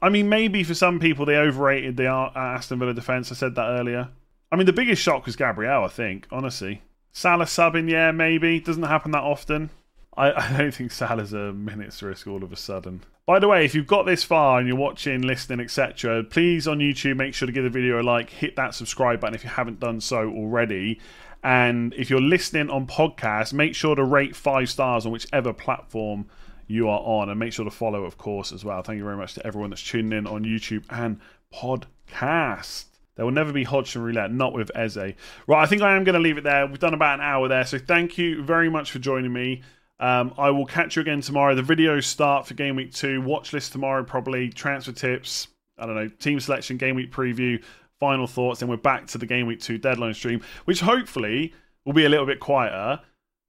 I 0.00 0.08
mean, 0.08 0.28
maybe 0.28 0.62
for 0.62 0.74
some 0.74 1.00
people 1.00 1.24
they 1.24 1.36
overrated 1.36 1.96
the 1.96 2.08
uh, 2.08 2.30
Aston 2.34 2.78
Villa 2.78 2.94
defence. 2.94 3.32
I 3.32 3.34
said 3.34 3.54
that 3.54 3.68
earlier. 3.78 4.08
I 4.52 4.56
mean, 4.56 4.66
the 4.66 4.72
biggest 4.72 5.02
shock 5.02 5.26
was 5.26 5.36
Gabriel. 5.36 5.84
I 5.84 5.88
think, 5.88 6.26
honestly, 6.30 6.82
Salah 7.12 7.46
subbing, 7.46 7.90
yeah, 7.90 8.12
maybe 8.12 8.60
doesn't 8.60 8.82
happen 8.82 9.10
that 9.12 9.22
often. 9.22 9.70
I, 10.16 10.32
I 10.36 10.56
don't 10.58 10.74
think 10.74 10.92
Salah's 10.92 11.32
a 11.32 11.52
minute's 11.52 12.02
risk 12.02 12.26
all 12.26 12.44
of 12.44 12.52
a 12.52 12.56
sudden. 12.56 13.02
By 13.26 13.40
the 13.40 13.48
way, 13.48 13.64
if 13.64 13.74
you've 13.74 13.88
got 13.88 14.06
this 14.06 14.22
far 14.22 14.60
and 14.60 14.68
you're 14.68 14.76
watching, 14.76 15.22
listening, 15.22 15.60
etc., 15.60 16.22
please 16.22 16.68
on 16.68 16.78
YouTube 16.78 17.16
make 17.16 17.34
sure 17.34 17.46
to 17.46 17.52
give 17.52 17.64
the 17.64 17.70
video 17.70 18.00
a 18.00 18.04
like, 18.04 18.30
hit 18.30 18.54
that 18.54 18.74
subscribe 18.74 19.18
button 19.18 19.34
if 19.34 19.42
you 19.42 19.50
haven't 19.50 19.80
done 19.80 20.00
so 20.00 20.28
already. 20.28 21.00
And 21.46 21.94
if 21.94 22.10
you're 22.10 22.20
listening 22.20 22.70
on 22.70 22.88
podcast, 22.88 23.52
make 23.52 23.76
sure 23.76 23.94
to 23.94 24.02
rate 24.02 24.34
five 24.34 24.68
stars 24.68 25.06
on 25.06 25.12
whichever 25.12 25.52
platform 25.52 26.26
you 26.66 26.88
are 26.88 26.98
on, 26.98 27.28
and 27.28 27.38
make 27.38 27.52
sure 27.52 27.64
to 27.64 27.70
follow, 27.70 28.02
of 28.02 28.18
course, 28.18 28.50
as 28.50 28.64
well. 28.64 28.82
Thank 28.82 28.98
you 28.98 29.04
very 29.04 29.16
much 29.16 29.34
to 29.34 29.46
everyone 29.46 29.70
that's 29.70 29.84
tuning 29.84 30.18
in 30.18 30.26
on 30.26 30.42
YouTube 30.42 30.82
and 30.90 31.20
podcast. 31.54 32.86
There 33.14 33.24
will 33.24 33.30
never 33.30 33.52
be 33.52 33.62
Hodgson 33.62 34.02
Roulette, 34.02 34.32
not 34.32 34.54
with 34.54 34.72
Eze. 34.74 34.96
Right, 34.96 35.14
I 35.48 35.66
think 35.66 35.82
I 35.82 35.94
am 35.94 36.02
going 36.02 36.14
to 36.14 36.20
leave 36.20 36.36
it 36.36 36.42
there. 36.42 36.66
We've 36.66 36.80
done 36.80 36.94
about 36.94 37.20
an 37.20 37.24
hour 37.24 37.46
there, 37.46 37.64
so 37.64 37.78
thank 37.78 38.18
you 38.18 38.42
very 38.42 38.68
much 38.68 38.90
for 38.90 38.98
joining 38.98 39.32
me. 39.32 39.62
Um, 40.00 40.34
I 40.36 40.50
will 40.50 40.66
catch 40.66 40.96
you 40.96 41.02
again 41.02 41.20
tomorrow. 41.20 41.54
The 41.54 41.62
videos 41.62 42.06
start 42.06 42.48
for 42.48 42.54
game 42.54 42.74
week 42.74 42.92
two. 42.92 43.22
Watch 43.22 43.52
list 43.52 43.70
tomorrow, 43.70 44.02
probably. 44.02 44.50
Transfer 44.50 44.90
tips. 44.90 45.46
I 45.78 45.86
don't 45.86 45.94
know. 45.94 46.08
Team 46.08 46.40
selection, 46.40 46.76
game 46.76 46.96
week 46.96 47.12
preview, 47.12 47.62
final 48.00 48.26
thoughts. 48.26 48.60
Then 48.60 48.68
we're 48.68 48.76
back 48.76 49.06
to 49.08 49.18
the 49.18 49.26
game 49.26 49.46
week 49.46 49.60
two 49.60 49.78
deadline 49.78 50.14
stream, 50.14 50.42
which 50.64 50.80
hopefully 50.80 51.54
will 51.84 51.92
be 51.92 52.04
a 52.04 52.08
little 52.08 52.26
bit 52.26 52.40
quieter. 52.40 53.00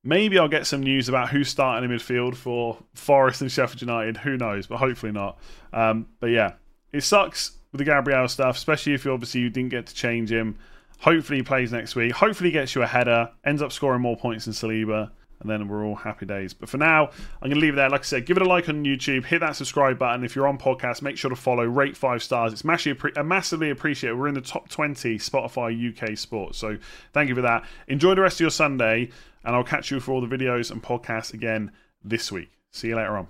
Maybe 0.04 0.40
I'll 0.40 0.48
get 0.48 0.68
some 0.68 0.82
news 0.82 1.10
about 1.10 1.30
who's 1.30 1.50
starting 1.50 1.90
in 1.90 1.98
midfield 1.98 2.36
for 2.36 2.78
Forest 2.94 3.42
and 3.42 3.52
Sheffield 3.52 3.82
United. 3.82 4.18
Who 4.18 4.38
knows? 4.38 4.68
But 4.68 4.78
hopefully 4.78 5.12
not. 5.12 5.40
Um, 5.74 6.08
but 6.20 6.28
yeah, 6.28 6.54
it 6.94 7.02
sucks 7.02 7.58
with 7.72 7.80
the 7.80 7.86
Gabriel 7.86 8.28
stuff, 8.28 8.56
especially 8.56 8.94
if 8.94 9.04
you 9.04 9.12
obviously 9.12 9.42
you 9.42 9.50
didn't 9.50 9.70
get 9.70 9.88
to 9.88 9.94
change 9.94 10.32
him. 10.32 10.58
Hopefully 11.00 11.40
he 11.40 11.44
plays 11.44 11.72
next 11.72 11.96
week. 11.96 12.14
Hopefully 12.14 12.50
he 12.50 12.54
gets 12.54 12.74
you 12.74 12.82
a 12.84 12.88
header, 12.88 13.30
ends 13.44 13.62
up 13.62 13.72
scoring 13.72 14.02
more 14.02 14.16
points 14.16 14.46
than 14.46 14.54
Saliba 14.54 15.12
and 15.40 15.50
then 15.50 15.68
we're 15.68 15.86
all 15.86 15.96
happy 15.96 16.26
days. 16.26 16.54
But 16.54 16.70
for 16.70 16.78
now, 16.78 17.08
I'm 17.42 17.50
going 17.50 17.56
to 17.56 17.60
leave 17.60 17.74
it 17.74 17.76
there. 17.78 17.90
Like 17.90 18.02
I 18.02 18.04
said, 18.04 18.26
give 18.26 18.38
it 18.38 18.44
a 18.44 18.48
like 18.48 18.70
on 18.70 18.84
YouTube, 18.84 19.26
hit 19.26 19.40
that 19.40 19.56
subscribe 19.56 20.00
button. 20.00 20.24
If 20.24 20.36
you're 20.36 20.48
on 20.48 20.58
podcast, 20.58 21.02
make 21.02 21.18
sure 21.18 21.30
to 21.30 21.36
follow, 21.36 21.64
rate 21.64 21.96
five 21.96 22.24
stars. 22.24 22.54
It's 22.54 22.64
massively, 22.64 23.70
uh, 23.70 23.72
appreciated. 23.72 24.18
We're 24.18 24.28
in 24.28 24.34
the 24.36 24.42
top 24.42 24.70
20 24.70 25.18
Spotify 25.18 26.12
UK 26.12 26.18
sports. 26.18 26.58
So 26.58 26.78
thank 27.14 27.30
you 27.30 27.36
for 27.36 27.42
that. 27.42 27.66
Enjoy 27.88 28.16
the 28.16 28.22
rest 28.22 28.38
of 28.38 28.42
your 28.42 28.50
Sunday, 28.50 29.10
and 29.44 29.56
I'll 29.56 29.64
catch 29.64 29.92
you 29.92 30.00
for 30.00 30.12
all 30.12 30.22
the 30.22 30.28
videos 30.28 30.72
and 30.72 30.82
podcasts 30.82 31.34
again 31.34 31.72
this 32.04 32.32
week. 32.32 32.50
See 32.72 32.90
you 32.90 32.96
later 32.96 33.18
on. 33.18 33.28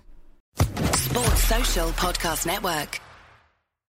Sports 0.93 1.43
Social 1.43 1.89
Podcast 1.91 2.45
Network. 2.45 2.99